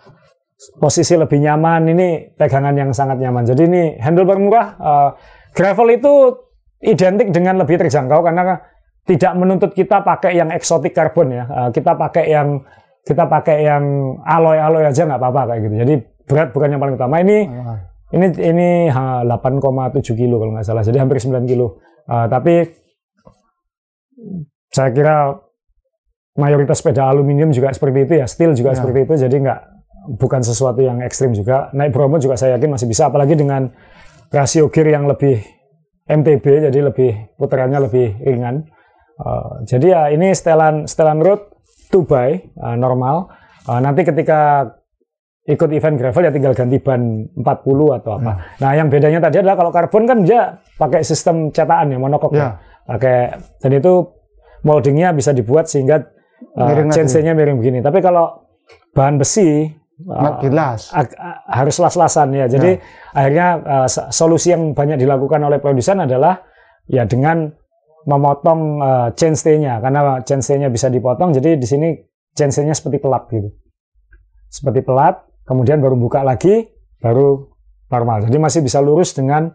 posisi 0.79 1.19
lebih 1.19 1.43
nyaman 1.43 1.91
ini 1.91 2.09
pegangan 2.39 2.75
yang 2.79 2.91
sangat 2.95 3.19
nyaman. 3.19 3.43
Jadi 3.43 3.63
ini 3.67 3.83
handlebar 3.99 4.39
murah. 4.39 4.69
eh, 4.79 5.11
gravel 5.51 5.89
itu 5.91 6.13
identik 6.83 7.35
dengan 7.35 7.59
lebih 7.59 7.79
terjangkau 7.83 8.23
karena 8.23 8.63
tidak 9.03 9.33
menuntut 9.35 9.75
kita 9.75 10.07
pakai 10.07 10.39
yang 10.39 10.55
eksotik 10.55 10.95
karbon 10.95 11.35
ya. 11.35 11.45
Eh, 11.51 11.69
kita 11.75 11.99
pakai 11.99 12.25
yang 12.31 12.63
kita 13.03 13.27
pakai 13.27 13.67
yang 13.67 14.15
alloy-alloy 14.23 14.87
aja 14.87 15.03
nggak 15.03 15.19
apa-apa 15.19 15.43
kayak 15.51 15.61
gitu. 15.67 15.75
Jadi 15.83 15.95
berat 16.31 16.49
bukan 16.55 16.69
yang 16.71 16.79
paling 16.79 16.95
utama. 16.95 17.19
Ini 17.19 17.39
ini 18.13 18.27
ini 18.39 18.69
ha, 18.89 19.25
8,7 19.25 20.13
kilo 20.15 20.37
kalau 20.39 20.53
nggak 20.53 20.67
salah. 20.67 20.85
Jadi 20.85 20.97
hampir 21.01 21.17
9 21.19 21.45
kilo. 21.45 21.81
Eh, 22.07 22.27
tapi 22.29 22.55
saya 24.73 24.91
kira 24.91 25.37
mayoritas 26.37 26.81
sepeda 26.81 27.13
aluminium 27.13 27.53
juga 27.53 27.73
seperti 27.73 28.09
itu 28.09 28.13
ya, 28.21 28.27
steel 28.29 28.53
juga 28.57 28.73
Ya. 28.73 28.77
seperti 28.81 28.99
itu. 29.05 29.15
Jadi 29.21 29.37
nggak 29.45 29.61
bukan 30.19 30.41
sesuatu 30.43 30.81
yang 30.81 31.01
ekstrim 31.01 31.33
juga. 31.33 31.69
Naik 31.73 31.93
Bromo 31.93 32.17
juga 32.19 32.35
saya 32.35 32.57
yakin 32.57 32.75
masih 32.75 32.89
bisa, 32.89 33.07
apalagi 33.09 33.37
dengan 33.37 33.71
rasio 34.33 34.73
gear 34.73 34.89
yang 34.89 35.05
lebih 35.07 35.45
MTB, 36.09 36.69
jadi 36.73 36.79
lebih 36.83 37.37
putarannya 37.37 37.79
lebih 37.87 38.17
ringan. 38.21 38.67
Eh, 39.21 39.53
jadi 39.69 39.87
ya 39.87 40.03
ini 40.11 40.33
setelan 40.33 40.89
setelan 40.89 41.21
road 41.21 41.41
2 41.93 42.03
by 42.09 42.29
eh, 42.41 42.77
normal. 42.77 43.29
Eh, 43.69 43.81
nanti 43.81 44.03
ketika 44.03 44.73
ikut 45.43 45.71
event 45.75 45.99
gravel 45.99 46.23
ya 46.23 46.31
tinggal 46.31 46.55
ganti 46.55 46.79
ban 46.79 47.27
40 47.35 47.99
atau 47.99 48.11
apa. 48.15 48.33
Nah, 48.63 48.73
yang 48.79 48.87
bedanya 48.87 49.19
tadi 49.19 49.43
adalah 49.43 49.59
kalau 49.59 49.75
karbon 49.75 50.07
kan 50.07 50.19
dia 50.23 50.63
pakai 50.79 51.03
sistem 51.03 51.51
cetakan 51.51 51.91
ya 51.91 51.99
monokok. 51.99 52.31
Ya. 52.31 52.39
ya. 52.39 52.49
Pakai 52.87 53.17
dan 53.59 53.71
itu 53.75 53.93
moldingnya 54.63 55.11
bisa 55.11 55.35
dibuat 55.35 55.67
sehingga 55.67 55.99
uh. 56.55 56.87
CNC-nya 56.95 57.35
miring 57.35 57.59
begini. 57.59 57.79
Tapi 57.83 57.99
kalau 57.99 58.47
bahan 58.95 59.19
besi 59.19 59.67
uh, 60.07 60.39
gilas. 60.39 60.95
a- 60.95 61.43
harus 61.59 61.75
las-lasan 61.75 62.39
ya. 62.39 62.47
Jadi 62.47 62.79
akhirnya 63.11 63.49
uh, 63.67 63.89
so- 63.91 64.15
solusi 64.15 64.55
yang 64.55 64.79
banyak 64.79 65.03
dilakukan 65.03 65.43
oleh 65.43 65.59
produsen 65.59 66.07
adalah 66.07 66.39
ya 66.87 67.03
dengan 67.03 67.51
memotong 68.07 68.61
uh, 68.83 69.09
chainstay-nya 69.15 69.79
karena 69.83 70.23
chainstay-nya 70.23 70.71
bisa 70.71 70.87
dipotong. 70.87 71.35
Jadi 71.35 71.59
di 71.59 71.67
sini 71.67 71.89
chainstay-nya 72.35 72.79
seperti 72.79 73.03
pelat 73.03 73.27
gitu. 73.31 73.51
Seperti 74.53 74.85
pelat, 74.85 75.32
kemudian 75.47 75.79
baru 75.83 75.99
buka 75.99 76.23
lagi, 76.25 76.67
baru 77.03 77.53
normal. 77.93 78.27
Jadi 78.27 78.37
masih 78.41 78.61
bisa 78.65 78.81
lurus 78.81 79.13
dengan 79.13 79.53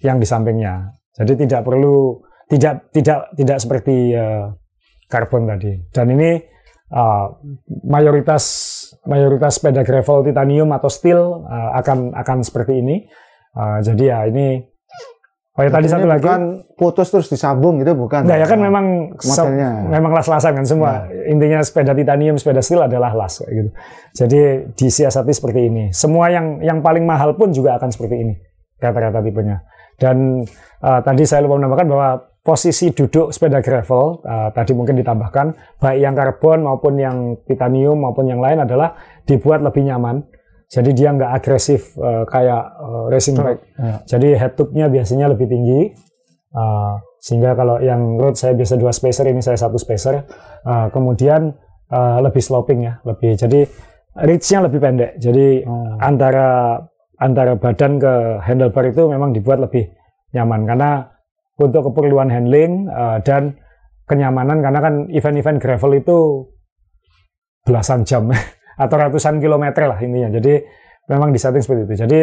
yang 0.00 0.22
di 0.22 0.26
sampingnya. 0.28 0.94
Jadi 1.16 1.44
tidak 1.46 1.66
perlu 1.66 2.22
tidak 2.46 2.94
tidak 2.94 3.30
tidak 3.34 3.58
seperti 3.58 4.14
uh, 4.14 4.54
karbon 5.10 5.50
tadi. 5.50 5.74
Dan 5.90 6.14
ini 6.14 6.38
uh, 6.94 7.26
mayoritas 7.86 8.44
mayoritas 9.10 9.58
sepeda 9.58 9.82
gravel 9.82 10.22
titanium 10.22 10.70
atau 10.70 10.90
steel 10.90 11.42
uh, 11.44 11.70
akan 11.82 12.14
akan 12.14 12.38
seperti 12.46 12.78
ini. 12.78 13.06
Uh, 13.50 13.82
jadi 13.82 14.04
ya 14.06 14.18
ini 14.30 14.69
Oh 15.58 15.66
ya 15.66 15.70
tadi 15.70 15.90
satu 15.90 16.06
lagi. 16.06 16.22
bukan 16.22 16.42
putus 16.78 17.10
terus 17.10 17.26
disambung 17.26 17.82
gitu 17.82 17.92
bukan. 17.98 18.22
Enggak 18.22 18.38
ya 18.38 18.46
kan 18.46 18.58
memang 18.62 18.84
se- 19.18 19.42
Modelnya. 19.42 19.70
memang 19.90 20.10
las-lasan 20.14 20.52
kan 20.56 20.64
semua. 20.64 21.10
Intinya 21.26 21.58
sepeda 21.60 21.90
titanium, 21.90 22.38
sepeda 22.38 22.62
steel 22.62 22.86
adalah 22.86 23.10
las 23.12 23.42
kayak 23.42 23.50
gitu. 23.50 23.70
Jadi 24.14 24.40
disiasati 24.78 25.32
seperti 25.34 25.60
ini. 25.66 25.84
Semua 25.90 26.30
yang 26.30 26.62
yang 26.62 26.78
paling 26.80 27.02
mahal 27.02 27.34
pun 27.34 27.50
juga 27.50 27.76
akan 27.76 27.90
seperti 27.90 28.16
ini 28.22 28.34
rata-rata 28.78 29.20
tipenya. 29.20 29.60
Dan 30.00 30.46
uh, 30.80 31.00
tadi 31.04 31.28
saya 31.28 31.44
lupa 31.44 31.60
menambahkan 31.60 31.88
bahwa 31.90 32.08
posisi 32.40 32.88
duduk 32.88 33.34
sepeda 33.36 33.60
gravel 33.60 34.24
uh, 34.24 34.48
tadi 34.56 34.72
mungkin 34.72 34.96
ditambahkan 34.96 35.76
baik 35.76 35.98
yang 36.00 36.16
karbon 36.16 36.64
maupun 36.64 36.96
yang 36.96 37.36
titanium 37.44 38.00
maupun 38.00 38.24
yang 38.24 38.40
lain 38.40 38.64
adalah 38.64 38.96
dibuat 39.26 39.60
lebih 39.60 39.84
nyaman. 39.84 40.24
Jadi 40.70 40.90
dia 40.94 41.10
nggak 41.10 41.30
agresif 41.34 41.98
uh, 41.98 42.22
kayak 42.30 42.62
uh, 42.78 43.10
racing 43.10 43.34
bike. 43.34 43.62
Ya. 43.74 43.94
Jadi 44.06 44.28
head 44.38 44.52
tube-nya 44.54 44.86
biasanya 44.86 45.26
lebih 45.34 45.50
tinggi. 45.50 45.90
Uh, 46.54 46.94
sehingga 47.18 47.58
kalau 47.58 47.82
yang 47.82 48.16
road 48.16 48.38
saya 48.38 48.54
biasa 48.54 48.78
dua 48.78 48.94
spacer, 48.94 49.26
ini 49.26 49.42
saya 49.42 49.58
satu 49.58 49.76
spacer. 49.76 50.22
Uh, 50.62 50.86
kemudian 50.94 51.58
uh, 51.90 52.22
lebih 52.22 52.38
sloping 52.38 52.86
ya, 52.86 53.02
lebih. 53.02 53.34
Jadi 53.34 53.66
reach-nya 54.14 54.62
lebih 54.66 54.78
pendek. 54.78 55.18
Jadi 55.18 55.62
Oh. 55.66 55.98
antara 55.98 56.78
antara 57.20 57.52
badan 57.54 58.00
ke 58.00 58.40
handlebar 58.40 58.88
itu 58.88 59.04
memang 59.06 59.36
dibuat 59.36 59.60
lebih 59.60 59.92
nyaman 60.32 60.64
karena 60.64 60.90
untuk 61.60 61.92
keperluan 61.92 62.32
handling 62.32 62.88
eh, 62.88 63.18
dan 63.20 63.60
kenyamanan 64.08 64.64
karena 64.64 64.80
kan 64.80 64.94
event-event 65.12 65.58
gravel 65.60 65.92
itu 65.94 66.18
belasan 67.68 68.08
jam 68.08 68.32
atau 68.80 68.96
ratusan 68.96 69.36
kilometer 69.36 69.84
lah 69.84 70.00
intinya. 70.00 70.32
Jadi 70.40 70.64
memang 71.12 71.28
disetting 71.36 71.60
seperti 71.60 71.82
itu. 71.84 71.94
Jadi 72.08 72.20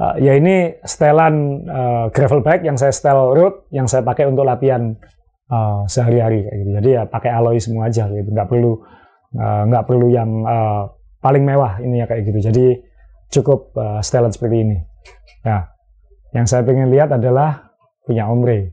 eh, 0.00 0.14
ya 0.24 0.32
ini 0.32 0.80
setelan 0.80 1.34
eh, 1.68 2.04
gravel 2.08 2.40
bike 2.40 2.64
yang 2.64 2.80
saya 2.80 2.96
setel 2.96 3.36
road 3.36 3.68
yang 3.68 3.84
saya 3.84 4.00
pakai 4.00 4.24
untuk 4.24 4.48
latihan 4.48 4.96
eh, 5.52 5.80
sehari-hari 5.84 6.48
gitu. 6.48 6.70
Jadi 6.80 6.88
ya 6.96 7.02
pakai 7.04 7.28
alloy 7.28 7.60
semua 7.60 7.92
aja 7.92 8.08
gitu. 8.08 8.32
Nggak 8.32 8.48
perlu 8.48 8.72
eh, 9.36 9.62
nggak 9.68 9.84
perlu 9.84 10.06
yang 10.08 10.30
eh, 10.48 10.82
paling 11.20 11.44
mewah 11.44 11.76
ini 11.84 12.00
ya 12.00 12.08
kayak 12.08 12.24
gitu. 12.24 12.38
Jadi 12.48 12.66
cukup 13.28 13.76
eh, 13.76 14.00
setelan 14.00 14.32
seperti 14.32 14.56
ini. 14.64 14.76
Nah, 15.44 15.68
yang 16.32 16.48
saya 16.48 16.64
pengen 16.64 16.88
lihat 16.88 17.12
adalah 17.12 17.74
punya 18.08 18.30
Omre. 18.32 18.72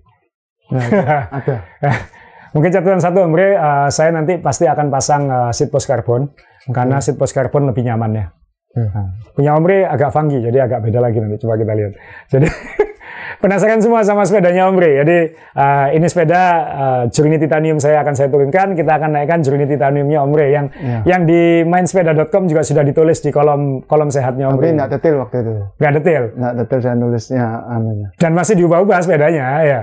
Nah, 0.71 0.87
ada. 1.37 1.57
Mungkin 2.53 2.73
catatan 2.73 3.01
satu 3.01 3.27
Omre, 3.27 3.59
eh, 3.59 3.89
saya 3.91 4.09
nanti 4.15 4.39
pasti 4.39 4.65
akan 4.65 4.87
pasang 4.89 5.23
uh, 5.29 5.51
seat 5.53 5.69
post 5.69 5.85
carbon 5.85 6.29
karena 6.69 6.97
seat 6.99 7.17
post 7.17 7.33
carbon 7.33 7.67
lebih 7.67 7.83
nyaman 7.83 8.11
ya. 8.13 8.25
Hmm. 8.69 8.85
Nah, 8.85 9.07
punya 9.33 9.57
Omre 9.57 9.81
agak 9.81 10.13
funky, 10.13 10.39
jadi 10.39 10.69
agak 10.69 10.85
beda 10.85 11.01
lagi 11.01 11.17
nanti. 11.17 11.41
Coba 11.41 11.57
kita 11.57 11.73
lihat. 11.73 11.93
Jadi 12.29 12.45
penasaran 13.41 13.81
semua 13.81 14.05
sama 14.05 14.23
sepedanya 14.23 14.69
Omre. 14.69 15.01
Jadi 15.01 15.17
eh, 15.33 15.87
ini 15.97 16.05
sepeda 16.05 16.41
uh, 16.69 17.03
Journey 17.09 17.39
Titanium 17.39 17.81
saya 17.81 18.03
akan 18.03 18.13
saya 18.13 18.29
turunkan. 18.29 18.77
Kita 18.77 19.01
akan 19.01 19.09
naikkan 19.09 19.41
Journey 19.41 19.65
Titaniumnya 19.65 20.21
Omre 20.21 20.53
yang 20.53 20.69
Iya. 20.69 21.01
yang 21.07 21.21
di 21.25 21.65
mainsepeda.com 21.65 22.45
juga 22.45 22.61
sudah 22.61 22.85
ditulis 22.85 23.19
di 23.19 23.33
kolom 23.33 23.81
kolom 23.83 24.13
sehatnya 24.13 24.47
Tapi 24.47 24.53
Omre. 24.53 24.69
nggak 24.77 24.89
detail 24.93 25.15
waktu 25.17 25.35
itu. 25.41 25.51
Nggak 25.81 25.91
detail. 25.97 26.23
Nggak 26.37 26.53
detail 26.55 26.79
saya 26.79 26.95
nulisnya 26.95 27.45
anunya. 27.65 28.07
Dan 28.21 28.31
masih 28.37 28.53
diubah-ubah 28.53 28.97
sepedanya 29.01 29.45
ya. 29.65 29.81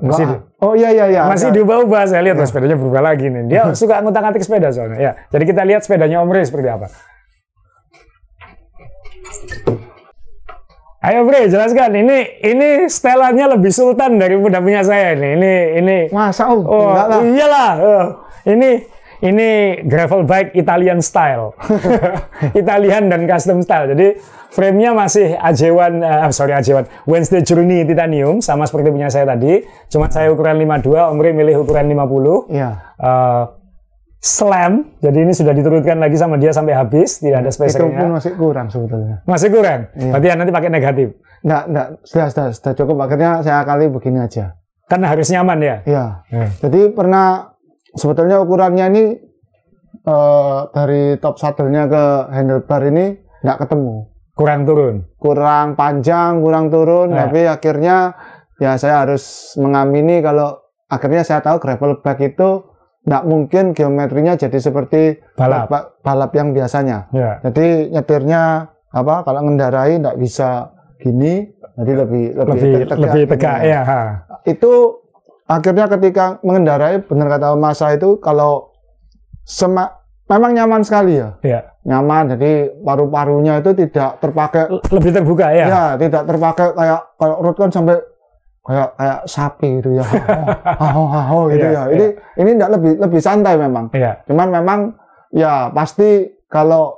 Masih 0.00 0.24
nggak- 0.24 0.42
oh 0.62 0.72
iya 0.72 0.88
iya 0.90 1.06
iya. 1.08 1.22
Masih 1.26 1.50
diubah-ubah, 1.50 2.06
saya 2.06 2.22
lihat 2.22 2.38
loh 2.38 2.46
sepedanya 2.46 2.78
berubah 2.78 3.02
lagi 3.02 3.26
nih. 3.26 3.42
Dia 3.46 3.62
suka 3.74 3.98
ngutak-ngatik 3.98 4.42
sepeda 4.42 4.70
soalnya. 4.70 4.98
Ya, 4.98 5.12
jadi 5.28 5.44
kita 5.44 5.62
lihat 5.66 5.82
sepedanya 5.82 6.22
Omre 6.22 6.46
seperti 6.46 6.70
apa. 6.70 6.86
Ayo 11.00 11.24
Bre, 11.24 11.48
jelaskan. 11.48 11.96
Ini 11.96 12.44
ini 12.44 12.68
setelannya 12.84 13.56
lebih 13.56 13.72
sultan 13.72 14.20
daripada 14.20 14.60
punya 14.60 14.84
saya 14.84 15.16
ini. 15.16 15.32
Ini 15.32 15.52
ini 15.80 15.96
Masa 16.12 16.44
oh, 16.52 16.60
Oh, 16.60 16.92
enggak 16.92 17.06
lah. 17.08 17.20
iyalah. 17.24 17.72
Oh, 17.80 18.04
ini 18.44 18.84
ini 19.20 19.80
gravel 19.84 20.24
bike 20.24 20.56
Italian 20.56 21.04
style. 21.04 21.52
Italian 22.60 23.12
dan 23.12 23.28
custom 23.28 23.60
style. 23.60 23.92
Jadi 23.92 24.16
frame-nya 24.50 24.96
masih 24.96 25.36
AJ1 25.36 25.92
eh, 26.00 26.30
sorry 26.32 26.56
AJ1 26.56 27.04
Wednesday 27.04 27.44
Journey 27.44 27.84
titanium 27.84 28.40
sama 28.40 28.64
seperti 28.64 28.88
punya 28.88 29.12
saya 29.12 29.28
tadi. 29.28 29.60
Cuma 29.92 30.08
saya 30.08 30.32
ukuran 30.32 30.56
52, 30.56 31.12
Omri 31.12 31.36
milih 31.36 31.62
ukuran 31.64 31.88
50. 31.88 32.48
Iya. 32.48 32.70
Eh, 32.96 33.44
slam. 34.20 34.72
Jadi 35.00 35.18
ini 35.24 35.32
sudah 35.32 35.52
diturunkan 35.56 35.96
lagi 35.96 36.16
sama 36.20 36.36
dia 36.36 36.52
sampai 36.52 36.76
habis, 36.76 37.24
tidak 37.24 37.44
ada 37.44 37.50
Itu 37.50 37.56
pun 37.56 37.68
spacernya. 37.68 38.08
masih 38.08 38.32
kurang 38.36 38.66
sebetulnya. 38.68 39.16
Masih 39.24 39.48
kurang. 39.48 39.80
Berarti 39.96 40.26
ya 40.28 40.34
nanti 40.36 40.52
pakai 40.52 40.70
negatif. 40.70 41.08
Enggak, 41.40 41.62
enggak, 41.72 41.86
sudah, 42.04 42.26
sudah, 42.28 42.46
sudah 42.52 42.72
cukup. 42.76 42.96
Akhirnya 43.00 43.40
saya 43.40 43.64
kali 43.64 43.88
begini 43.88 44.20
aja. 44.20 44.60
Kan 44.88 45.00
harus 45.08 45.28
nyaman 45.32 45.58
ya. 45.64 45.76
Iya. 45.88 46.04
Hmm. 46.28 46.50
Jadi 46.60 46.80
pernah 46.92 47.49
sebetulnya 47.92 48.38
ukurannya 48.38 48.86
ini 48.88 49.04
eh, 50.02 50.58
dari 50.70 51.02
top 51.16 51.36
saddle-nya 51.36 51.86
ke 51.86 52.04
handlebar 52.30 52.82
ini 52.84 53.06
nggak 53.40 53.58
ketemu. 53.58 53.94
Kurang 54.32 54.64
turun. 54.64 54.94
Kurang 55.16 55.66
panjang, 55.74 56.40
kurang 56.40 56.68
turun, 56.68 57.10
Ya. 57.10 57.26
tapi 57.26 57.40
akhirnya 57.44 57.96
ya 58.56 58.76
saya 58.76 59.04
harus 59.04 59.24
mengamini 59.56 60.20
kalau 60.20 60.56
akhirnya 60.86 61.20
saya 61.20 61.40
tahu 61.40 61.56
gravel 61.58 62.00
bike 62.00 62.30
itu 62.30 62.64
nggak 63.00 63.24
mungkin 63.24 63.64
geometrinya 63.72 64.36
jadi 64.36 64.56
seperti 64.56 65.16
Balap. 65.34 65.68
ba- 65.68 65.88
balap 66.00 66.32
yang 66.32 66.52
biasanya. 66.52 67.08
Ya. 67.10 67.40
Jadi 67.42 67.88
nyetirnya 67.90 68.68
apa 68.90 69.14
kalau 69.22 69.40
ngendarai 69.42 69.96
nggak 69.98 70.16
bisa 70.16 70.72
gini, 70.96 71.48
jadi 71.76 71.92
lebih 71.98 72.24
lebih, 72.34 72.52
Lebih 72.52 72.72
tegak 72.86 72.98
lebih 72.98 73.24
tegak 73.26 73.58
ya. 73.62 73.80
ha. 73.82 74.00
itu 74.42 74.99
akhirnya 75.50 75.90
ketika 75.90 76.38
mengendarai 76.40 77.02
benar 77.02 77.26
kata 77.28 77.58
masa 77.58 77.90
itu 77.90 78.22
kalau 78.22 78.70
sema 79.42 79.90
memang 80.26 80.54
nyaman 80.54 80.86
sekali 80.86 81.18
ya 81.18 81.34
Ya. 81.42 81.60
nyaman 81.82 82.30
jadi 82.30 82.70
paru-parunya 82.78 83.58
itu 83.58 83.74
tidak 83.74 84.22
terpakai 84.22 84.70
Lebih 84.70 85.10
terbuka 85.10 85.50
ya. 85.50 85.66
ya 85.66 85.82
tidak 85.98 86.22
terpakai 86.24 86.70
kayak 86.70 87.00
kayak 87.18 87.36
road 87.42 87.56
kan 87.58 87.70
sampai 87.72 87.96
kayak 88.62 88.88
kayak 88.94 89.18
sapi 89.26 89.68
gitu 89.80 89.90
ya 89.98 90.04
haho 90.80 91.04
haho 91.08 91.38
gitu 91.50 91.66
Iya, 91.66 91.72
ya 91.74 91.82
ini 91.90 92.06
ini 92.38 92.50
tidak 92.54 92.70
lebih 92.78 92.92
lebih 93.02 93.20
santai 93.20 93.54
memang 93.58 93.90
Iya. 93.90 94.22
cuman 94.30 94.48
memang 94.54 94.80
ya 95.34 95.74
pasti 95.74 96.30
kalau 96.46 96.94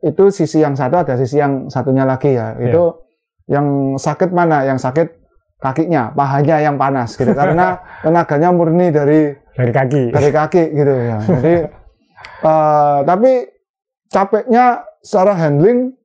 itu 0.00 0.28
sisi 0.28 0.60
yang 0.60 0.74
satu 0.74 0.98
ada 0.98 1.14
sisi 1.14 1.38
yang 1.38 1.70
satunya 1.70 2.02
lagi 2.02 2.34
ya 2.34 2.58
Iya. 2.58 2.64
itu 2.66 2.82
yang 3.46 3.66
sakit 3.94 4.32
mana 4.32 4.64
yang 4.64 4.80
sakit 4.80 5.23
kakinya 5.64 6.12
pahanya 6.12 6.60
yang 6.60 6.76
panas 6.76 7.16
gitu 7.16 7.32
karena 7.32 7.80
tenaganya 8.04 8.48
murni 8.50 8.88
dari 8.88 9.32
Dari 9.50 9.70
kaki. 9.70 10.02
dari 10.10 10.30
kaki 10.30 10.62
gitu 10.70 10.92
ya 10.92 11.18
jadi 11.22 11.54
eh, 12.50 12.98
tapi 13.02 13.32
capeknya 14.06 14.64
secara 15.00 15.32
handling 15.34 15.96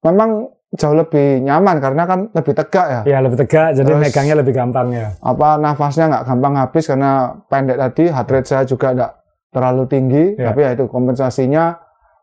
memang 0.00 0.48
jauh 0.70 0.94
lebih 0.94 1.40
nyaman 1.40 1.76
karena 1.78 2.02
kan 2.04 2.18
lebih 2.30 2.54
tegak 2.54 2.86
ya 2.86 3.00
Ya 3.04 3.18
lebih 3.18 3.36
tegak, 3.36 3.74
jadi 3.74 3.90
Terus- 3.90 4.02
megangnya 4.02 4.36
lebih 4.36 4.54
gampang 4.54 4.88
ya. 4.90 5.14
apa 5.20 5.54
nafasnya 5.56 6.06
nggak 6.06 6.24
gampang 6.24 6.54
habis 6.56 6.84
karena 6.84 7.10
pendek 7.46 7.74
tadi 7.76 8.04
heart 8.06 8.28
rate 8.28 8.48
saya 8.48 8.62
juga 8.64 8.90
nggak 8.92 9.12
terlalu 9.50 9.82
tinggi 9.86 10.24
Ya. 10.34 10.50
tapi 10.50 10.60
ya 10.62 10.70
itu 10.72 10.86
kompensasinya 10.86 11.74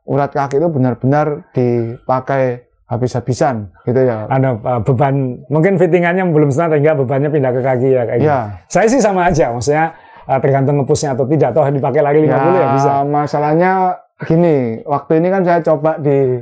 urat 0.05 0.31
kaki 0.31 0.57
itu 0.57 0.67
benar-benar 0.67 1.27
dipakai 1.51 2.66
habis-habisan 2.87 3.55
gitu 3.83 3.99
ya 3.99 4.25
Ada 4.25 4.55
uh, 4.55 4.79
beban, 4.81 5.15
mungkin 5.47 5.75
fittingannya 5.75 6.23
belum 6.25 6.49
senang 6.49 6.71
sehingga 6.71 6.95
bebannya 6.95 7.27
pindah 7.27 7.51
ke 7.51 7.61
kaki 7.61 7.89
ya 7.89 8.03
kayak 8.03 8.19
gitu. 8.19 8.31
ya 8.31 8.39
Saya 8.65 8.87
sih 8.87 8.99
sama 8.99 9.27
aja, 9.27 9.51
maksudnya 9.51 9.91
uh, 10.23 10.39
tergantung 10.39 10.79
ngepusnya 10.79 11.11
atau 11.11 11.25
tidak. 11.25 11.51
Toh 11.51 11.67
dipakai 11.67 11.99
lari 11.99 12.19
50 12.23 12.31
ya, 12.31 12.67
bisa. 12.73 12.91
masalahnya 13.03 13.71
gini 14.17 14.55
waktu 14.81 15.19
ini 15.19 15.27
kan 15.29 15.41
saya 15.43 15.59
coba 15.61 15.99
di 15.99 16.41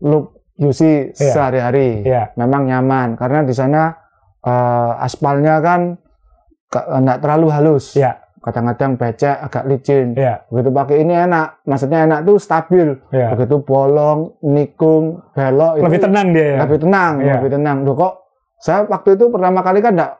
loop 0.00 0.32
UC 0.56 0.80
Iya. 1.12 1.30
sehari-hari 1.30 2.02
Iya. 2.02 2.32
memang 2.34 2.64
nyaman 2.64 3.14
karena 3.14 3.44
di 3.44 3.52
sana 3.52 3.92
eh, 4.42 4.92
aspalnya 4.98 5.60
kan 5.60 6.00
ke- 6.66 6.82
nggak 6.82 7.20
terlalu 7.20 7.46
halus 7.48 7.94
Iya, 7.94 8.16
kadang-kadang 8.46 8.94
becek 8.94 9.36
agak 9.42 9.66
licin 9.66 10.14
iya, 10.14 10.38
begitu 10.46 10.70
pakai 10.70 11.02
ini 11.02 11.18
enak 11.18 11.66
maksudnya 11.66 12.06
enak 12.06 12.22
tuh 12.22 12.38
stabil 12.38 12.94
iya. 13.10 13.34
begitu 13.34 13.58
bolong 13.58 14.38
nikung 14.40 15.18
belok 15.32 15.72
itu 15.76 15.84
Lebih 15.84 16.00
tenang 16.00 16.26
dia 16.30 16.46
ya. 16.46 16.56
lebih 16.62 16.78
tenang 16.78 17.12
Iya. 17.18 17.32
lebih 17.36 17.50
tenang 17.52 17.76
Loh 17.82 17.94
kok 17.94 18.12
saya 18.56 18.78
waktu 18.84 19.08
itu 19.12 19.24
pertama 19.26 19.60
kali 19.60 19.78
kan 19.80 19.92
enggak 19.92 20.12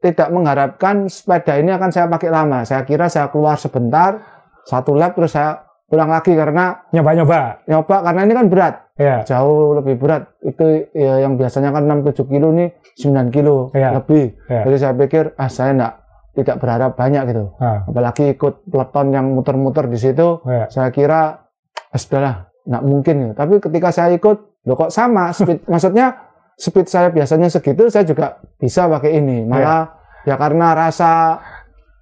tidak 0.00 0.28
mengharapkan 0.30 0.96
sepeda 1.06 1.54
ini 1.54 1.70
akan 1.70 1.90
saya 1.90 2.08
pakai 2.08 2.28
lama 2.28 2.64
saya 2.64 2.80
kira 2.82 3.06
saya 3.06 3.28
keluar 3.28 3.54
sebentar 3.54 4.16
satu 4.62 4.96
lap 4.96 5.12
terus 5.12 5.30
saya 5.30 5.60
pulang 5.84 6.08
lagi 6.08 6.32
karena 6.32 6.86
Nyoba-nyoba. 6.88 7.66
nyoba 7.66 7.96
karena 8.00 8.20
ini 8.22 8.32
kan 8.32 8.46
berat 8.46 8.74
Iya, 8.96 9.24
jauh 9.24 9.72
lebih 9.74 9.96
berat 9.96 10.28
itu 10.40 10.64
ya, 10.92 11.20
yang 11.20 11.34
biasanya 11.34 11.68
kan 11.70 11.84
6-7 11.84 12.20
kilo 12.26 12.48
nih 12.50 12.68
9 12.96 13.28
kilo 13.28 13.68
Iya. 13.72 13.96
lebih 13.96 14.36
Iya. 14.44 14.60
jadi 14.64 14.76
saya 14.78 14.92
pikir 14.94 15.24
ah 15.34 15.48
saya 15.48 15.72
enggak 15.72 15.92
tidak 16.40 16.56
berharap 16.58 16.96
banyak 16.96 17.22
gitu. 17.30 17.52
Ah, 17.60 17.84
apalagi 17.84 18.34
ikut 18.34 18.64
peleton 18.66 19.06
yang 19.10 19.26
muter-muter 19.30 19.86
di 19.86 19.96
situ 19.96 20.40
iya. 20.44 20.66
saya 20.68 20.88
kira 20.90 21.46
ah, 21.90 21.98
sudahlah 21.98 22.48
nggak 22.60 22.84
mungkin 22.84 23.14
gitu. 23.24 23.32
tapi 23.34 23.54
ketika 23.58 23.88
saya 23.90 24.12
ikut 24.12 24.36
loh 24.64 24.76
kok 24.76 24.92
sama? 24.92 25.32
Speed 25.32 25.64
maksudnya 25.72 26.06
speed 26.54 26.86
saya 26.86 27.08
biasanya 27.08 27.48
segitu 27.48 27.88
saya 27.88 28.04
juga 28.04 28.36
bisa 28.56 28.84
pakai 28.86 29.16
ini. 29.16 29.44
Malah 29.44 29.88
ya 30.28 30.36
karena 30.36 30.76
rasa 30.76 31.40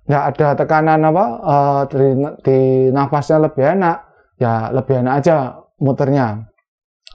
nggak 0.09 0.25
ada 0.35 0.49
tekanan 0.57 1.01
apa 1.05 1.25
eh, 1.45 1.83
di, 1.93 2.07
di 2.43 2.59
nafasnya 2.91 3.45
lebih 3.45 3.65
enak 3.77 3.97
ya 4.41 4.73
lebih 4.73 5.05
enak 5.05 5.15
aja 5.21 5.37
muternya. 5.79 6.43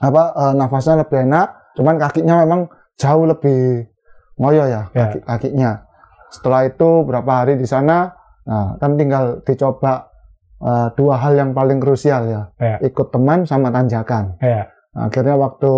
Apa 0.00 0.22
eh, 0.32 0.52
nafasnya 0.56 1.04
lebih 1.04 1.28
enak 1.28 1.46
cuman 1.74 1.98
kakinya 1.98 2.46
memang 2.46 2.70
jauh 2.94 3.26
lebih 3.26 3.90
ngoyo 4.38 4.66
ya 4.66 4.86
Ya. 4.94 5.10
kaki- 5.10 5.22
kakinya 5.26 5.70
setelah 6.34 6.66
itu 6.66 7.02
berapa 7.02 7.30
hari 7.36 7.54
di 7.54 7.64
sana 7.64 8.10
nah 8.42 8.74
kan 8.76 8.94
tinggal 8.94 9.40
dicoba 9.40 10.10
eh, 10.58 10.88
dua 10.92 11.14
hal 11.16 11.32
yang 11.34 11.50
paling 11.50 11.78
krusial 11.78 12.22
ya 12.24 12.42
Ya. 12.56 12.76
ikut 12.80 13.08
teman 13.08 13.42
sama 13.42 13.70
tanjakan 13.70 14.36
Iya. 14.38 14.68
Nah, 14.92 15.08
akhirnya 15.08 15.34
waktu 15.34 15.72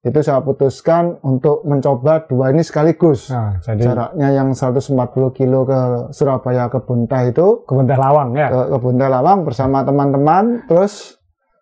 itu 0.00 0.16
saya 0.18 0.40
putuskan 0.40 1.20
untuk 1.20 1.60
mencoba 1.62 2.24
dua 2.24 2.48
ini 2.48 2.62
sekaligus 2.62 3.28
Nah, 3.28 3.60
jadi 3.60 3.84
jaraknya 3.84 4.28
yang 4.32 4.48
140 4.50 4.96
kilo 5.30 5.68
ke 5.68 5.80
Surabaya 6.10 6.72
ke 6.72 6.80
Buntah 6.80 7.28
itu 7.28 7.68
kebun 7.68 7.84
teh 7.84 7.98
lawang 7.98 8.32
ya. 8.32 8.48
ke, 8.48 8.60
ke 8.66 8.78
Buntah 8.78 9.08
Lawang 9.10 9.44
bersama 9.44 9.84
teman-teman 9.84 10.64
terus 10.64 11.19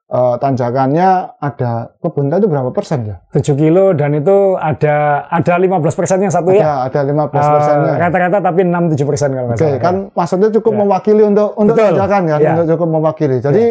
eh, 0.08 0.34
tanjakannya 0.40 1.08
ada 1.36 1.92
kebun 2.00 2.32
itu 2.32 2.48
berapa 2.48 2.72
persen 2.72 3.04
ya? 3.04 3.16
7 3.30 3.44
kilo 3.54 3.92
dan 3.92 4.16
itu 4.16 4.56
ada 4.56 5.28
ada 5.28 5.52
15 5.60 5.84
persennya 5.92 6.32
satu 6.32 6.48
ya. 6.50 6.88
Ada 6.88 7.04
ada 7.04 7.12
15 7.28 7.28
persennya. 7.28 7.92
Eh, 7.92 7.98
Rata-rata 8.00 8.38
tapi 8.40 8.60
6-7 8.64 9.04
persen 9.04 9.28
kalau 9.30 9.46
nggak 9.52 9.58
Oke, 9.60 9.68
salah. 9.68 9.80
kan 9.84 9.94
maksudnya 10.12 10.48
cukup 10.48 10.72
Ya. 10.72 10.78
mewakili 10.80 11.22
untuk 11.22 11.48
untuk 11.54 11.74
Betul. 11.76 11.86
tanjakan 11.92 12.22
kan, 12.24 12.38
Ya. 12.40 12.50
untuk 12.52 12.66
cukup 12.72 12.88
mewakili. 12.90 13.36
Jadi 13.38 13.64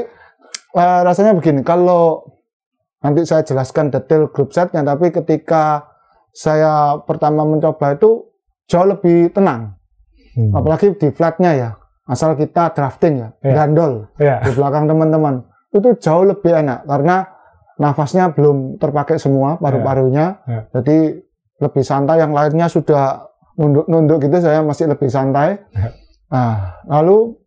eh, 0.78 1.00
rasanya 1.02 1.34
begini, 1.34 1.66
kalau 1.66 2.22
nanti 3.02 3.26
saya 3.26 3.42
jelaskan 3.42 3.90
detail 3.90 4.30
grup 4.30 4.54
setnya, 4.54 4.86
tapi 4.86 5.10
ketika 5.10 5.90
saya 6.30 7.02
pertama 7.02 7.42
mencoba 7.42 7.98
itu 7.98 8.30
jauh 8.68 8.86
lebih 8.86 9.34
tenang, 9.34 9.74
Hmm. 10.38 10.54
apalagi 10.54 10.94
di 10.94 11.10
flatnya 11.10 11.52
ya. 11.52 11.70
Asal 12.06 12.38
kita 12.38 12.72
drafting 12.72 13.20
ya, 13.20 13.30
Ya. 13.42 13.54
gandol 13.58 14.06
Ya. 14.16 14.38
di 14.40 14.54
belakang 14.54 14.86
teman-teman 14.86 15.47
itu 15.70 15.90
jauh 15.98 16.24
lebih 16.24 16.52
enak 16.54 16.84
karena 16.84 17.28
nafasnya 17.76 18.32
belum 18.32 18.78
terpakai 18.78 19.18
semua 19.18 19.56
paru-parunya, 19.58 20.42
Ya. 20.44 20.62
jadi 20.74 21.22
lebih 21.58 21.84
santai. 21.84 22.18
Yang 22.18 22.32
lainnya 22.34 22.68
sudah 22.68 23.04
nunduk-nunduk 23.54 24.18
gitu, 24.20 24.38
saya 24.40 24.62
masih 24.62 24.88
lebih 24.88 25.08
santai. 25.08 25.62
Ya. 25.72 25.90
Nah, 26.28 26.56
lalu 26.86 27.38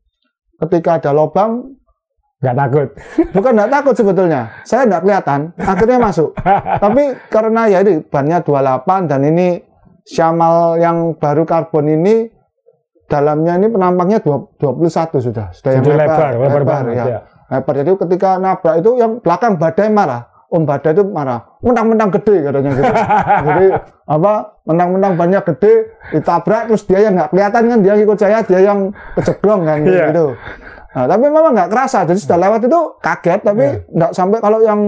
ketika 0.58 0.98
ada 0.98 1.10
lubang, 1.10 1.74
Nggak 2.40 2.56
takut. 2.56 2.88
bukan 3.32 3.52
nggak 3.52 3.68
takut 3.70 3.94
sebetulnya, 3.94 4.42
saya 4.62 4.86
nggak 4.86 5.02
kelihatan, 5.02 5.40
akhirnya 5.56 5.98
masuk. 5.98 6.30
Tapi 6.84 7.02
karena 7.28 7.68
ya 7.68 7.78
ini 7.80 8.00
bannya 8.00 8.38
28 8.40 9.04
dan 9.06 9.20
ini 9.24 9.48
Syamal 10.00 10.80
yang 10.80 11.14
baru 11.14 11.44
karbon 11.44 11.86
ini 11.86 12.26
dalamnya 13.06 13.58
ini 13.58 13.68
penampaknya 13.68 14.18
20 14.18 14.56
21 14.56 15.20
sudah, 15.20 15.46
sudah 15.52 15.70
yang 15.76 15.84
Jadi 15.84 15.90
lebar, 15.92 16.32
lebar, 16.34 16.62
banget. 16.64 16.94
ya. 16.94 17.04
Ya. 17.04 17.18
Lebar. 17.50 17.74
Jadi 17.82 17.90
ketika 17.98 18.38
nabrak 18.38 18.78
itu 18.78 18.90
yang 18.96 19.18
belakang 19.18 19.58
badai 19.58 19.90
marah. 19.90 20.22
Om 20.50 20.66
badai 20.66 20.94
itu 20.94 21.02
marah. 21.06 21.58
Mentang-mentang 21.62 22.10
gede 22.10 22.36
katanya 22.42 22.70
gitu. 22.74 22.92
Jadi 23.50 23.66
apa? 24.06 24.32
Mentang-mentang 24.66 25.12
banyak 25.14 25.42
gede 25.54 25.72
ditabrak 26.10 26.62
terus 26.66 26.82
dia 26.86 26.98
yang 27.02 27.14
nggak 27.14 27.30
kelihatan 27.30 27.62
kan 27.66 27.78
dia 27.82 27.94
ikut 27.94 28.18
saya 28.18 28.38
dia 28.42 28.60
yang 28.62 28.90
kejeblong 29.14 29.62
kan 29.62 29.78
Iya. 29.82 30.10
gitu. 30.10 30.26
Nah, 30.90 31.06
tapi 31.06 31.24
memang 31.30 31.52
nggak 31.54 31.70
kerasa. 31.70 32.02
Jadi 32.02 32.18
sudah 32.18 32.38
lewat 32.38 32.60
itu 32.66 32.80
kaget 32.98 33.40
tapi 33.42 33.62
Iya. 33.62 33.74
nggak 33.94 34.10
sampai 34.10 34.38
kalau 34.38 34.58
yang 34.58 34.80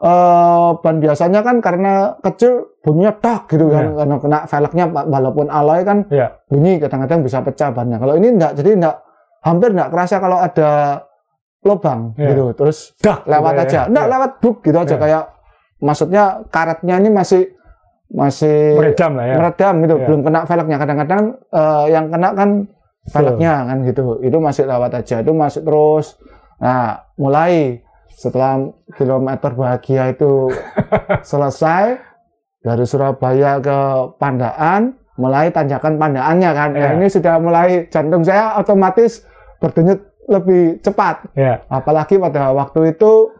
eh 0.00 0.68
ban 0.80 0.96
biasanya 0.96 1.44
kan 1.44 1.60
karena 1.60 2.16
kecil 2.24 2.72
bunyinya 2.80 3.12
tak 3.20 3.52
gitu 3.52 3.68
kan 3.68 3.92
Iya. 3.92 3.96
karena 4.00 4.14
kena 4.16 4.38
velgnya 4.48 4.84
walaupun 4.88 5.46
alloy 5.52 5.84
kan 5.84 6.08
Ya. 6.08 6.40
bunyi 6.48 6.80
kadang-kadang 6.80 7.20
bisa 7.20 7.40
pecah 7.40 7.68
bannya. 7.68 8.00
Kalau 8.00 8.16
ini 8.16 8.32
enggak, 8.32 8.56
jadi 8.56 8.80
enggak 8.80 8.96
hampir 9.40 9.68
enggak 9.72 9.92
kerasa 9.92 10.16
kalau 10.16 10.40
ada 10.40 10.70
lubang 11.60 12.16
Iya. 12.16 12.32
gitu. 12.32 12.44
Terus 12.56 12.78
Dak. 12.98 13.24
lewat 13.24 13.52
gitu 13.52 13.60
ya. 13.60 13.64
aja. 13.66 13.80
Enggak 13.86 14.06
Ya. 14.06 14.12
lewat 14.12 14.30
buk 14.40 14.56
gitu 14.60 14.78
aja 14.78 14.94
Iya. 14.96 15.00
kayak 15.00 15.24
maksudnya 15.80 16.22
karetnya 16.48 16.94
ini 16.96 17.08
masih 17.08 17.42
masih 18.10 18.74
Meredam 18.74 19.14
lah 19.14 19.24
ya. 19.24 19.36
meredam 19.38 19.74
gitu, 19.80 19.94
Iya. 19.94 20.04
belum 20.04 20.20
kena 20.24 20.40
velgnya. 20.42 20.76
Kadang-kadang 20.76 21.22
eh, 21.46 21.84
yang 21.88 22.06
kena 22.10 22.28
kan 22.34 22.50
velgnya 23.06 23.52
kan 23.64 23.78
gitu. 23.84 24.02
Itu 24.20 24.38
masih 24.38 24.64
lewat 24.66 24.90
aja. 24.94 25.22
Itu 25.22 25.32
masih 25.32 25.62
terus. 25.62 26.18
Nah, 26.58 27.06
mulai 27.14 27.80
setelah 28.10 28.60
kilometer 28.92 29.54
bahagia 29.54 30.10
itu 30.10 30.50
selesai 31.22 31.96
dari 32.60 32.84
Surabaya 32.84 33.56
ke 33.56 33.78
Pandaan, 34.18 34.92
mulai 35.16 35.48
tanjakan 35.48 35.96
Pandaannya 35.96 36.50
kan. 36.52 36.68
Nah, 36.74 36.80
Iya. 36.82 36.98
ini 36.98 37.06
sudah 37.08 37.38
mulai 37.38 37.86
jantung 37.88 38.20
saya 38.20 38.58
otomatis 38.58 39.24
berdenyut 39.56 40.02
lebih 40.30 40.78
cepat. 40.78 41.26
Ya. 41.34 41.66
Apalagi 41.66 42.16
pada 42.16 42.54
waktu 42.54 42.94
itu 42.94 43.34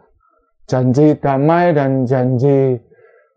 janji 0.67 1.15
damai 1.15 1.71
dan 1.71 2.03
janji 2.03 2.77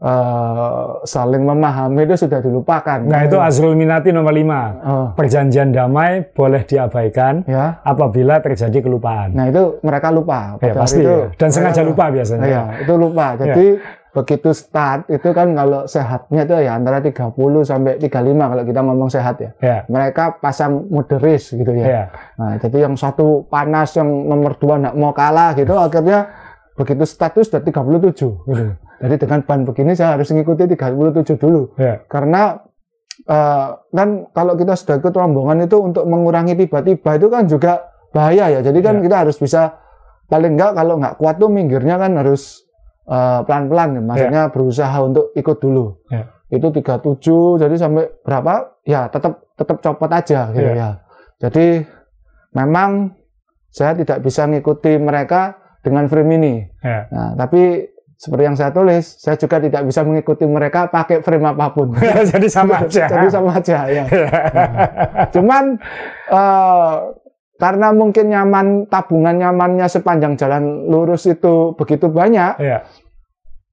eh, 0.01 0.85
saling 1.05 1.43
memahami 1.43 2.05
itu 2.05 2.15
sudah 2.21 2.39
dilupakan. 2.39 2.99
Nah 3.01 3.25
itu 3.25 3.39
Azrul 3.39 3.73
Minati 3.73 4.11
nomor 4.11 4.31
5. 4.31 4.45
Oh, 4.85 5.07
Perjanjian 5.15 5.71
damai 5.71 6.29
boleh 6.29 6.63
diabaikan 6.63 7.47
ya. 7.47 7.81
apabila 7.81 8.39
terjadi 8.39 8.79
kelupaan. 8.81 9.33
Nah 9.33 9.49
itu 9.49 9.79
mereka 9.81 10.11
lupa. 10.11 10.59
ya 10.59 10.75
Pada 10.75 10.83
pasti. 10.83 11.01
hari 11.01 11.07
itu, 11.07 11.15
ya. 11.15 11.27
Dan 11.39 11.49
sengaja 11.49 11.81
mereka- 11.81 11.89
lupa 11.89 12.05
biasanya. 12.11 12.45
Iya, 12.45 12.63
itu 12.83 12.93
lupa. 12.95 13.27
Jadi 13.35 13.67
begitu 14.15 14.55
start 14.55 15.11
itu 15.11 15.35
kan 15.35 15.51
kalau 15.53 15.91
sehatnya 15.91 16.47
itu 16.47 16.55
ya 16.62 16.79
antara 16.79 17.03
30 17.03 17.35
sampai 17.67 17.99
35 17.99 18.15
kalau 18.55 18.62
kita 18.62 18.81
ngomong 18.81 19.11
sehat 19.11 19.37
ya. 19.43 19.51
Ya. 19.59 19.79
Mereka 19.91 20.39
pasang 20.39 20.87
mode 20.87 21.19
race 21.19 21.51
gitu 21.51 21.75
ya. 21.75 21.85
Ya. 21.85 22.05
Nah, 22.39 22.55
jadi 22.62 22.87
yang 22.87 22.95
satu 22.95 23.43
panas, 23.51 23.91
yang 23.99 24.07
nomor 24.07 24.55
dua 24.55 24.79
nggak 24.79 24.95
mau 24.95 25.11
kalah 25.11 25.59
gitu, 25.59 25.75
akhirnya 25.75 26.31
begitu 26.79 27.03
status 27.03 27.51
sudah 27.51 27.62
37 27.67 28.15
gitu. 28.15 28.31
Jadi 29.03 29.15
dengan 29.19 29.43
ban 29.43 29.67
begini 29.67 29.93
saya 29.93 30.15
harus 30.15 30.31
mengikuti 30.31 30.65
37 30.71 31.35
dulu. 31.35 31.75
Ya. 31.75 31.99
Karena 32.07 32.55
eh, 33.27 33.69
kan 33.91 34.09
kalau 34.31 34.55
kita 34.55 34.75
sudah 34.75 34.99
ikut 35.03 35.15
rombongan 35.15 35.67
itu 35.67 35.77
untuk 35.79 36.07
mengurangi 36.07 36.55
tiba-tiba 36.55 37.11
itu 37.19 37.27
kan 37.27 37.45
juga 37.51 37.73
bahaya 38.15 38.59
ya. 38.59 38.61
Jadi 38.62 38.79
kan 38.79 39.03
Ya. 39.03 39.11
kita 39.11 39.17
harus 39.27 39.37
bisa 39.39 39.75
paling 40.25 40.57
enggak 40.57 40.73
kalau 40.73 40.97
nggak 40.97 41.15
kuat 41.21 41.37
tuh 41.37 41.51
minggirnya 41.53 42.01
kan 42.01 42.17
harus 42.17 42.64
eh, 43.05 43.41
pelan-pelan. 43.45 44.01
Maksudnya 44.05 44.43
berusaha 44.49 44.97
untuk 45.01 45.31
ikut 45.35 45.57
dulu. 45.61 46.05
Ya. 46.09 46.31
Itu 46.49 46.71
37 46.71 47.61
jadi 47.61 47.75
sampai 47.75 48.05
berapa? 48.23 48.79
Ya 48.85 49.09
tetap 49.09 49.43
tetap 49.57 49.81
copot 49.81 50.11
aja 50.11 50.53
gitu 50.53 50.71
Ya. 50.71 50.75
ya. 50.77 50.91
Jadi 51.41 51.83
memang 52.55 53.17
saya 53.69 53.99
tidak 53.99 54.23
bisa 54.23 54.47
ngikuti 54.47 54.95
mereka 54.97 55.59
dengan 55.83 56.07
frame 56.07 56.39
ini. 56.39 56.55
Ya. 56.81 57.11
Nah, 57.11 57.35
tapi 57.35 57.91
seperti 58.15 58.43
yang 58.47 58.57
saya 58.57 58.71
tulis, 58.71 59.19
saya 59.19 59.35
juga 59.37 59.59
tidak 59.59 59.83
bisa 59.85 60.01
mengikuti 60.07 60.47
mereka 60.47 60.87
pakai 60.87 61.21
frame 61.21 61.51
apa 61.51 61.67
pun. 61.75 61.93
Jadi 62.33 62.47
sama 62.47 62.87
aja. 62.87 63.05
Jadi 63.11 63.27
sama 63.29 63.51
aja 63.59 63.79
ya. 63.91 64.05
Ya. 64.15 64.31
Cuman 65.35 65.77
eh, 66.31 66.95
karena 67.55 67.91
mungkin 67.95 68.31
nyaman 68.31 68.67
tabungan 68.91 69.35
nyamannya 69.39 69.87
sepanjang 69.87 70.35
jalan 70.35 70.87
lurus 70.91 71.27
itu 71.27 71.75
begitu 71.75 72.07
banyak, 72.11 72.59
Ya. 72.63 72.87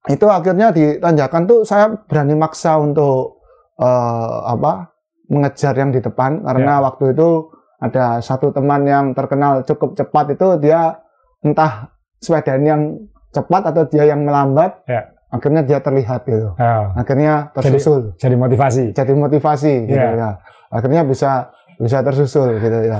Itu 0.07 0.25
akhirnya 0.25 0.73
di 0.73 0.97
tanjakan 0.97 1.45
tuh 1.45 1.61
saya 1.61 1.93
berani 2.09 2.33
maksa 2.33 2.77
untuk 2.77 3.37
eh, 3.77 4.37
apa 4.47 4.89
mengejar 5.29 5.73
yang 5.73 5.89
di 5.89 5.99
depan 5.99 6.41
karena 6.41 6.81
waktu 6.81 7.13
itu 7.13 7.53
ada 7.77 8.17
satu 8.19 8.49
teman 8.49 8.83
yang 8.83 9.05
terkenal 9.11 9.61
cukup 9.61 9.93
cepat 9.93 10.33
itu 10.33 10.47
dia 10.59 10.97
entah 11.41 11.89
sepedanya 12.17 12.77
yang 12.77 12.83
cepat 13.31 13.61
atau 13.67 13.83
dia 13.85 14.05
yang 14.05 14.21
melambat 14.21 14.83
Ya. 14.85 15.07
akhirnya 15.29 15.63
dia 15.63 15.79
terlihat 15.79 16.25
gitu 16.25 16.51
Ya. 16.55 16.91
akhirnya 16.93 17.33
tersusul 17.51 18.13
Jadi 18.17 18.35
motivasi. 18.35 18.83
jadi 18.91 19.13
motivasi 19.13 19.73
gitu 19.87 19.97
Iya. 19.97 20.17
ya 20.17 20.29
akhirnya 20.69 21.01
bisa 21.03 21.49
bisa 21.79 22.01
tersusul 22.01 22.59
gitu 22.59 22.79
ya 22.85 22.99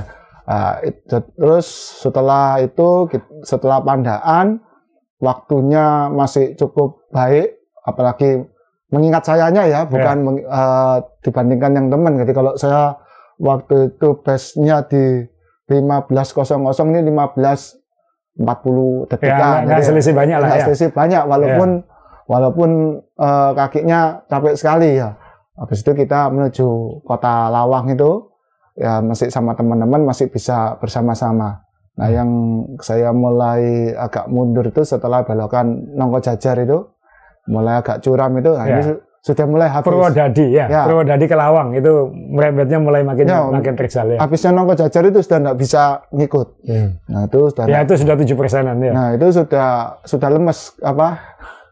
it- 0.82 1.04
terus 1.36 1.66
setelah 2.00 2.58
itu 2.58 3.06
setelah 3.42 3.78
pandaan 3.78 4.58
waktunya 5.22 6.10
masih 6.10 6.54
cukup 6.54 7.02
baik 7.08 7.56
apalagi 7.82 8.44
mengingat 8.90 9.24
sayanya 9.24 9.64
ya 9.64 9.80
bukan 9.86 10.16
meng- 10.20 10.44
eh, 10.44 10.96
dibandingkan 11.22 11.72
yang 11.72 11.86
teman. 11.88 12.18
Jadi 12.18 12.30
kalau 12.30 12.52
saya 12.54 12.98
waktu 13.38 13.88
itu 13.88 14.08
base-nya 14.20 14.84
di 14.84 15.24
15.00 15.64 16.84
ini 16.84 17.00
15.40 17.06 19.08
detik 19.08 19.24
Ya, 19.24 19.64
nggak 19.64 19.80
selisih 19.82 20.12
banyak 20.12 20.36
lah 20.36 20.48
ya. 20.50 20.54
selisih 20.66 20.88
banyak 20.90 21.22
walaupun 21.24 21.68
walaupun 22.26 22.70
eh, 23.16 23.50
kakinya 23.54 24.00
capek 24.26 24.54
sekali 24.54 24.98
ya. 24.98 25.16
Habis 25.52 25.80
itu 25.80 25.92
kita 25.94 26.28
menuju 26.28 26.66
kota 27.04 27.48
Lawang 27.48 27.88
itu 27.88 28.28
ya 28.72 29.00
masih 29.00 29.28
sama 29.28 29.52
teman-teman 29.52 30.00
masih 30.02 30.26
bisa 30.26 30.74
bersama-sama 30.80 31.60
nah 31.92 32.08
yang 32.08 32.28
saya 32.78 33.10
mulai 33.10 33.62
agak 33.92 34.24
mundur 34.26 34.64
itu 34.64 34.80
setelah 34.82 35.22
belokan 35.22 35.92
Nongko 35.92 36.18
Jajar 36.20 36.56
itu 36.58 36.88
mulai 37.44 37.78
agak 37.78 38.00
curam 38.00 38.32
itu 38.34 38.50
nah 38.50 38.64
Ya. 38.64 38.72
ini 38.72 38.82
su- 38.86 39.00
sudah 39.22 39.44
mulai 39.44 39.68
habis 39.68 39.86
Purwodadi 39.86 40.50
ya. 40.50 40.66
Ya. 40.66 40.82
Purwodadi 40.82 41.24
ke 41.24 41.36
Lawang 41.36 41.70
itu 41.72 41.92
merembetnya 42.10 42.74
mulai 42.76 43.02
makin 43.02 43.22
Ya, 43.24 43.44
makin 43.44 43.76
terjal 43.76 44.06
ya. 44.08 44.18
habisnya 44.18 44.50
Nongko 44.50 44.74
Jajar 44.74 45.04
itu 45.04 45.20
sudah 45.20 45.38
tidak 45.38 45.56
bisa 45.56 45.82
ngikut 46.10 46.48
nah 47.06 47.22
itu 47.22 47.38
sudah 47.46 47.64
Ya 47.66 47.78
itu 47.80 47.94
sudah 47.94 48.14
tujuh 48.16 48.34
persenan 48.34 48.76
ya. 48.78 48.90
Nah 48.90 49.08
itu 49.12 49.26
sudah 49.30 49.68
sudah 50.02 50.28
lemes 50.28 50.58
apa 50.80 51.08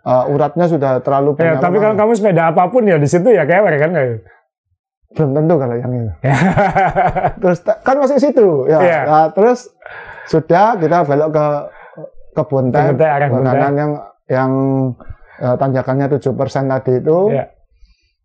uh, 0.02 0.24
uratnya 0.28 0.66
sudah 0.66 1.00
terlalu 1.00 1.34
Ya, 1.34 1.56
banyak. 1.56 1.60
tapi 1.60 1.76
kalau 1.78 1.94
kamu 1.96 2.12
sepeda 2.14 2.42
apa 2.46 2.68
pun 2.68 2.84
ya 2.84 2.96
di 2.96 3.06
situ 3.06 3.26
ya 3.26 3.42
kewer 3.42 3.72
kan 3.74 3.90
kayak. 3.90 4.20
belum 5.10 5.34
tentu 5.34 5.54
kalau 5.56 5.74
yang 5.74 5.90
itu. 5.90 6.10
Ya. 6.22 6.36
Terus 7.34 7.58
kan 7.82 7.96
masih 7.98 8.18
situ 8.20 8.46
ya. 8.64 8.78
Iya. 8.78 9.00
Nah, 9.02 9.26
terus 9.32 9.66
sudah 10.26 10.76
kita 10.76 11.06
belok 11.06 11.30
ke 11.32 11.46
ke 12.30 12.42
Buntai, 12.46 12.80
Ke 12.80 12.90
Buntai, 12.94 13.08
arah 13.10 13.28
ke 13.28 13.34
Buntai. 13.34 13.52
kanan 13.54 13.74
yang 13.74 13.92
yang 14.30 14.52
uh, 15.42 15.56
tanjakannya 15.58 16.06
7% 16.14 16.70
tadi 16.70 16.92
itu. 16.98 17.18
Ya. 17.34 17.44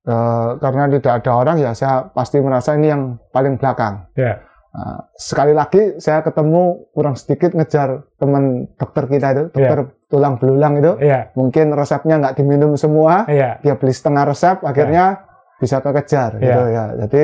Uh, 0.06 0.62
karena 0.62 0.86
tidak 0.86 1.26
ada 1.26 1.32
orang 1.34 1.58
ya 1.58 1.74
saya 1.74 2.06
pasti 2.14 2.38
merasa 2.38 2.78
ini 2.78 2.94
yang 2.94 3.18
paling 3.34 3.58
belakang. 3.58 4.06
Ya. 4.14 4.38
Nah, 4.70 5.08
sekali 5.16 5.56
lagi 5.56 5.98
saya 5.98 6.20
ketemu 6.22 6.92
kurang 6.92 7.16
sedikit 7.16 7.56
ngejar 7.56 8.06
teman 8.20 8.70
dokter 8.76 9.08
kita 9.08 9.28
itu, 9.34 9.44
dokter 9.50 9.80
tulang 10.12 10.38
belulang 10.38 10.78
itu. 10.78 10.94
Iya. 11.02 11.32
Mungkin 11.34 11.74
resepnya 11.74 12.22
nggak 12.22 12.36
diminum 12.38 12.78
semua, 12.78 13.26
Iya. 13.26 13.58
dia 13.66 13.74
beli 13.80 13.96
setengah 13.96 14.30
resep, 14.30 14.62
akhirnya 14.62 15.26
bisa 15.58 15.80
kekejar 15.82 16.38
gitu 16.38 16.62
ya. 16.70 16.84
Jadi 17.08 17.24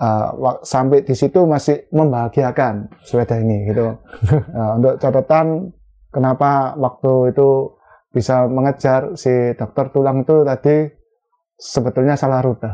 uh, 0.00 0.58
sampai 0.64 1.04
di 1.04 1.12
situ 1.12 1.44
masih 1.44 1.86
membahagiakan 1.92 2.88
sepeda 3.04 3.36
ini 3.38 3.68
gitu. 3.70 4.00
Nah, 4.56 4.74
untuk 4.80 4.96
catatan 4.96 5.70
kenapa 6.10 6.74
waktu 6.74 7.36
itu 7.36 7.76
bisa 8.10 8.48
mengejar 8.50 9.14
si 9.14 9.30
dokter 9.54 9.92
tulang 9.94 10.26
itu 10.26 10.42
tadi 10.42 10.90
sebetulnya 11.54 12.18
salah 12.18 12.42
rute. 12.42 12.72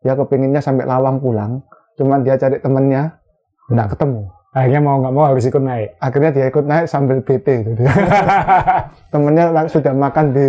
Dia 0.00 0.14
kepinginnya 0.16 0.62
sampai 0.62 0.86
Lawang 0.86 1.20
pulang, 1.20 1.60
cuman 1.98 2.24
dia 2.24 2.38
cari 2.38 2.62
temennya 2.62 3.20
nggak 3.68 3.96
ketemu. 3.96 4.39
Akhirnya 4.50 4.82
mau 4.82 4.98
nggak 4.98 5.14
mau 5.14 5.30
harus 5.30 5.46
ikut 5.46 5.62
naik. 5.62 5.94
Akhirnya 5.96 6.30
dia 6.34 6.46
ikut 6.50 6.66
naik 6.66 6.90
sambil 6.90 7.22
BT 7.22 7.46
itu. 7.62 7.70
Temennya 9.14 9.46
sudah 9.66 9.94
makan 9.94 10.34
di 10.34 10.46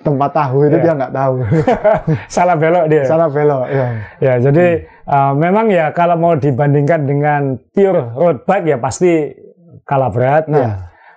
tempat 0.00 0.30
tahu 0.32 0.56
itu 0.64 0.76
Iya. 0.76 0.84
dia 0.84 0.92
nggak 0.96 1.12
tahu. 1.12 1.34
Salah 2.40 2.56
belok 2.56 2.84
dia. 2.88 3.04
Salah 3.04 3.28
belok 3.28 3.64
ya. 3.68 3.86
Ya, 4.18 4.34
jadi 4.40 4.66
Hmm. 5.04 5.12
uh, 5.12 5.32
memang 5.36 5.66
ya 5.68 5.92
kalau 5.92 6.16
mau 6.16 6.32
dibandingkan 6.34 7.04
dengan 7.04 7.42
pure 7.70 8.16
road 8.16 8.48
bike 8.48 8.64
ya 8.66 8.78
pasti 8.80 9.28
kalah 9.84 10.08
berat. 10.08 10.48
Nah, 10.48 10.60
ya. 10.60 10.70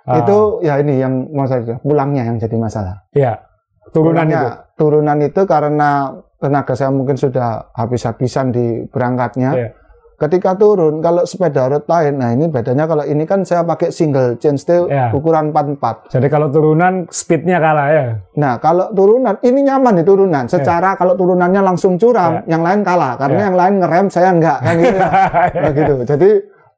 Ah, 0.04 0.16
itu 0.20 0.38
ya 0.64 0.74
ini 0.80 1.00
yang 1.00 1.32
mau 1.32 1.44
saya 1.44 1.80
pulangnya 1.80 2.24
yang 2.24 2.36
jadi 2.38 2.56
masalah. 2.56 3.04
ya 3.12 3.40
turunan 3.88 4.28
Pulangnya, 4.28 4.40
itu. 4.40 4.52
turunan 4.76 5.18
itu 5.22 5.42
karena 5.44 5.90
tenaga 6.38 6.76
saya 6.76 6.92
mungkin 6.92 7.16
sudah 7.16 7.72
habis-habisan 7.72 8.52
di 8.52 8.84
berangkatnya. 8.88 9.52
Iya. 9.56 9.70
Ketika 10.18 10.58
turun, 10.58 10.98
kalau 10.98 11.30
sepeda 11.30 11.70
road 11.70 11.86
lain, 11.86 12.18
nah 12.18 12.34
ini 12.34 12.50
bedanya 12.50 12.90
kalau 12.90 13.06
ini 13.06 13.22
kan 13.22 13.46
saya 13.46 13.62
pakai 13.62 13.94
single 13.94 14.34
chain 14.42 14.58
steel 14.58 14.90
Iya. 14.90 15.14
ukuran 15.14 15.54
44. 15.54 16.10
Jadi 16.10 16.26
kalau 16.26 16.50
turunan 16.50 17.06
speednya 17.14 17.62
kalah 17.62 17.88
ya. 17.94 18.06
Nah, 18.34 18.58
kalau 18.58 18.90
turunan, 18.98 19.38
ini 19.46 19.62
nyaman 19.62 19.94
di 19.94 20.02
turunan. 20.02 20.50
Secara 20.50 20.98
kalau 20.98 21.14
turunannya 21.14 21.62
langsung 21.62 22.02
curam, 22.02 22.42
yang 22.50 22.66
lain 22.66 22.82
kalah. 22.82 23.14
Karena 23.14 23.38
Iya. 23.38 23.46
yang 23.46 23.56
lain 23.62 23.74
ngerem, 23.78 24.06
saya 24.10 24.30
enggak. 24.34 24.58
Kan 24.58 24.74
gitu. 24.76 24.98
ya. 24.98 25.10
Nah, 25.54 25.72
gitu. 25.86 25.94
Jadi 26.02 26.30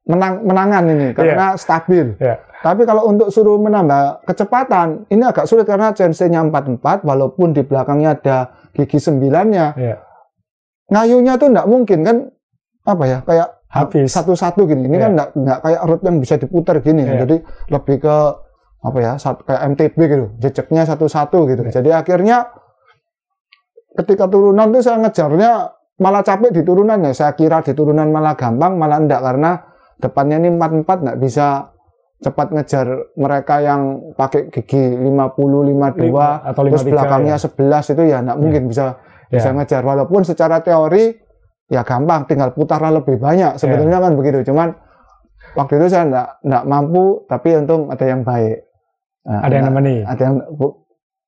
menang 0.04 0.34
menangan 0.44 0.84
ini 0.90 1.08
karena 1.16 1.46
stabil. 1.56 2.20
Ya. 2.20 2.36
Tapi 2.60 2.84
kalau 2.84 3.08
untuk 3.08 3.32
suruh 3.32 3.56
menambah 3.56 4.28
kecepatan, 4.28 5.08
ini 5.08 5.24
agak 5.24 5.48
sulit 5.48 5.64
karena 5.64 5.96
CNC-nya 5.96 6.44
44, 6.44 7.08
walaupun 7.08 7.56
di 7.56 7.64
belakangnya 7.64 8.20
ada 8.20 8.38
gigi 8.76 9.00
sembilannya. 9.00 9.80
Ya. 9.80 9.96
Ngayunya 10.92 11.40
tuh 11.40 11.56
enggak 11.56 11.70
mungkin 11.72 12.00
kan, 12.04 12.18
apa 12.84 13.04
ya, 13.06 13.18
kayak 13.24 13.48
Habis. 13.70 14.10
satu-satu 14.10 14.66
gini. 14.66 14.86
Ini 14.86 14.96
Iya. 14.96 15.02
kan 15.02 15.12
enggak, 15.14 15.30
enggak 15.36 15.60
kayak 15.62 15.82
road 15.86 16.02
yang 16.02 16.18
bisa 16.18 16.36
diputar 16.36 16.76
gini. 16.80 17.02
Iya. 17.04 17.26
Jadi 17.26 17.36
lebih 17.70 17.98
ke 18.00 18.16
apa 18.80 18.98
ya, 18.98 19.14
satu, 19.16 19.44
kayak 19.44 19.62
MTB 19.76 19.98
gitu, 20.00 20.26
jejaknya 20.40 20.82
satu-satu 20.88 21.38
gitu. 21.48 21.62
Iya. 21.64 21.72
Jadi 21.76 21.90
akhirnya 21.92 22.38
ketika 23.94 24.26
turunan 24.26 24.70
tuh 24.70 24.82
saya 24.82 24.98
ngejarnya 25.00 25.52
malah 26.00 26.24
capek 26.24 26.50
di 26.50 26.62
turunannya. 26.64 27.12
Saya 27.12 27.36
kira 27.36 27.60
di 27.60 27.76
turunan 27.76 28.08
malah 28.08 28.34
gampang, 28.34 28.80
malah 28.80 28.98
enggak 28.98 29.20
karena 29.20 29.52
depannya 30.00 30.40
ini 30.40 30.50
44 30.56 31.04
enggak 31.04 31.20
bisa 31.20 31.48
cepat 32.20 32.52
ngejar 32.52 32.88
mereka 33.16 33.60
yang 33.60 34.12
pakai 34.12 34.48
gigi 34.50 34.76
50, 34.76 35.64
52, 35.64 36.04
Lima- 36.04 36.40
atau 36.44 36.62
terus 36.66 36.84
53, 36.84 36.92
belakangnya 36.92 37.36
ya. 37.36 37.44
11 37.44 37.86
itu 37.90 38.02
ya 38.04 38.18
enggak 38.20 38.38
mungkin 38.40 38.64
bisa 38.68 38.86
Ya. 39.30 39.38
bisa 39.38 39.50
ngejar. 39.54 39.82
Walaupun 39.84 40.22
secara 40.24 40.60
teori 40.60 41.16
ya 41.70 41.82
gampang, 41.82 42.26
tinggal 42.26 42.50
putarnya 42.52 42.92
lebih 42.92 43.16
banyak. 43.16 43.56
Sebetulnya 43.56 43.98
kan 43.98 44.14
begitu. 44.14 44.42
Cuman 44.44 44.74
waktu 45.54 45.78
itu 45.78 45.86
saya 45.88 46.04
enggak, 46.04 46.28
enggak 46.42 46.64
mampu, 46.66 47.04
tapi 47.26 47.56
untung 47.56 47.88
ada 47.88 48.04
yang 48.04 48.22
baik. 48.22 48.66
Nah, 49.22 49.40
Ada 49.40 49.54
yang 49.54 49.66
enggak- 49.68 49.78
nemeni. 49.78 49.96
ada 50.02 50.22
yang 50.22 50.36
bu, 50.52 50.68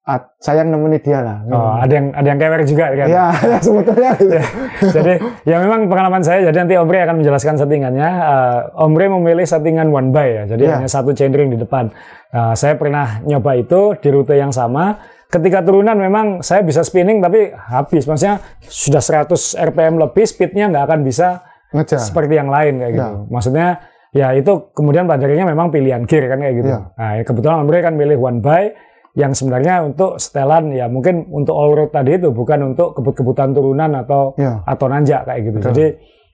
a- 0.02 0.30
saya 0.38 0.58
yang 0.60 0.70
nemeni 0.72 0.98
dia 0.98 1.20
lah. 1.22 1.38
Oh, 1.46 1.74
ada 1.76 1.94
yang 1.94 2.08
ada 2.10 2.28
yang 2.28 2.40
kewer 2.40 2.62
juga 2.64 2.86
kan. 2.92 3.06
Ya, 3.06 3.26
ya 3.52 3.58
sebetulnya 3.60 4.12
gitu. 4.18 4.38
jadi 4.98 5.14
ya 5.44 5.56
memang 5.60 5.86
pengalaman 5.86 6.22
saya 6.22 6.40
jadi 6.44 6.58
nanti 6.58 6.74
Omre 6.76 7.00
akan 7.00 7.22
menjelaskan 7.22 7.56
settingannya. 7.56 8.10
Eh, 8.10 8.60
Omre 8.76 9.06
memilih 9.08 9.46
settingan 9.46 9.88
one 9.88 10.10
by 10.10 10.26
ya. 10.28 10.44
Jadi 10.48 10.64
Iya. 10.66 10.74
hanya 10.76 10.90
satu 10.90 11.14
chainring 11.14 11.54
di 11.54 11.60
depan. 11.60 11.94
Nah, 12.32 12.56
saya 12.56 12.74
pernah 12.74 13.22
nyoba 13.22 13.54
itu 13.54 13.94
di 13.96 14.10
rute 14.10 14.34
yang 14.34 14.50
sama. 14.50 14.98
Ketika 15.32 15.64
turunan 15.64 15.96
memang 15.96 16.44
saya 16.44 16.60
bisa 16.60 16.84
spinning 16.84 17.24
tapi 17.24 17.56
habis. 17.56 18.04
Maksudnya 18.04 18.44
sudah 18.62 19.00
100 19.00 19.32
RPM 19.56 19.96
lebih 19.96 20.28
speednya 20.28 20.68
nggak 20.68 20.86
akan 20.86 21.00
bisa 21.02 21.40
Ngejar. 21.72 22.04
seperti 22.04 22.36
yang 22.36 22.52
lain 22.52 22.78
kayak 22.78 22.94
gitu. 22.94 23.12
Ya. 23.16 23.28
Maksudnya 23.32 23.68
ya 24.12 24.28
itu 24.36 24.52
kemudian 24.76 25.08
pada 25.08 25.24
akhirnya 25.24 25.48
memang 25.48 25.72
pilihan 25.72 26.04
gear 26.04 26.28
kan 26.28 26.38
kayak 26.38 26.56
gitu. 26.60 26.68
Ya. 26.68 26.80
Nah, 26.92 27.24
kebetulan 27.24 27.64
Omre 27.64 27.80
kan 27.80 27.96
milih 27.96 28.20
one 28.20 28.44
by 28.44 28.76
yang 29.12 29.32
sebenarnya 29.32 29.84
untuk 29.84 30.20
setelan 30.20 30.72
ya 30.72 30.88
mungkin 30.88 31.28
untuk 31.28 31.52
all 31.52 31.76
road 31.76 31.92
tadi 31.92 32.16
itu 32.16 32.32
bukan 32.32 32.72
untuk 32.72 32.96
kebut-kebutan 32.96 33.52
turunan 33.52 33.92
atau 33.98 34.36
Ya. 34.36 34.60
atau 34.64 34.88
nanjak 34.88 35.24
kayak 35.24 35.42
gitu. 35.48 35.58
Betul. 35.58 35.68
Jadi 35.72 35.86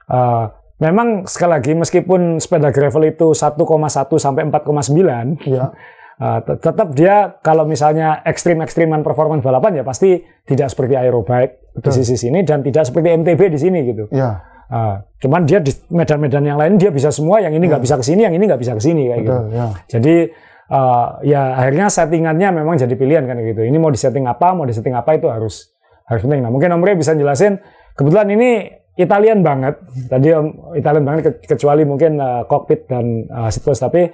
eh, 0.09 0.43
memang 0.79 1.25
sekali 1.25 1.51
lagi 1.53 1.71
meskipun 1.73 2.37
sepeda 2.37 2.69
gravel 2.69 3.05
itu 3.07 3.33
1,1 3.33 3.61
sampai 4.17 4.41
4,9 4.45 5.37
Ya. 5.45 5.69
Eh, 6.17 6.39
tet- 6.41 6.61
tetap 6.61 6.87
dia 6.91 7.15
kalau 7.39 7.63
misalnya 7.63 8.21
ekstrim-ekstriman 8.21 9.01
performance 9.01 9.41
balapan 9.41 9.77
ya 9.77 9.83
pasti 9.83 10.17
tidak 10.43 10.67
seperti 10.67 10.93
aerobike 10.93 11.73
di 11.73 11.89
sisi 11.93 12.15
sini 12.15 12.41
dan 12.41 12.61
tidak 12.61 12.83
seperti 12.83 13.13
MTB 13.13 13.41
di 13.47 13.59
sini 13.59 13.79
gitu. 13.85 14.09
Ya. 14.09 14.41
Ah, 14.67 14.99
cuman 15.17 15.45
dia 15.45 15.57
di 15.57 15.71
medan-medan 15.87 16.43
yang 16.43 16.59
lain 16.59 16.75
dia 16.75 16.89
bisa 16.89 17.07
semua, 17.07 17.39
yang 17.39 17.53
ini 17.53 17.65
nggak 17.65 17.79
bisa 17.79 17.95
ke 17.95 18.03
sini, 18.03 18.27
yang 18.27 18.33
ini 18.33 18.43
nggak 18.43 18.59
bisa 18.59 18.73
ke 18.73 18.83
sini 18.83 19.07
kayak 19.07 19.21
gitu. 19.21 19.31
Betul, 19.31 19.55
ya. 19.55 19.67
Jadi 19.87 20.15
uh, 20.67 21.07
ya 21.23 21.41
akhirnya 21.55 21.87
settingannya 21.87 22.49
memang 22.53 22.75
jadi 22.75 22.91
pilihan 22.91 23.23
kan 23.23 23.39
gitu. 23.39 23.63
Ini 23.63 23.77
mau 23.77 23.87
disetting 23.87 24.27
apa, 24.27 24.51
mau 24.51 24.67
disetting 24.67 24.91
apa 24.91 25.15
itu 25.15 25.31
harus 25.31 25.71
harus 26.03 26.19
penting. 26.19 26.43
Nah 26.43 26.51
mungkin 26.51 26.67
Om 26.69 26.83
Rey 26.83 26.95
bisa 26.95 27.15
jelasin. 27.15 27.63
Kebetulan 27.95 28.27
ini 28.29 28.67
Italian 28.97 29.39
banget. 29.39 29.79
Tadi 30.09 30.27
Om 30.33 30.47
Italian 30.75 31.03
banget 31.05 31.21
ke- 31.31 31.47
kecuali 31.47 31.87
mungkin 31.87 32.19
uh, 32.19 32.43
cockpit 32.43 32.91
dan 32.91 33.23
uh, 33.29 33.47
seat. 33.47 33.63
Tapi 33.63 34.11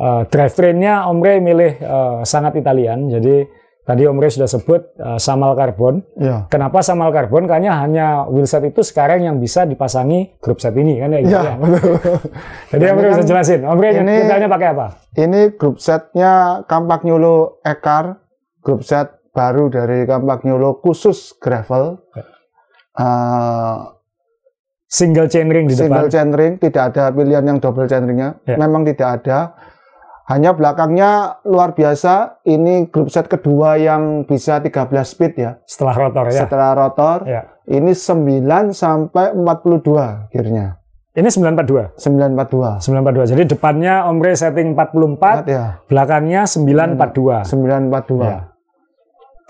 uh, 0.00 0.22
drivetrainnya 0.24 1.04
Om 1.06 1.18
Rey 1.20 1.38
milih 1.38 1.72
uh, 1.78 2.24
sangat 2.24 2.56
Italian. 2.56 3.06
Jadi 3.06 3.44
tadi 3.80 4.02
Om 4.02 4.16
Rey 4.16 4.30
sudah 4.30 4.46
sebut 4.46 4.80
uh, 4.96 5.14
Samal 5.16 5.52
Carbon. 5.52 6.00
Ya. 6.16 6.48
Kenapa 6.48 6.80
Samal 6.80 7.10
Carbon? 7.10 7.44
Karena 7.44 7.84
hanya 7.84 8.24
wheelset 8.24 8.64
itu 8.64 8.80
sekarang 8.80 9.20
yang 9.20 9.36
bisa 9.36 9.62
dipasangi 9.62 10.38
grup 10.38 10.58
set 10.58 10.72
ini 10.74 10.96
kan 10.96 11.10
ya 11.10 11.20
gitu 11.20 11.36
Ya, 11.36 11.42
ya. 11.44 11.54
betul. 11.54 11.94
Jadi 12.70 12.84
Om 12.86 12.96
Rey 12.96 13.04
Ini 13.04 13.10
bisa 13.10 13.20
kan- 13.20 13.28
jelasin. 13.28 13.60
Om 13.62 13.78
Rey 13.78 13.90
ini- 13.94 14.20
detailnya 14.24 14.48
pakai 14.48 14.68
apa? 14.72 14.86
Ini 15.12 15.40
grup 15.54 15.76
setnya 15.76 16.32
Kampak 16.64 17.02
Nyulo 17.02 17.60
Ekar, 17.60 18.16
grup 18.58 18.80
set 18.80 19.10
baru 19.30 19.68
dari 19.68 20.02
Kampak 20.04 20.42
Nyulo 20.42 20.78
khusus 20.78 21.36
gravel. 21.36 22.00
Ya. 22.12 22.24
Eh, 22.96 23.76
Single 24.90 25.30
chainring 25.30 25.70
di 25.70 25.78
single 25.78 26.10
depan. 26.10 26.10
chainring, 26.10 26.52
tidak 26.58 26.90
ada 26.90 27.14
pilihan 27.14 27.46
yang 27.46 27.62
double 27.62 27.86
chainringnya. 27.86 28.42
Ya. 28.42 28.58
Memang 28.58 28.82
tidak 28.82 29.22
ada. 29.22 29.54
Hanya 30.30 30.54
belakangnya 30.54 31.42
luar 31.42 31.74
biasa. 31.74 32.38
Ini 32.46 32.86
grup 32.94 33.10
set 33.10 33.26
kedua 33.26 33.74
yang 33.74 34.22
bisa 34.22 34.62
13 34.62 34.86
speed 35.02 35.32
ya. 35.34 35.58
Setelah 35.66 35.94
rotor 36.06 36.24
ya. 36.30 36.40
Setelah 36.46 36.70
rotor, 36.78 37.18
Ya. 37.26 37.42
ini 37.66 37.90
9 37.90 38.70
sampai 38.70 39.34
42 39.34 40.30
gearnya. 40.30 40.78
Ini 41.10 41.26
942. 41.26 41.90
942. 41.98 42.78
942. 42.78 43.26
Jadi 43.34 43.42
depannya 43.50 44.06
Omre 44.06 44.38
setting 44.38 44.78
44, 44.78 45.42
ya, 45.50 45.82
belakangnya 45.90 46.46
942. 46.46 47.42
942. 47.42 48.30
Ya. 48.30 48.40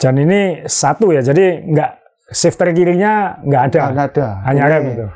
Dan 0.01 0.17
ini 0.17 0.65
satu 0.65 1.13
ya. 1.13 1.21
Jadi 1.21 1.61
nggak 1.69 1.91
shifter 2.33 2.73
kirinya 2.73 3.37
nggak 3.45 3.63
ada. 3.69 3.83
Nggak 3.93 4.07
ada. 4.17 4.29
Hanya 4.49 4.63
Ini 4.65 4.73
rem 4.73 4.85
itu. 4.97 5.07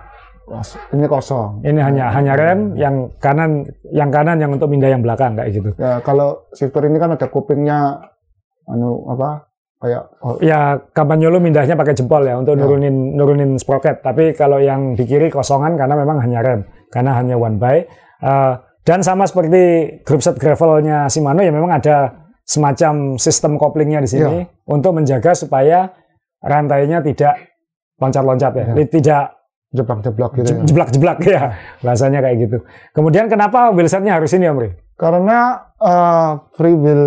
Kos- 0.45 0.79
Ini 0.91 1.05
kosong. 1.05 1.61
Ini 1.61 1.81
hanya 1.81 2.05
hanya 2.11 2.33
rem 2.35 2.75
yang 2.75 2.95
kanan 3.19 3.65
yang 3.91 4.09
kanan 4.09 4.37
yang 4.37 4.51
untuk 4.51 4.69
pindah 4.69 4.89
yang 4.89 5.01
belakang 5.01 5.35
kayak 5.35 5.51
gitu. 5.51 5.71
Ya, 5.75 5.99
kalau 6.01 6.47
shifter 6.53 6.85
ini 6.85 6.97
kan 6.97 7.13
ada 7.13 7.27
kupingnya 7.27 8.01
anu 8.65 9.05
apa? 9.09 9.49
Kayak 9.77 10.03
oh, 10.21 10.41
Ya 10.41 10.81
Campagnolo 10.93 11.37
mindahnya 11.39 11.75
pakai 11.75 11.93
jempol 11.93 12.25
ya 12.25 12.37
untuk 12.37 12.57
Ya. 12.57 12.65
nurunin 12.65 12.97
nurunin 13.13 13.51
sprocket. 13.55 14.01
Tapi 14.01 14.33
kalau 14.33 14.57
yang 14.57 14.93
di 14.93 15.05
kiri 15.05 15.29
kosongan 15.29 15.77
karena 15.77 15.93
memang 15.95 16.21
hanya 16.21 16.41
rem, 16.41 16.61
karena 16.89 17.13
hanya 17.15 17.37
one 17.37 17.57
by. 17.57 17.85
Eh, 18.21 18.53
dan 18.85 19.01
sama 19.01 19.25
seperti 19.25 19.61
group 20.01 20.21
set 20.21 20.37
gravelnya 20.37 21.09
Shimano 21.09 21.41
ya 21.41 21.49
memang 21.49 21.73
ada 21.73 22.13
semacam 22.45 23.17
sistem 23.17 23.57
koplingnya 23.57 24.01
di 24.01 24.09
sini 24.11 24.37
untuk 24.67 24.93
menjaga 24.93 25.33
supaya 25.33 25.89
rantainya 26.39 27.01
tidak 27.01 27.41
loncat-loncat 27.97 28.53
ya, 28.55 28.65
Ya. 28.67 28.85
tidak 28.85 29.25
jeblak-jeblak 29.75 30.31
gitu. 30.39 30.51
ya. 30.55 30.63
jeblak-jeblak 30.63 31.19
ya 31.27 31.43
bahasanya 31.83 32.23
kayak 32.23 32.37
gitu. 32.47 32.59
Kemudian 32.95 33.27
kenapa 33.27 33.75
wheelsetnya 33.75 34.15
harus 34.15 34.31
ini 34.33 34.47
Om 34.47 34.59
Ri? 34.63 34.71
Karena 34.95 35.59
eh, 35.83 36.31
free 36.55 36.79
wheel 36.79 37.05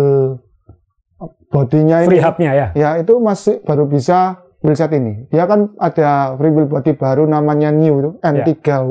bodinya 1.48 2.04
ini 2.04 2.08
Free 2.12 2.20
hubnya 2.22 2.52
ya. 2.52 2.66
ya 2.76 2.90
itu 3.00 3.16
masih 3.16 3.64
baru 3.64 3.88
bisa 3.88 4.44
wheelset 4.60 4.92
ini. 4.92 5.24
Dia 5.32 5.48
kan 5.48 5.72
ada 5.80 6.36
free 6.36 6.52
wheel 6.52 6.68
body 6.68 6.92
baru 6.92 7.24
namanya 7.24 7.72
New 7.72 8.04
itu 8.04 8.10
N3 8.20 8.52
W 8.84 8.90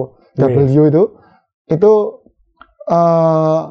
itu 0.90 1.04
itu 1.70 1.94
eh, 2.90 3.62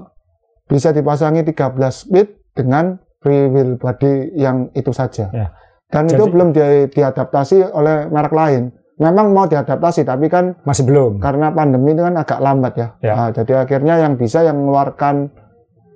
bisa 0.67 0.91
dipasangi 0.91 1.43
13 1.43 1.75
speed 1.91 2.55
dengan 2.55 2.99
free 3.19 3.51
wheel 3.51 3.75
body 3.75 4.39
yang 4.39 4.71
itu 4.71 4.95
saja. 4.95 5.27
Ya. 5.35 5.51
Dan 5.87 6.11
itu 6.11 6.27
Jadi- 6.27 6.33
belum 6.35 6.49
di- 6.51 6.89
diadaptasi 6.91 7.63
oleh 7.71 8.07
merek 8.11 8.35
lain. 8.35 8.75
Memang 8.97 9.37
mau 9.37 9.45
diadaptasi 9.45 10.09
tapi 10.09 10.33
kan 10.33 10.57
Masih 10.65 10.89
belum. 10.89 11.21
karena 11.21 11.53
pandemi 11.53 11.93
itu 11.93 12.01
kan 12.01 12.17
agak 12.17 12.41
lambat 12.41 12.73
ya. 12.81 12.89
Ya. 13.05 13.15
Nah, 13.15 13.29
jadi 13.29 13.53
akhirnya 13.69 14.01
yang 14.01 14.17
bisa 14.17 14.41
yang 14.41 14.57
mengeluarkan 14.57 15.29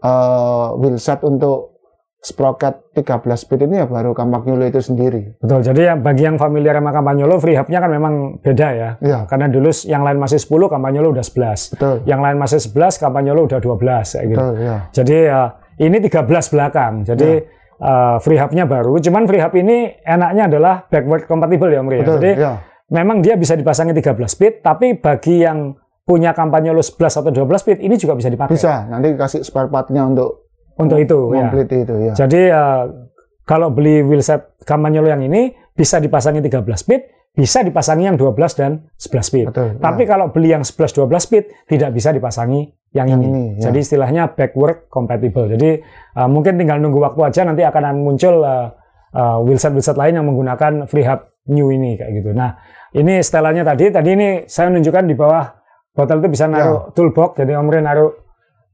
eh, 0.04 0.66
wheelset 0.76 1.24
untuk 1.24 1.70
sprocket 2.20 2.92
13 2.92 3.24
speed 3.32 3.64
ini 3.64 3.80
ya 3.80 3.88
baru 3.88 4.12
Campagnolo 4.12 4.68
itu 4.68 4.84
sendiri. 4.84 5.40
Betul. 5.40 5.64
Jadi 5.64 5.88
yang 5.88 6.04
bagi 6.04 6.28
yang 6.28 6.36
familiar 6.36 6.76
sama 6.76 6.92
Campagnolo, 6.92 7.40
free 7.40 7.56
hub-nya 7.56 7.80
kan 7.80 7.88
memang 7.88 8.36
beda 8.44 8.68
ya. 8.76 8.90
Iya. 9.00 9.18
Karena 9.24 9.48
dulu 9.48 9.72
yang 9.88 10.04
lain 10.04 10.20
masih 10.20 10.36
10, 10.36 10.68
Campagnolo 10.68 11.16
udah 11.16 11.24
11. 11.24 11.72
Betul. 11.72 11.96
Yang 12.04 12.20
lain 12.20 12.36
masih 12.36 12.58
11, 12.60 13.00
Campagnolo 13.00 13.40
udah 13.48 13.58
12 13.64 14.12
kayak 14.12 14.26
gitu. 14.28 14.36
Betul 14.36 14.52
ya. 14.60 14.76
Jadi 14.92 15.16
eh, 15.32 15.48
ini 15.80 15.96
13 15.96 16.52
belakang. 16.52 16.92
Jadi 17.08 17.30
eh, 17.80 18.16
free 18.20 18.36
hub-nya 18.36 18.64
baru. 18.68 18.92
Cuman 19.00 19.22
free 19.24 19.40
hub 19.40 19.54
ini 19.56 19.88
enaknya 20.04 20.52
adalah 20.52 20.74
backward 20.92 21.24
compatible 21.24 21.72
ya, 21.72 21.80
Om 21.80 21.88
Ria. 21.88 22.00
Betul 22.04 22.16
Jadi 22.20 22.32
ya. 22.36 22.52
Memang 22.90 23.22
dia 23.22 23.38
bisa 23.38 23.54
dipasangi 23.54 23.94
13 23.94 24.14
speed, 24.26 24.52
tapi 24.60 24.98
bagi 24.98 25.46
yang 25.46 25.74
punya 26.04 26.34
Campagnolo 26.34 26.82
11 26.82 27.22
atau 27.22 27.30
12 27.30 27.62
speed 27.62 27.78
ini 27.86 27.94
juga 27.94 28.18
bisa 28.18 28.26
dipakai 28.26 28.58
Bisa 28.58 28.90
nanti 28.90 29.14
kasih 29.14 29.46
spare 29.46 29.70
part-nya 29.70 30.10
untuk 30.10 30.50
untuk 30.74 30.98
itu 30.98 31.30
ya. 31.36 31.48
itu 31.54 31.94
ya. 32.10 32.12
Jadi 32.18 32.40
eh, 32.50 32.82
kalau 33.46 33.70
beli 33.70 34.02
wheelset 34.02 34.58
Campagnolo 34.66 35.06
yang 35.06 35.22
ini 35.22 35.54
bisa 35.70 36.02
dipasangi 36.02 36.42
13 36.42 36.66
speed, 36.74 37.02
bisa 37.30 37.62
dipasangi 37.62 38.10
yang 38.10 38.18
12 38.18 38.58
dan 38.58 38.90
11 38.98 39.22
speed. 39.22 39.46
Betul. 39.54 39.68
Tapi 39.78 40.02
kalau 40.02 40.34
beli 40.34 40.50
yang 40.50 40.66
11 40.66 41.06
12 41.06 41.06
speed 41.22 41.44
tidak 41.70 41.94
bisa 41.94 42.10
dipasangi 42.10 42.74
yang, 42.90 43.06
Yang 43.06 43.20
ini. 43.22 43.26
ini, 43.30 43.44
ya. 43.62 43.70
Jadi 43.70 43.78
istilahnya 43.86 44.22
backward 44.34 44.90
compatible. 44.90 45.46
Jadi 45.46 45.78
eh, 45.78 46.28
mungkin 46.28 46.58
tinggal 46.58 46.82
nunggu 46.82 46.98
waktu 46.98 47.20
aja 47.22 47.46
nanti 47.46 47.62
akan 47.62 48.02
muncul 48.02 48.42
eh, 48.42 48.66
eh, 49.14 49.38
wheelset-wheelset 49.46 49.94
lain 49.94 50.18
yang 50.18 50.26
menggunakan 50.26 50.90
free 50.90 51.06
hub 51.06 51.30
new 51.46 51.70
ini 51.70 51.94
kayak 51.94 52.18
gitu. 52.18 52.34
Nah, 52.34 52.58
ini 52.92 53.20
setelannya 53.20 53.62
tadi. 53.62 53.84
Tadi 53.88 54.10
ini 54.10 54.28
saya 54.46 54.68
menunjukkan 54.68 55.04
di 55.04 55.14
bawah 55.14 55.44
botol 55.90 56.18
itu 56.20 56.28
bisa 56.30 56.46
Ya. 56.46 56.52
naruh 56.52 56.90
toolbox. 56.90 57.36
Jadi 57.36 57.52
Om 57.52 57.68
Rin 57.68 57.84
naruh 57.84 58.10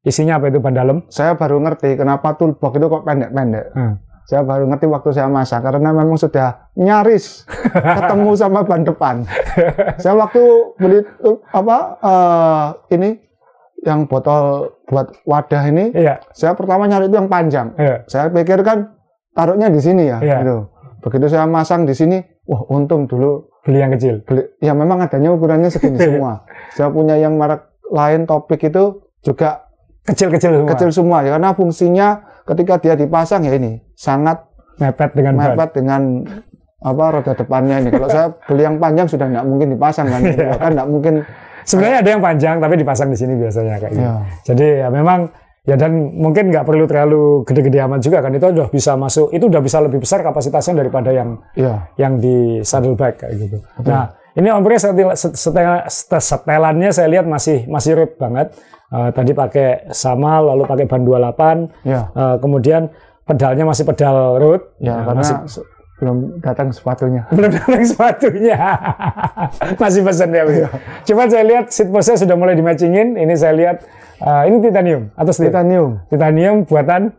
isinya 0.03 0.39
apa 0.39 0.49
itu 0.49 0.59
ban 0.59 0.73
dalam. 0.73 1.05
Saya 1.09 1.35
baru 1.35 1.59
ngerti 1.59 1.97
kenapa 1.97 2.33
toolbox 2.35 2.73
itu 2.75 2.87
kok 2.87 3.03
pendek-pendek. 3.03 3.67
Hmm. 3.73 3.95
Saya 4.27 4.43
baru 4.43 4.67
ngerti 4.67 4.87
waktu 4.87 5.11
saya 5.13 5.31
masak 5.31 5.63
karena 5.63 5.95
memang 5.95 6.19
sudah 6.19 6.67
nyaris 6.75 7.47
ketemu 7.97 8.31
sama 8.35 8.63
ban 8.63 8.83
depan. 8.83 9.23
saya 9.97 10.19
waktu 10.19 10.43
beli 10.75 10.99
uh, 11.23 11.39
apa 11.53 11.77
eh, 12.03 12.67
ini 12.93 13.11
yang 13.87 14.03
botol 14.05 14.67
buat 14.83 15.15
wadah 15.23 15.63
ini, 15.67 15.95
Iya. 15.95 16.19
saya 16.35 16.59
pertama 16.59 16.91
nyari 16.91 17.07
itu 17.07 17.15
yang 17.15 17.31
panjang. 17.31 17.71
Iya. 17.79 18.03
Saya 18.07 18.27
pikir 18.29 18.67
kan 18.67 18.99
taruhnya 19.31 19.71
di 19.71 19.79
sini 19.79 20.11
ya, 20.11 20.19
Iya. 20.19 20.43
gitu. 20.43 20.57
Begitu 21.07 21.31
saya 21.31 21.47
masang 21.47 21.87
di 21.87 21.95
sini, 21.95 22.19
wah 22.43 22.67
untung 22.67 23.07
dulu 23.07 23.47
Beli 23.67 23.79
yang 23.79 23.91
kecil. 23.91 24.23
beli. 24.23 24.47
Ya 24.59 24.73
memang 24.73 24.99
adanya 24.99 25.29
ukurannya 25.29 25.67
segini 25.67 25.99
semua. 26.07 26.47
Saya 26.71 26.89
punya 26.89 27.19
yang 27.19 27.35
merek 27.35 27.67
lain 27.87 28.23
topik 28.25 28.63
itu 28.63 29.03
juga 29.21 29.67
Kecil-kecil 30.03 30.55
semua. 30.55 30.71
kecil 30.71 30.91
semua 30.91 31.19
ya 31.21 31.35
karena 31.35 31.51
fungsinya 31.51 32.09
ketika 32.47 32.79
dia 32.79 32.95
dipasang 32.95 33.43
ya 33.43 33.53
ini 33.53 33.83
sangat 33.93 34.39
mepet 34.77 35.11
dengan 35.13 35.35
ban. 35.35 35.45
mepet 35.51 35.71
dengan 35.75 36.03
apa 36.79 37.05
roda 37.11 37.33
depannya 37.35 37.83
ini. 37.83 37.91
Kalau 37.91 38.07
saya 38.07 38.27
beli 38.41 38.63
yang 38.63 38.79
panjang 38.79 39.11
sudah 39.11 39.27
nggak 39.27 39.43
mungkin 39.45 39.69
dipasang 39.75 40.07
kan, 40.07 40.23
Iya. 40.31 40.55
kan 40.55 40.71
nggak 40.73 40.89
mungkin. 40.89 41.15
Sebenarnya 41.63 41.99
ada 41.99 42.11
yang 42.13 42.23
panjang 42.23 42.57
tapi 42.63 42.75
dipasang 42.77 43.11
di 43.11 43.19
sini 43.19 43.35
biasanya 43.35 43.75
kayak 43.77 43.93
gitu. 43.93 44.07
Ya, 44.07 44.15
Jadi 44.47 44.67
ya 44.79 44.89
memang 44.89 45.27
ya 45.67 45.75
dan 45.75 46.15
mungkin 46.15 46.55
nggak 46.55 46.63
perlu 46.63 46.87
terlalu 46.87 47.43
gede-gede 47.43 47.83
amat 47.83 48.01
juga 48.01 48.23
kan 48.23 48.31
itu 48.31 48.47
udah 48.47 48.71
bisa 48.71 48.95
masuk 48.95 49.35
itu 49.35 49.51
udah 49.51 49.59
bisa 49.59 49.83
lebih 49.83 49.99
besar 49.99 50.23
kapasitasnya 50.23 50.79
daripada 50.79 51.11
yang 51.11 51.43
ya, 51.59 51.91
yang 51.99 52.23
di 52.23 52.63
saddleback 52.63 53.27
kayak 53.27 53.35
gitu. 53.35 53.59
Nah 53.83 54.15
ini 54.39 54.49
Om 54.53 54.63
Pri 54.63 54.79
setel, 54.79 55.11
setel, 55.19 55.83
setel- 55.91 56.23
setelannya 56.23 56.95
saya 56.95 57.09
lihat 57.11 57.27
masih 57.27 57.67
masih 57.67 57.99
root 57.99 58.15
banget. 58.15 58.55
Eh, 58.87 59.11
tadi 59.11 59.35
pakai 59.35 59.91
sama 59.91 60.39
lalu 60.39 60.63
pakai 60.63 60.87
ban 60.87 61.03
28 61.03 61.67
ya, 61.83 62.15
eh, 62.15 62.37
kemudian 62.39 62.87
pedalnya 63.27 63.67
masih 63.67 63.83
pedal 63.83 64.39
root 64.39 64.63
ya, 64.79 65.03
Nah, 65.03 65.11
karena 65.11 65.27
masih 65.27 65.67
belum 65.97 66.17
datang 66.45 66.69
sepatunya. 66.71 67.25
belum 67.37 67.51
datang 67.51 67.83
sepatunya. 67.83 68.57
Masih 69.81 70.05
pesan 70.05 70.29
ya. 70.29 70.45
Cuman 71.09 71.27
saya 71.33 71.45
lihat 71.49 71.73
seat 71.73 71.89
post 71.89 72.13
sudah 72.13 72.37
mulai 72.37 72.53
di-matchingin. 72.53 73.17
Ini 73.17 73.33
saya 73.33 73.57
lihat 73.57 73.81
uh, 74.19 74.43
ini 74.45 74.57
titanium 74.61 75.11
atau 75.13 75.33
steel? 75.33 75.49
Titanium, 75.49 75.89
Titanium 76.07 76.57
buatan 76.63 77.13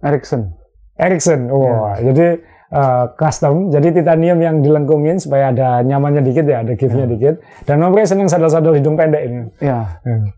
Ericsson. 0.00 0.52
Ericsson. 0.94 1.48
Wah, 1.48 1.96
Iya. 1.96 2.10
jadi 2.10 2.26
uh, 2.70 3.04
custom. 3.14 3.68
Jadi 3.68 3.94
titanium 3.94 4.38
yang 4.38 4.56
dilengkungin 4.60 5.16
supaya 5.16 5.50
ada 5.50 5.80
nyamannya 5.80 6.22
dikit 6.22 6.44
ya, 6.44 6.60
ada 6.60 6.72
give-nya 6.72 7.06
Iya. 7.06 7.12
dikit. 7.12 7.34
Dan 7.64 7.80
Om 7.80 7.92
Ray 7.92 8.04
seneng 8.04 8.26
sadel-sadel 8.26 8.76
hidung 8.76 8.96
pendek 8.96 9.22
ini. 9.24 9.40
Ya, 9.58 10.00
Hmm. 10.02 10.32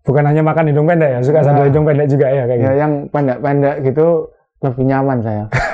Bukan 0.00 0.24
hanya 0.24 0.40
makan 0.40 0.64
hidung 0.66 0.84
pendek 0.84 1.10
ya, 1.12 1.20
suka 1.20 1.44
sadel 1.44 1.64
Nah. 1.64 1.68
hidung 1.68 1.84
pendek 1.84 2.08
juga 2.08 2.26
ya 2.26 2.44
kayak 2.44 2.56
ya 2.56 2.64
gitu. 2.66 2.80
yang 2.80 2.92
pendek-pendek 3.08 3.76
gitu 3.84 4.06
lebih 4.60 4.84
nyaman 4.84 5.18
saya. 5.20 5.44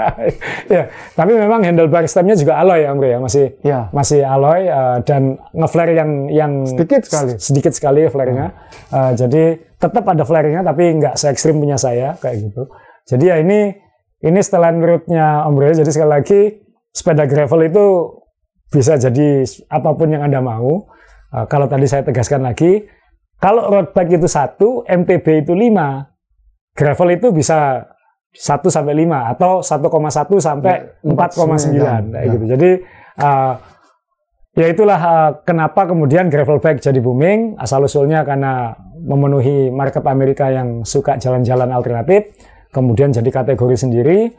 ya, 0.74 0.88
tapi 1.14 1.32
memang 1.36 1.60
handlebar 1.62 2.04
stemnya 2.08 2.36
juga 2.36 2.58
alloy 2.60 2.84
ya 2.84 2.92
Om 2.92 3.00
Ray 3.00 3.10
ya, 3.12 3.18
masih 3.18 3.46
Ya, 3.62 3.80
masih 3.90 4.20
alloy 4.22 4.68
uh, 4.68 4.98
dan 5.02 5.36
ngeflare 5.56 5.92
yang 5.96 6.10
yang 6.30 6.52
Sedikit 6.64 7.02
sekali. 7.06 7.32
sedikit 7.40 7.72
sekali 7.72 8.02
flare-nya. 8.06 8.52
Uh, 8.92 9.12
jadi 9.16 9.58
tetap 9.76 10.04
ada 10.06 10.24
flare-nya 10.24 10.64
tapi 10.64 10.96
nggak 10.96 11.14
se 11.18 11.28
ekstrim 11.28 11.60
punya 11.60 11.76
saya 11.76 12.14
kayak 12.20 12.50
gitu. 12.50 12.68
Jadi 13.06 13.24
ya 13.26 13.36
ini 13.40 13.74
ini 14.24 14.38
setelan 14.40 14.82
route-nya 14.82 15.46
Om 15.46 15.54
Bro. 15.54 15.76
Jadi 15.76 15.90
sekali 15.92 16.10
lagi 16.10 16.40
sepeda 16.90 17.28
gravel 17.28 17.68
itu 17.68 17.84
bisa 18.72 18.98
jadi 18.98 19.44
apa 19.70 19.90
pun 19.94 20.08
yang 20.10 20.26
Anda 20.26 20.40
mau. 20.42 20.88
Uh, 21.30 21.44
kalau 21.46 21.66
tadi 21.68 21.84
saya 21.90 22.06
tegaskan 22.06 22.46
lagi, 22.46 22.86
kalau 23.36 23.68
road 23.68 23.92
bike 23.92 24.16
itu 24.16 24.28
satu, 24.30 24.82
MTB 24.88 25.44
itu 25.44 25.52
5, 25.52 26.72
gravel 26.72 27.08
itu 27.12 27.28
bisa 27.36 27.84
1 28.36 28.68
sampai 28.68 28.92
5 29.08 29.32
atau 29.32 29.52
1,1 29.64 30.36
sampai 30.38 30.74
4,9 31.00 32.12
kayak 32.12 32.24
Ya. 32.28 32.32
gitu. 32.36 32.44
Jadi 32.52 32.70
uh, 33.20 33.52
ya 34.56 34.66
itulah 34.68 35.00
uh, 35.00 35.30
kenapa 35.44 35.88
kemudian 35.88 36.28
gravel 36.28 36.60
bike 36.60 36.80
jadi 36.80 37.00
booming 37.00 37.56
asal 37.56 37.84
usulnya 37.84 38.24
karena 38.24 38.76
memenuhi 39.00 39.68
market 39.72 40.04
Amerika 40.04 40.48
yang 40.48 40.84
suka 40.84 41.16
jalan-jalan 41.16 41.68
alternatif 41.72 42.32
kemudian 42.72 43.12
jadi 43.12 43.28
kategori 43.32 43.76
sendiri 43.76 44.32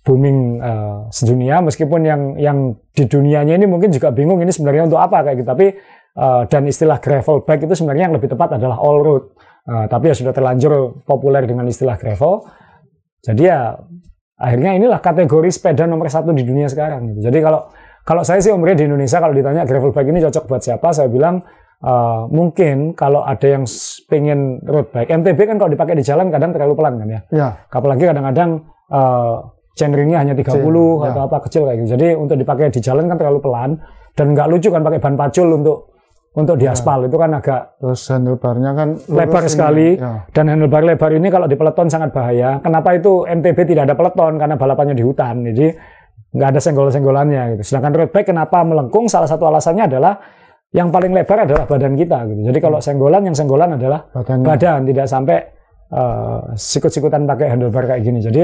booming 0.00 0.60
uh, 0.60 1.08
sedunia. 1.12 1.60
Meskipun 1.60 2.00
yang 2.04 2.22
yang 2.40 2.58
di 2.96 3.04
dunianya 3.04 3.56
ini 3.56 3.68
mungkin 3.68 3.92
juga 3.92 4.08
bingung 4.12 4.40
ini 4.40 4.48
sebenarnya 4.48 4.88
untuk 4.88 5.00
apa 5.00 5.24
kayak 5.24 5.44
gitu. 5.44 5.48
Tapi 5.48 5.66
uh, 6.16 6.42
dan 6.48 6.64
istilah 6.64 6.96
gravel 7.00 7.44
bike 7.44 7.68
itu 7.68 7.74
sebenarnya 7.76 8.08
yang 8.08 8.16
lebih 8.16 8.32
tepat 8.32 8.56
adalah 8.56 8.80
all 8.80 9.00
road. 9.00 9.24
Uh, 9.68 9.84
tapi 9.92 10.08
ya 10.08 10.16
sudah 10.16 10.32
terlanjur 10.32 11.04
populer 11.04 11.44
dengan 11.44 11.68
istilah 11.68 12.00
gravel 12.00 12.48
jadi 13.20 13.42
ya 13.42 13.60
akhirnya 14.40 14.80
inilah 14.80 15.00
kategori 15.04 15.50
sepeda 15.52 15.84
nomor 15.84 16.08
satu 16.08 16.32
di 16.32 16.42
dunia 16.42 16.66
sekarang. 16.66 17.12
gitu. 17.12 17.28
Jadi 17.28 17.38
kalau 17.44 17.68
kalau 18.08 18.22
saya 18.24 18.40
sih 18.40 18.50
umurnya 18.50 18.80
di 18.80 18.84
Indonesia 18.88 19.20
kalau 19.20 19.36
ditanya 19.36 19.62
gravel 19.68 19.92
bike 19.92 20.08
ini 20.08 20.20
cocok 20.24 20.44
buat 20.48 20.62
siapa, 20.64 20.88
saya 20.96 21.12
bilang 21.12 21.44
eh, 21.84 22.22
mungkin 22.32 22.96
kalau 22.96 23.20
ada 23.22 23.44
yang 23.44 23.68
pengen 24.08 24.64
road 24.64 24.88
bike, 24.88 25.12
MTB 25.12 25.38
kan 25.44 25.56
kalau 25.60 25.70
dipakai 25.70 25.94
di 26.00 26.04
jalan 26.04 26.32
kadang 26.32 26.56
terlalu 26.56 26.74
pelan 26.74 26.94
kan 26.96 27.08
ya. 27.08 27.20
ya, 27.28 27.48
Apalagi 27.68 28.08
kadang-kadang 28.08 28.50
eh, 28.88 29.36
chainringnya 29.76 30.18
hanya 30.24 30.34
30 30.34 30.48
Chain, 30.48 30.66
atau 31.12 31.20
ya. 31.20 31.28
apa 31.28 31.36
kecil 31.44 31.62
kayak 31.68 31.76
gitu. 31.84 31.88
Jadi 32.00 32.08
untuk 32.16 32.36
dipakai 32.40 32.72
di 32.72 32.80
jalan 32.80 33.04
kan 33.06 33.16
terlalu 33.20 33.38
pelan 33.44 33.70
dan 34.16 34.26
nggak 34.34 34.48
lucu 34.48 34.68
kan 34.72 34.82
pakai 34.82 35.00
ban 35.00 35.14
pacul 35.14 35.48
untuk 35.60 35.78
untuk 36.30 36.54
di 36.54 36.66
aspal 36.66 37.04
itu 37.04 37.16
kan 37.18 37.30
agak 37.34 37.74
terus 37.76 38.06
handlebarnya 38.06 38.70
kan 38.72 38.88
lebar 39.10 39.42
ini. 39.42 39.50
sekali 39.50 39.88
Ya, 39.98 40.22
dan 40.30 40.46
handlebar 40.46 40.86
lebar 40.86 41.10
ini 41.10 41.26
kalau 41.26 41.50
di 41.50 41.58
peleton 41.58 41.90
sangat 41.90 42.14
bahaya. 42.14 42.62
Kenapa 42.62 42.94
itu 42.94 43.26
MTB 43.26 43.58
tidak 43.66 43.90
ada 43.90 43.94
peleton 43.98 44.38
karena 44.38 44.54
balapannya 44.54 44.94
di 44.94 45.02
hutan. 45.02 45.42
Jadi 45.42 45.66
nggak 46.30 46.48
ada 46.54 46.60
senggol-senggolannya 46.62 47.42
gitu. 47.58 47.62
Sedangkan 47.66 47.92
road 47.98 48.10
bike 48.14 48.30
kenapa 48.30 48.62
melengkung? 48.62 49.10
Salah 49.10 49.26
satu 49.26 49.50
alasannya 49.50 49.90
adalah 49.90 50.14
yang 50.70 50.94
paling 50.94 51.10
lebar 51.10 51.50
adalah 51.50 51.66
badan 51.66 51.98
kita 51.98 52.22
gitu. 52.30 52.40
Jadi 52.46 52.58
kalau 52.62 52.78
senggolan 52.78 53.26
yang 53.26 53.34
senggolan 53.34 53.74
adalah 53.74 54.06
badannya. 54.06 54.46
badan 54.46 54.80
tidak 54.86 55.06
sampai 55.10 55.38
eh, 55.90 56.40
sikut-sikutan 56.54 57.26
pakai 57.26 57.46
handlebar 57.50 57.90
kayak 57.90 58.06
gini. 58.06 58.22
Jadi 58.22 58.42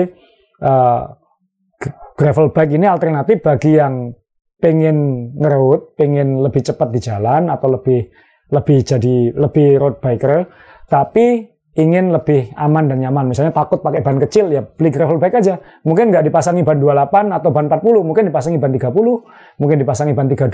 g- 1.79 1.95
gravel 2.19 2.51
bike 2.51 2.75
ini 2.75 2.87
alternatif 2.91 3.39
bagi 3.39 3.79
yang 3.79 4.11
pengen 4.57 5.31
ngerut, 5.37 5.95
pengen 5.97 6.41
lebih 6.41 6.65
cepat 6.65 6.89
di 6.93 7.01
jalan 7.01 7.53
atau 7.53 7.69
lebih 7.69 8.09
lebih 8.51 8.79
jadi 8.87 9.35
lebih 9.35 9.77
road 9.77 9.99
biker, 9.99 10.47
tapi 10.87 11.57
ingin 11.77 12.09
lebih 12.09 12.57
aman 12.57 12.89
dan 12.89 12.99
nyaman. 13.05 13.29
Misalnya 13.29 13.53
takut 13.53 13.85
pakai 13.85 14.01
ban 14.01 14.17
kecil, 14.17 14.49
ya 14.49 14.65
beli 14.65 14.89
gravel 14.89 15.21
bike 15.21 15.37
aja. 15.45 15.61
Mungkin 15.85 16.09
nggak 16.09 16.25
dipasangi 16.25 16.65
ban 16.65 16.81
28 16.81 17.37
atau 17.37 17.51
ban 17.53 17.69
40, 17.69 18.01
mungkin 18.01 18.25
dipasangi 18.33 18.57
ban 18.57 18.73
30, 18.73 19.61
mungkin 19.61 19.77
dipasangi 19.85 20.13
ban 20.17 20.27
32, 20.27 20.49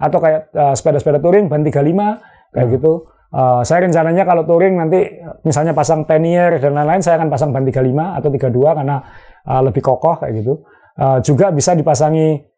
atau 0.00 0.18
kayak 0.18 0.40
uh, 0.56 0.74
sepeda-sepeda 0.74 1.20
touring 1.20 1.52
ban 1.52 1.60
35, 1.60 2.56
kayak 2.56 2.68
gitu. 2.72 3.04
Uh, 3.32 3.64
saya 3.64 3.88
rencananya 3.88 4.28
kalau 4.28 4.44
touring 4.44 4.76
nanti 4.76 5.08
misalnya 5.44 5.72
pasang 5.72 6.08
tenier 6.08 6.56
dan 6.56 6.72
lain-lain, 6.72 7.04
saya 7.04 7.20
akan 7.20 7.28
pasang 7.28 7.52
ban 7.52 7.64
35 7.68 8.18
atau 8.20 8.28
32 8.32 8.78
karena 8.80 8.96
uh, 9.44 9.60
lebih 9.60 9.82
kokoh 9.84 10.24
kayak 10.24 10.40
gitu. 10.40 10.64
Uh, 10.92 11.20
juga 11.24 11.52
bisa 11.52 11.72
dipasangi 11.72 12.51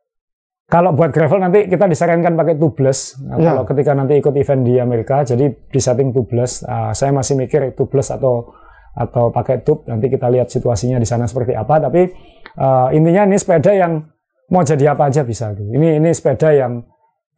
kalau 0.74 0.90
buat 0.90 1.14
gravel 1.14 1.38
nanti 1.38 1.70
kita 1.70 1.86
disarankan 1.86 2.34
pakai 2.34 2.58
tubeless. 2.58 3.14
Nah, 3.22 3.38
Ya. 3.38 3.54
Kalau 3.54 3.62
ketika 3.62 3.94
nanti 3.94 4.18
ikut 4.18 4.34
event 4.34 4.62
di 4.66 4.74
Amerika, 4.82 5.22
jadi 5.22 5.54
di 5.54 5.78
setting 5.78 6.10
tubeless. 6.10 6.66
Uh, 6.66 6.90
saya 6.90 7.14
masih 7.14 7.38
mikir 7.38 7.78
tubeless 7.78 8.10
atau 8.10 8.50
atau 8.98 9.30
pakai 9.30 9.62
tube. 9.62 9.86
Nanti 9.86 10.10
kita 10.10 10.26
lihat 10.34 10.50
situasinya 10.50 10.98
di 10.98 11.06
sana 11.06 11.30
seperti 11.30 11.54
apa. 11.54 11.78
Tapi 11.78 12.10
uh, 12.58 12.90
intinya 12.90 13.22
ini 13.22 13.38
sepeda 13.38 13.70
yang 13.70 14.02
mau 14.50 14.66
jadi 14.66 14.98
apa 14.98 15.14
aja 15.14 15.22
bisa. 15.22 15.54
gitu. 15.54 15.70
Ini 15.70 16.02
ini 16.02 16.10
sepeda 16.10 16.50
yang 16.50 16.82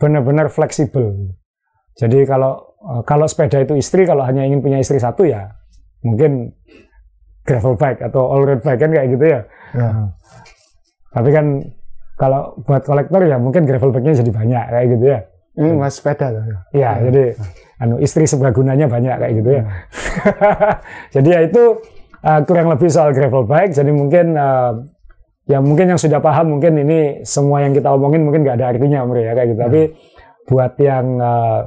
benar-benar 0.00 0.48
fleksibel. 0.48 1.36
Jadi 1.92 2.24
kalau 2.24 2.80
uh, 2.88 3.04
kalau 3.04 3.28
sepeda 3.28 3.60
itu 3.60 3.76
istri, 3.76 4.08
kalau 4.08 4.24
hanya 4.24 4.48
ingin 4.48 4.64
punya 4.64 4.80
istri 4.80 4.96
satu 4.96 5.28
ya 5.28 5.52
mungkin 6.00 6.56
gravel 7.44 7.76
bike 7.76 8.00
atau 8.00 8.32
all 8.32 8.48
road 8.48 8.64
bike 8.64 8.80
kan 8.80 8.90
kayak 8.96 9.08
gitu 9.12 9.24
ya. 9.28 9.40
Ya. 9.76 9.88
Tapi 11.12 11.30
kan 11.36 11.46
kalau 12.16 12.56
buat 12.64 12.82
kolektor 12.88 13.20
ya 13.28 13.36
mungkin 13.36 13.68
gravel 13.68 13.92
bike-nya 13.92 14.24
jadi 14.24 14.32
banyak 14.32 14.64
kayak 14.72 14.86
gitu 14.96 15.04
ya. 15.04 15.20
Ini 15.56 15.72
mas 15.72 15.96
sepeda 15.96 16.32
loh. 16.32 16.44
ya. 16.44 16.56
Iya, 16.72 16.90
jadi 17.08 17.22
anu 17.80 17.96
istri 18.00 18.24
sebagunanya 18.28 18.88
banyak 18.88 19.16
kayak 19.20 19.32
gitu 19.40 19.50
ya. 19.52 19.62
Hmm. 19.64 19.72
jadi 21.16 21.28
ya 21.28 21.40
itu 21.48 21.62
uh, 22.24 22.40
kurang 22.44 22.68
lebih 22.72 22.88
soal 22.92 23.12
gravel 23.12 23.44
bike. 23.44 23.72
Jadi 23.72 23.92
mungkin 23.92 24.36
uh, 24.36 24.84
ya 25.48 25.60
mungkin 25.60 25.92
yang 25.92 26.00
sudah 26.00 26.20
paham 26.20 26.56
mungkin 26.56 26.76
ini 26.80 27.24
semua 27.24 27.64
yang 27.64 27.72
kita 27.72 27.88
omongin 27.92 28.24
mungkin 28.24 28.44
nggak 28.44 28.56
ada 28.60 28.76
artinya 28.76 29.04
Om 29.04 29.12
ya 29.16 29.32
kayak 29.32 29.48
gitu. 29.52 29.60
Tapi 29.60 29.80
buat 30.48 30.72
yang 30.80 31.06
uh, 31.20 31.60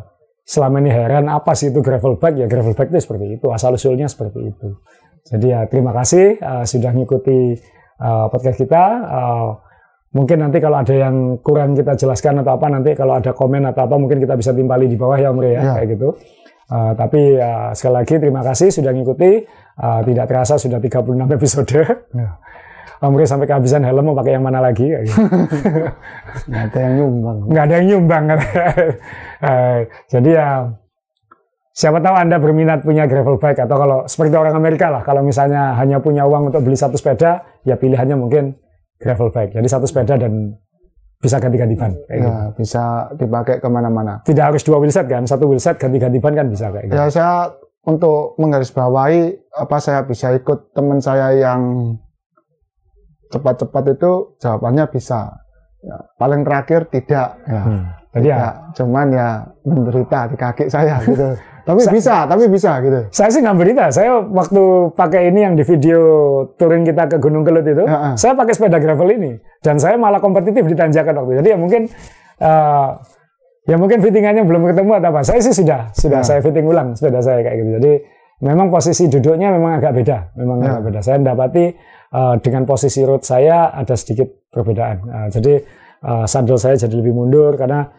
selama 0.46 0.82
ini 0.82 0.90
heran 0.90 1.26
apa 1.30 1.54
sih 1.54 1.70
itu 1.70 1.82
gravel 1.82 2.18
bike 2.18 2.38
ya 2.42 2.48
gravel 2.50 2.74
bike 2.74 2.90
itu 2.90 3.06
seperti 3.06 3.26
itu 3.38 3.48
asal 3.54 3.74
usulnya 3.74 4.10
seperti 4.10 4.50
itu. 4.50 4.70
Jadi 5.30 5.46
ya 5.50 5.66
terima 5.70 5.94
kasih 5.94 6.42
uh, 6.42 6.66
sudah 6.66 6.90
ngikuti 6.94 7.58
uh, 8.02 8.30
podcast 8.30 8.58
kita. 8.58 8.84
Uh, 9.06 9.50
mungkin 10.10 10.42
nanti 10.42 10.58
kalau 10.58 10.82
ada 10.82 10.92
yang 10.92 11.38
kurang 11.40 11.78
kita 11.78 11.94
jelaskan 11.94 12.42
atau 12.42 12.58
apa 12.58 12.66
nanti 12.68 12.98
kalau 12.98 13.18
ada 13.18 13.30
komen 13.30 13.62
atau 13.66 13.86
apa 13.86 13.96
mungkin 13.96 14.18
kita 14.18 14.34
bisa 14.34 14.52
timpali 14.52 14.90
di 14.90 14.98
bawah 14.98 15.16
ya 15.16 15.30
Om 15.30 15.38
Rey, 15.38 15.54
ya 15.54 15.62
Ya. 15.62 15.74
kayak 15.78 15.90
gitu. 15.94 16.10
Uh, 16.70 16.94
tapi 16.94 17.34
uh, 17.34 17.74
sekali 17.74 17.94
lagi 17.98 18.14
terima 18.18 18.42
kasih 18.42 18.70
sudah 18.70 18.94
ngikuti. 18.94 19.42
Uh, 19.80 20.02
tidak 20.04 20.26
terasa 20.30 20.54
sudah 20.58 20.78
36 20.78 21.02
episode. 21.34 21.70
Ya. 22.14 22.38
Om 23.06 23.16
Rey 23.16 23.26
sampai 23.26 23.48
kehabisan 23.48 23.82
helm 23.82 24.06
mau 24.06 24.14
pakai 24.14 24.36
yang 24.36 24.44
mana 24.44 24.60
lagi? 24.60 24.86
Gitu. 24.86 25.14
Nggak 26.50 26.64
ada 26.68 26.80
yang 26.84 26.94
nyumbang. 27.00 27.38
nggak 27.48 27.64
ada 27.64 27.74
yang 27.80 27.88
nyumbang. 27.90 28.24
Eh, 29.40 29.80
jadi 30.12 30.30
ya 30.36 30.48
siapa 31.72 32.04
tahu 32.04 32.12
anda 32.12 32.36
berminat 32.36 32.84
punya 32.84 33.08
gravel 33.08 33.40
bike 33.40 33.64
atau 33.64 33.78
kalau 33.80 33.98
seperti 34.04 34.36
orang 34.36 34.52
Amerika 34.52 34.92
lah 34.92 35.00
kalau 35.00 35.24
misalnya 35.24 35.80
hanya 35.80 36.04
punya 36.04 36.28
uang 36.28 36.52
untuk 36.52 36.60
beli 36.60 36.76
satu 36.76 37.00
sepeda 37.00 37.40
ya 37.64 37.80
pilihannya 37.80 38.20
mungkin 38.20 38.60
gravel 39.00 39.32
bike 39.32 39.56
jadi 39.56 39.68
satu 39.68 39.88
sepeda 39.88 40.20
dan 40.20 40.54
bisa 41.20 41.36
ganti-ganti 41.36 41.76
ban 41.76 41.92
kayak 42.08 42.20
gitu. 42.24 42.32
Ya, 42.32 42.38
bisa 42.56 42.84
dipakai 43.20 43.60
ke 43.60 43.68
mana-mana. 43.68 44.24
tidak 44.24 44.56
harus 44.56 44.64
dua 44.64 44.80
wheelset 44.80 45.04
kan 45.12 45.28
satu 45.28 45.52
wheelset 45.52 45.76
ganti-ganti 45.76 46.20
ban 46.24 46.32
kan 46.32 46.48
bisa 46.48 46.72
kayak 46.72 46.88
gitu 46.88 46.96
Ya 46.96 47.12
saya 47.12 47.52
untuk 47.84 48.40
menggarisbawahi 48.40 49.52
apa 49.56 49.78
saya 49.84 50.08
bisa 50.08 50.32
ikut 50.32 50.72
teman 50.72 51.00
saya 51.04 51.36
yang 51.36 51.96
cepat-cepat 53.30 53.84
itu 54.00 54.12
jawabannya 54.42 54.86
bisa. 54.90 55.32
Ya, 55.80 55.96
paling 56.20 56.44
terakhir 56.44 56.92
tidak. 56.92 57.40
Ya. 57.48 57.62
Hmm. 57.64 57.84
jadi 58.10 58.26
ya 58.26 58.36
Tidak. 58.42 58.54
cuman 58.82 59.08
ya 59.14 59.28
menderita 59.64 60.20
di 60.34 60.36
kaki 60.36 60.66
saya 60.68 60.98
gitu. 61.06 61.30
tapi 61.70 61.86
bisa, 61.94 62.26
tapi 62.26 62.50
bisa 62.50 62.72
gitu. 62.82 63.00
saya 63.14 63.30
sih 63.30 63.46
nggak 63.46 63.58
berita 63.58 63.84
saya 63.94 64.18
waktu 64.26 64.62
pakai 64.92 65.30
ini 65.30 65.46
yang 65.46 65.54
di 65.54 65.62
video 65.62 66.02
touring 66.58 66.82
kita 66.82 67.06
ke 67.06 67.18
Gunung 67.22 67.46
Kelut 67.46 67.62
itu 67.64 67.86
Ya, 67.86 67.94
ah. 67.94 68.14
saya 68.18 68.34
pakai 68.34 68.58
sepeda 68.58 68.82
gravel 68.82 69.06
ini 69.14 69.38
dan 69.62 69.78
saya 69.78 69.94
malah 69.94 70.18
kompetitif 70.18 70.66
di 70.66 70.74
tanjakan 70.74 71.14
waktu 71.16 71.32
itu. 71.32 71.40
jadi 71.40 71.50
ya 71.54 71.58
mungkin 71.62 71.82
eh, 72.40 72.90
ya 73.70 73.76
mungkin 73.78 74.02
fittingannya 74.02 74.44
belum 74.44 74.66
ketemu 74.66 74.92
atau 74.98 75.10
apa 75.14 75.22
saya 75.22 75.40
sih 75.40 75.54
sudah 75.54 75.94
sudah 75.94 76.22
Ya. 76.22 76.26
saya 76.26 76.40
fitting 76.42 76.66
ulang 76.66 76.98
sepeda 76.98 77.22
saya 77.22 77.46
kayak 77.46 77.58
gitu 77.60 77.70
jadi 77.78 77.94
memang 78.42 78.74
posisi 78.74 79.06
duduknya 79.06 79.54
memang 79.54 79.78
agak 79.78 79.94
beda 79.94 80.18
memang 80.34 80.58
Ya. 80.66 80.68
agak 80.74 80.82
beda 80.90 81.00
saya 81.06 81.16
mendapati 81.22 81.66
eh, 82.10 82.36
dengan 82.42 82.64
posisi 82.66 83.06
road 83.06 83.22
saya 83.22 83.70
ada 83.70 83.94
sedikit 83.94 84.26
perbedaan 84.50 84.98
Eh, 85.06 85.28
jadi 85.30 85.54
eh, 86.02 86.26
saddle 86.26 86.58
saya 86.58 86.76
jadi 86.76 86.98
lebih 86.98 87.14
mundur 87.14 87.54
karena 87.54 87.94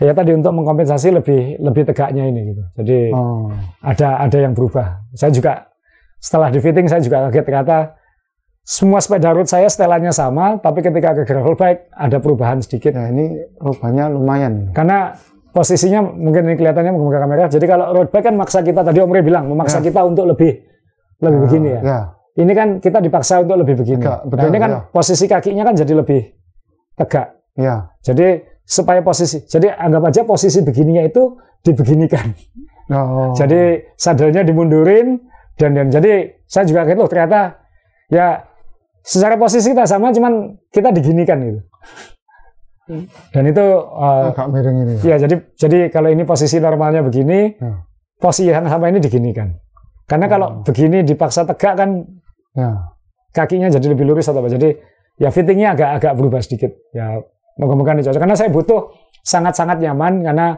ya 0.00 0.12
tadi 0.12 0.32
untuk 0.32 0.52
mengkompensasi 0.56 1.12
lebih 1.12 1.60
lebih 1.60 1.82
tegaknya 1.84 2.24
ini 2.24 2.40
gitu 2.50 2.62
jadi 2.80 2.98
Oh. 3.12 3.52
ada 3.84 4.24
ada 4.24 4.38
yang 4.40 4.56
berubah. 4.56 5.04
Saya 5.12 5.30
juga 5.30 5.68
setelah 6.18 6.48
di 6.48 6.58
fitting 6.58 6.88
saya 6.88 7.00
juga 7.00 7.28
kaget 7.28 7.44
ternyata 7.44 7.78
semua 8.60 9.00
sepeda 9.00 9.32
road 9.32 9.48
saya 9.48 9.66
setelannya 9.66 10.12
sama, 10.12 10.60
tapi 10.60 10.80
ketika 10.80 11.16
ke 11.16 11.22
gravel 11.24 11.56
bike 11.56 11.90
ada 11.90 12.16
perubahan 12.20 12.60
sedikit. 12.60 12.92
Ya 12.92 13.08
ini 13.08 13.40
rupanya 13.56 14.06
lumayan. 14.06 14.70
Karena 14.70 15.16
posisinya 15.50 16.04
mungkin 16.04 16.46
ini 16.46 16.54
kelihatannya 16.54 16.92
menggunakan 16.92 17.22
kamera. 17.24 17.44
Jadi 17.50 17.66
kalau 17.66 17.90
road 17.90 18.08
bike 18.08 18.30
kan 18.30 18.36
maksa 18.36 18.60
kita 18.62 18.84
tadi 18.84 19.00
Om 19.00 19.10
Rey 19.10 19.24
bilang 19.24 19.48
memaksa 19.48 19.80
Ya. 19.80 19.90
kita 19.90 20.00
untuk 20.06 20.28
lebih 20.28 20.60
lebih 21.20 21.38
begini 21.48 21.68
ya. 21.76 21.80
Ya. 21.82 22.00
Ini 22.38 22.52
kan 22.54 22.68
kita 22.78 23.02
dipaksa 23.02 23.42
untuk 23.42 23.58
lebih 23.58 23.74
begini. 23.80 24.00
Tegak, 24.00 24.20
nah 24.22 24.28
betul, 24.30 24.46
ini 24.48 24.58
kan 24.62 24.70
ya. 24.70 24.80
posisi 24.94 25.24
kakinya 25.26 25.62
kan 25.66 25.74
jadi 25.74 25.92
lebih 25.98 26.20
tegak. 26.94 27.26
Ya. 27.58 27.90
Jadi 28.00 28.28
supaya 28.70 29.02
posisi, 29.02 29.42
jadi 29.50 29.74
anggap 29.74 30.14
aja 30.14 30.22
posisi 30.22 30.62
begininya 30.62 31.02
itu 31.02 31.34
dibeginikan. 31.66 32.30
Oh. 32.90 33.34
Jadi 33.34 33.90
sadelnya 33.98 34.46
dimundurin 34.46 35.18
dan 35.58 35.74
dan 35.74 35.90
jadi 35.90 36.38
saya 36.46 36.70
juga 36.70 36.86
kaget 36.86 36.98
loh 36.98 37.10
ternyata 37.10 37.40
ya 38.06 38.46
secara 39.02 39.34
posisi 39.34 39.74
kita 39.74 39.86
sama 39.86 40.14
cuman 40.14 40.54
kita 40.70 40.94
diginikan 40.94 41.38
gitu. 41.42 41.60
Dan 43.30 43.46
itu 43.46 43.62
uh, 43.78 44.34
agak 44.34 44.50
miring 44.50 44.76
ini. 44.82 44.94
ya 45.06 45.14
jadi 45.18 45.34
jadi 45.54 45.78
kalau 45.94 46.10
ini 46.10 46.26
posisi 46.26 46.58
normalnya 46.58 47.06
begini, 47.06 47.54
Ya. 47.54 47.86
posisi 48.18 48.50
yang 48.50 48.66
sama 48.66 48.90
ini 48.90 48.98
diginikan. 48.98 49.54
Karena 50.10 50.26
kalau 50.26 50.46
Oh. 50.50 50.54
begini 50.66 51.06
dipaksa 51.06 51.46
tegak 51.46 51.74
kan 51.78 52.02
Ya. 52.58 52.90
kakinya 53.30 53.70
jadi 53.70 53.94
lebih 53.94 54.10
lurus 54.10 54.26
atau 54.26 54.42
apa. 54.42 54.50
Jadi 54.50 54.74
ya 55.22 55.30
fittingnya 55.30 55.78
agak 55.78 55.90
agak 56.02 56.12
berubah 56.18 56.42
sedikit. 56.42 56.74
Ya 56.90 57.22
moga-moga 57.60 58.00
ini 58.00 58.02
cocok. 58.08 58.20
Karena 58.20 58.36
saya 58.36 58.48
butuh 58.48 58.88
sangat-sangat 59.20 59.84
nyaman 59.84 60.24
karena 60.24 60.56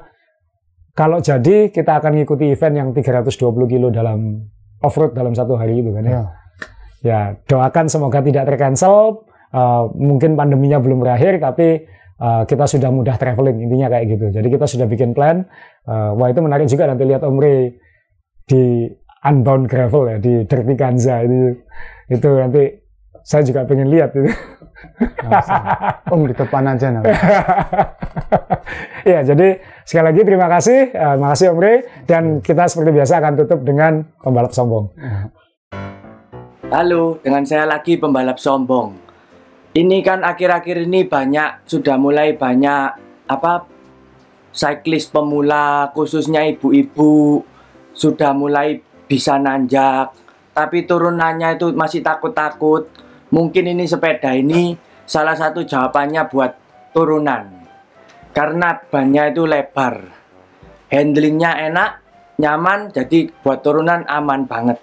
kalau 0.94 1.18
jadi 1.18 1.74
kita 1.74 1.98
akan 1.98 2.22
ngikuti 2.22 2.54
event 2.54 2.74
yang 2.78 2.88
320 2.94 3.42
kilo 3.66 3.90
dalam 3.90 4.46
off-road 4.84 5.16
dalam 5.16 5.34
satu 5.34 5.58
hari 5.58 5.82
itu 5.82 5.90
kan 5.90 6.04
ya. 6.06 6.12
Ya. 6.12 6.22
Ya 7.02 7.20
doakan 7.50 7.90
semoga 7.90 8.22
tidak 8.22 8.46
tercancel. 8.46 9.26
Uh, 9.52 9.90
mungkin 10.00 10.32
pandeminya 10.32 10.80
belum 10.80 11.04
berakhir 11.04 11.36
tapi 11.36 11.84
uh, 12.22 12.48
kita 12.48 12.64
sudah 12.64 12.88
mudah 12.88 13.20
traveling 13.20 13.58
intinya 13.66 13.90
kayak 13.92 14.16
gitu. 14.16 14.26
Jadi 14.32 14.48
kita 14.48 14.64
sudah 14.70 14.86
bikin 14.86 15.12
plan. 15.12 15.44
Uh, 15.84 16.14
wah 16.16 16.30
itu 16.30 16.40
menarik 16.40 16.70
juga 16.70 16.88
nanti 16.88 17.04
lihat 17.04 17.26
Om 17.26 17.36
Rey 17.36 17.76
di 18.46 18.88
Unbound 19.22 19.70
Gravel 19.70 20.02
ya 20.08 20.16
di 20.18 20.32
Dirty 20.46 20.74
Kanza 20.74 21.22
itu 21.22 21.54
itu 22.10 22.28
nanti 22.32 22.81
saya 23.22 23.42
juga 23.46 23.66
pengen 23.66 23.90
lihat 23.90 24.14
itu. 24.14 24.30
Om 26.10 26.26
di 26.26 26.34
depan 26.34 26.62
aja 26.66 26.90
nanti. 26.90 27.10
ya, 29.12 29.22
jadi 29.22 29.62
sekali 29.86 30.04
lagi 30.10 30.20
terima 30.26 30.50
kasih, 30.50 30.90
eh, 30.90 31.16
makasih 31.18 31.54
Om 31.54 31.58
Rey, 31.62 31.76
dan 32.06 32.42
kita 32.42 32.66
seperti 32.66 32.90
biasa 32.90 33.22
akan 33.22 33.32
tutup 33.38 33.60
dengan 33.62 34.02
pembalap 34.18 34.50
sombong. 34.50 34.90
Halo, 36.72 37.20
dengan 37.22 37.46
saya 37.46 37.68
lagi 37.68 38.00
pembalap 38.00 38.42
sombong. 38.42 39.12
Ini 39.72 40.04
kan 40.04 40.20
akhir-akhir 40.20 40.84
ini 40.84 41.08
banyak 41.08 41.64
sudah 41.64 41.96
mulai 41.96 42.36
banyak 42.36 42.92
apa 43.24 43.64
cyclist 44.52 45.08
pemula 45.08 45.88
khususnya 45.96 46.44
ibu-ibu 46.44 47.40
sudah 47.96 48.36
mulai 48.36 48.84
bisa 49.08 49.40
nanjak, 49.40 50.12
tapi 50.52 50.84
turunannya 50.84 51.56
itu 51.56 51.72
masih 51.72 52.04
takut-takut. 52.04 52.84
Mungkin 53.32 53.64
ini 53.64 53.88
sepeda 53.88 54.36
ini 54.36 54.76
salah 55.08 55.32
satu 55.32 55.64
jawabannya 55.64 56.28
buat 56.28 56.52
turunan. 56.92 57.48
Karena 58.36 58.76
bannya 58.76 59.32
itu 59.32 59.48
lebar. 59.48 60.04
Handlingnya 60.92 61.56
enak, 61.72 61.90
nyaman, 62.36 62.92
jadi 62.92 63.32
buat 63.40 63.64
turunan 63.64 64.04
aman 64.04 64.44
banget. 64.44 64.76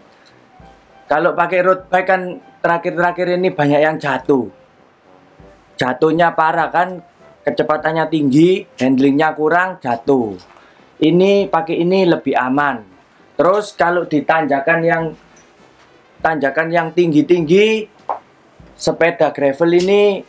Kalau 1.05 1.37
pakai 1.37 1.59
road 1.61 1.85
bike 1.89 2.05
kan 2.09 2.21
terakhir-terakhir 2.61 3.37
ini 3.37 3.53
banyak 3.53 3.81
yang 3.81 3.97
jatuh. 4.01 4.49
Jatuhnya 5.77 6.33
parah 6.33 6.73
kan, 6.73 7.01
kecepatannya 7.45 8.09
tinggi, 8.09 8.65
handlingnya 8.77 9.37
kurang, 9.37 9.77
jatuh. 9.77 10.37
Ini 10.97 11.49
pakai 11.49 11.85
ini 11.85 12.09
lebih 12.09 12.33
aman. 12.33 12.81
Terus 13.37 13.77
kalau 13.77 14.03
di 14.09 14.25
tanjakan 14.25 14.79
yang 14.83 15.03
tanjakan 16.19 16.67
yang 16.73 16.87
tinggi-tinggi 16.91 17.98
sepeda 18.80 19.36
gravel 19.36 19.75
ini 19.75 20.23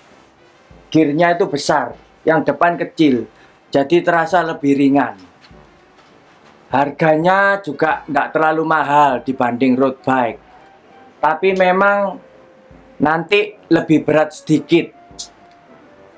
gearnya 0.91 1.39
itu 1.39 1.47
besar, 1.47 1.95
yang 2.27 2.43
depan 2.43 2.75
kecil. 2.75 3.31
Jadi 3.71 4.03
terasa 4.03 4.43
lebih 4.43 4.75
ringan. 4.75 5.15
Harganya 6.75 7.63
juga 7.63 8.03
nggak 8.11 8.29
terlalu 8.35 8.63
mahal 8.67 9.23
dibanding 9.23 9.79
road 9.79 10.03
bike. 10.03 10.43
Tapi 11.23 11.55
memang 11.55 12.19
nanti 12.99 13.55
lebih 13.71 14.03
berat 14.03 14.35
sedikit. 14.35 14.91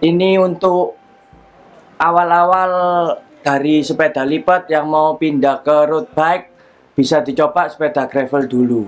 Ini 0.01 0.41
untuk 0.41 0.97
awal-awal 2.01 2.72
dari 3.45 3.85
sepeda 3.85 4.24
lipat 4.24 4.72
yang 4.72 4.89
mau 4.89 5.20
pindah 5.20 5.61
ke 5.61 5.76
road 5.89 6.09
bike 6.16 6.47
bisa 6.97 7.20
dicoba 7.20 7.68
sepeda 7.68 8.09
gravel 8.09 8.49
dulu. 8.49 8.83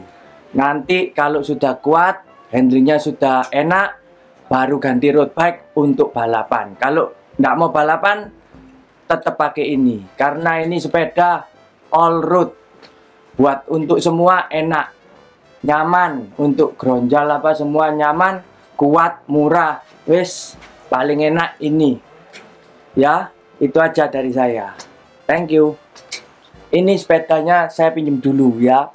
Nanti 0.54 1.10
kalau 1.10 1.42
sudah 1.42 1.80
kuat, 1.80 2.33
handlingnya 2.54 3.02
sudah 3.02 3.50
enak, 3.50 3.98
baru 4.46 4.78
ganti 4.78 5.10
road 5.10 5.34
bike 5.34 5.74
untuk 5.74 6.14
balapan. 6.14 6.78
Kalau 6.78 7.10
nggak 7.34 7.54
mau 7.58 7.74
balapan, 7.74 8.30
tetap 9.10 9.34
pakai 9.34 9.74
ini. 9.74 10.06
Karena 10.14 10.62
ini 10.62 10.78
sepeda 10.78 11.50
all 11.90 12.22
road. 12.22 12.50
Buat 13.34 13.66
untuk 13.66 13.98
semua 13.98 14.46
enak 14.46 14.94
nyaman. 15.66 16.38
Untuk 16.38 16.78
gronjal 16.78 17.26
apa 17.26 17.58
semua 17.58 17.90
nyaman 17.90 18.46
kuat 18.78 19.26
murah. 19.26 19.82
Wis 20.06 20.54
paling 20.86 21.26
enak 21.26 21.58
ini. 21.58 21.98
Ya 22.94 23.34
itu 23.58 23.82
aja 23.82 24.06
dari 24.06 24.30
saya. 24.30 24.78
Thank 25.26 25.50
you. 25.50 25.74
Ini 26.70 26.94
sepedanya 26.98 27.70
saya 27.70 27.90
pinjam 27.94 28.18
dulu 28.18 28.58
ya 28.58 28.90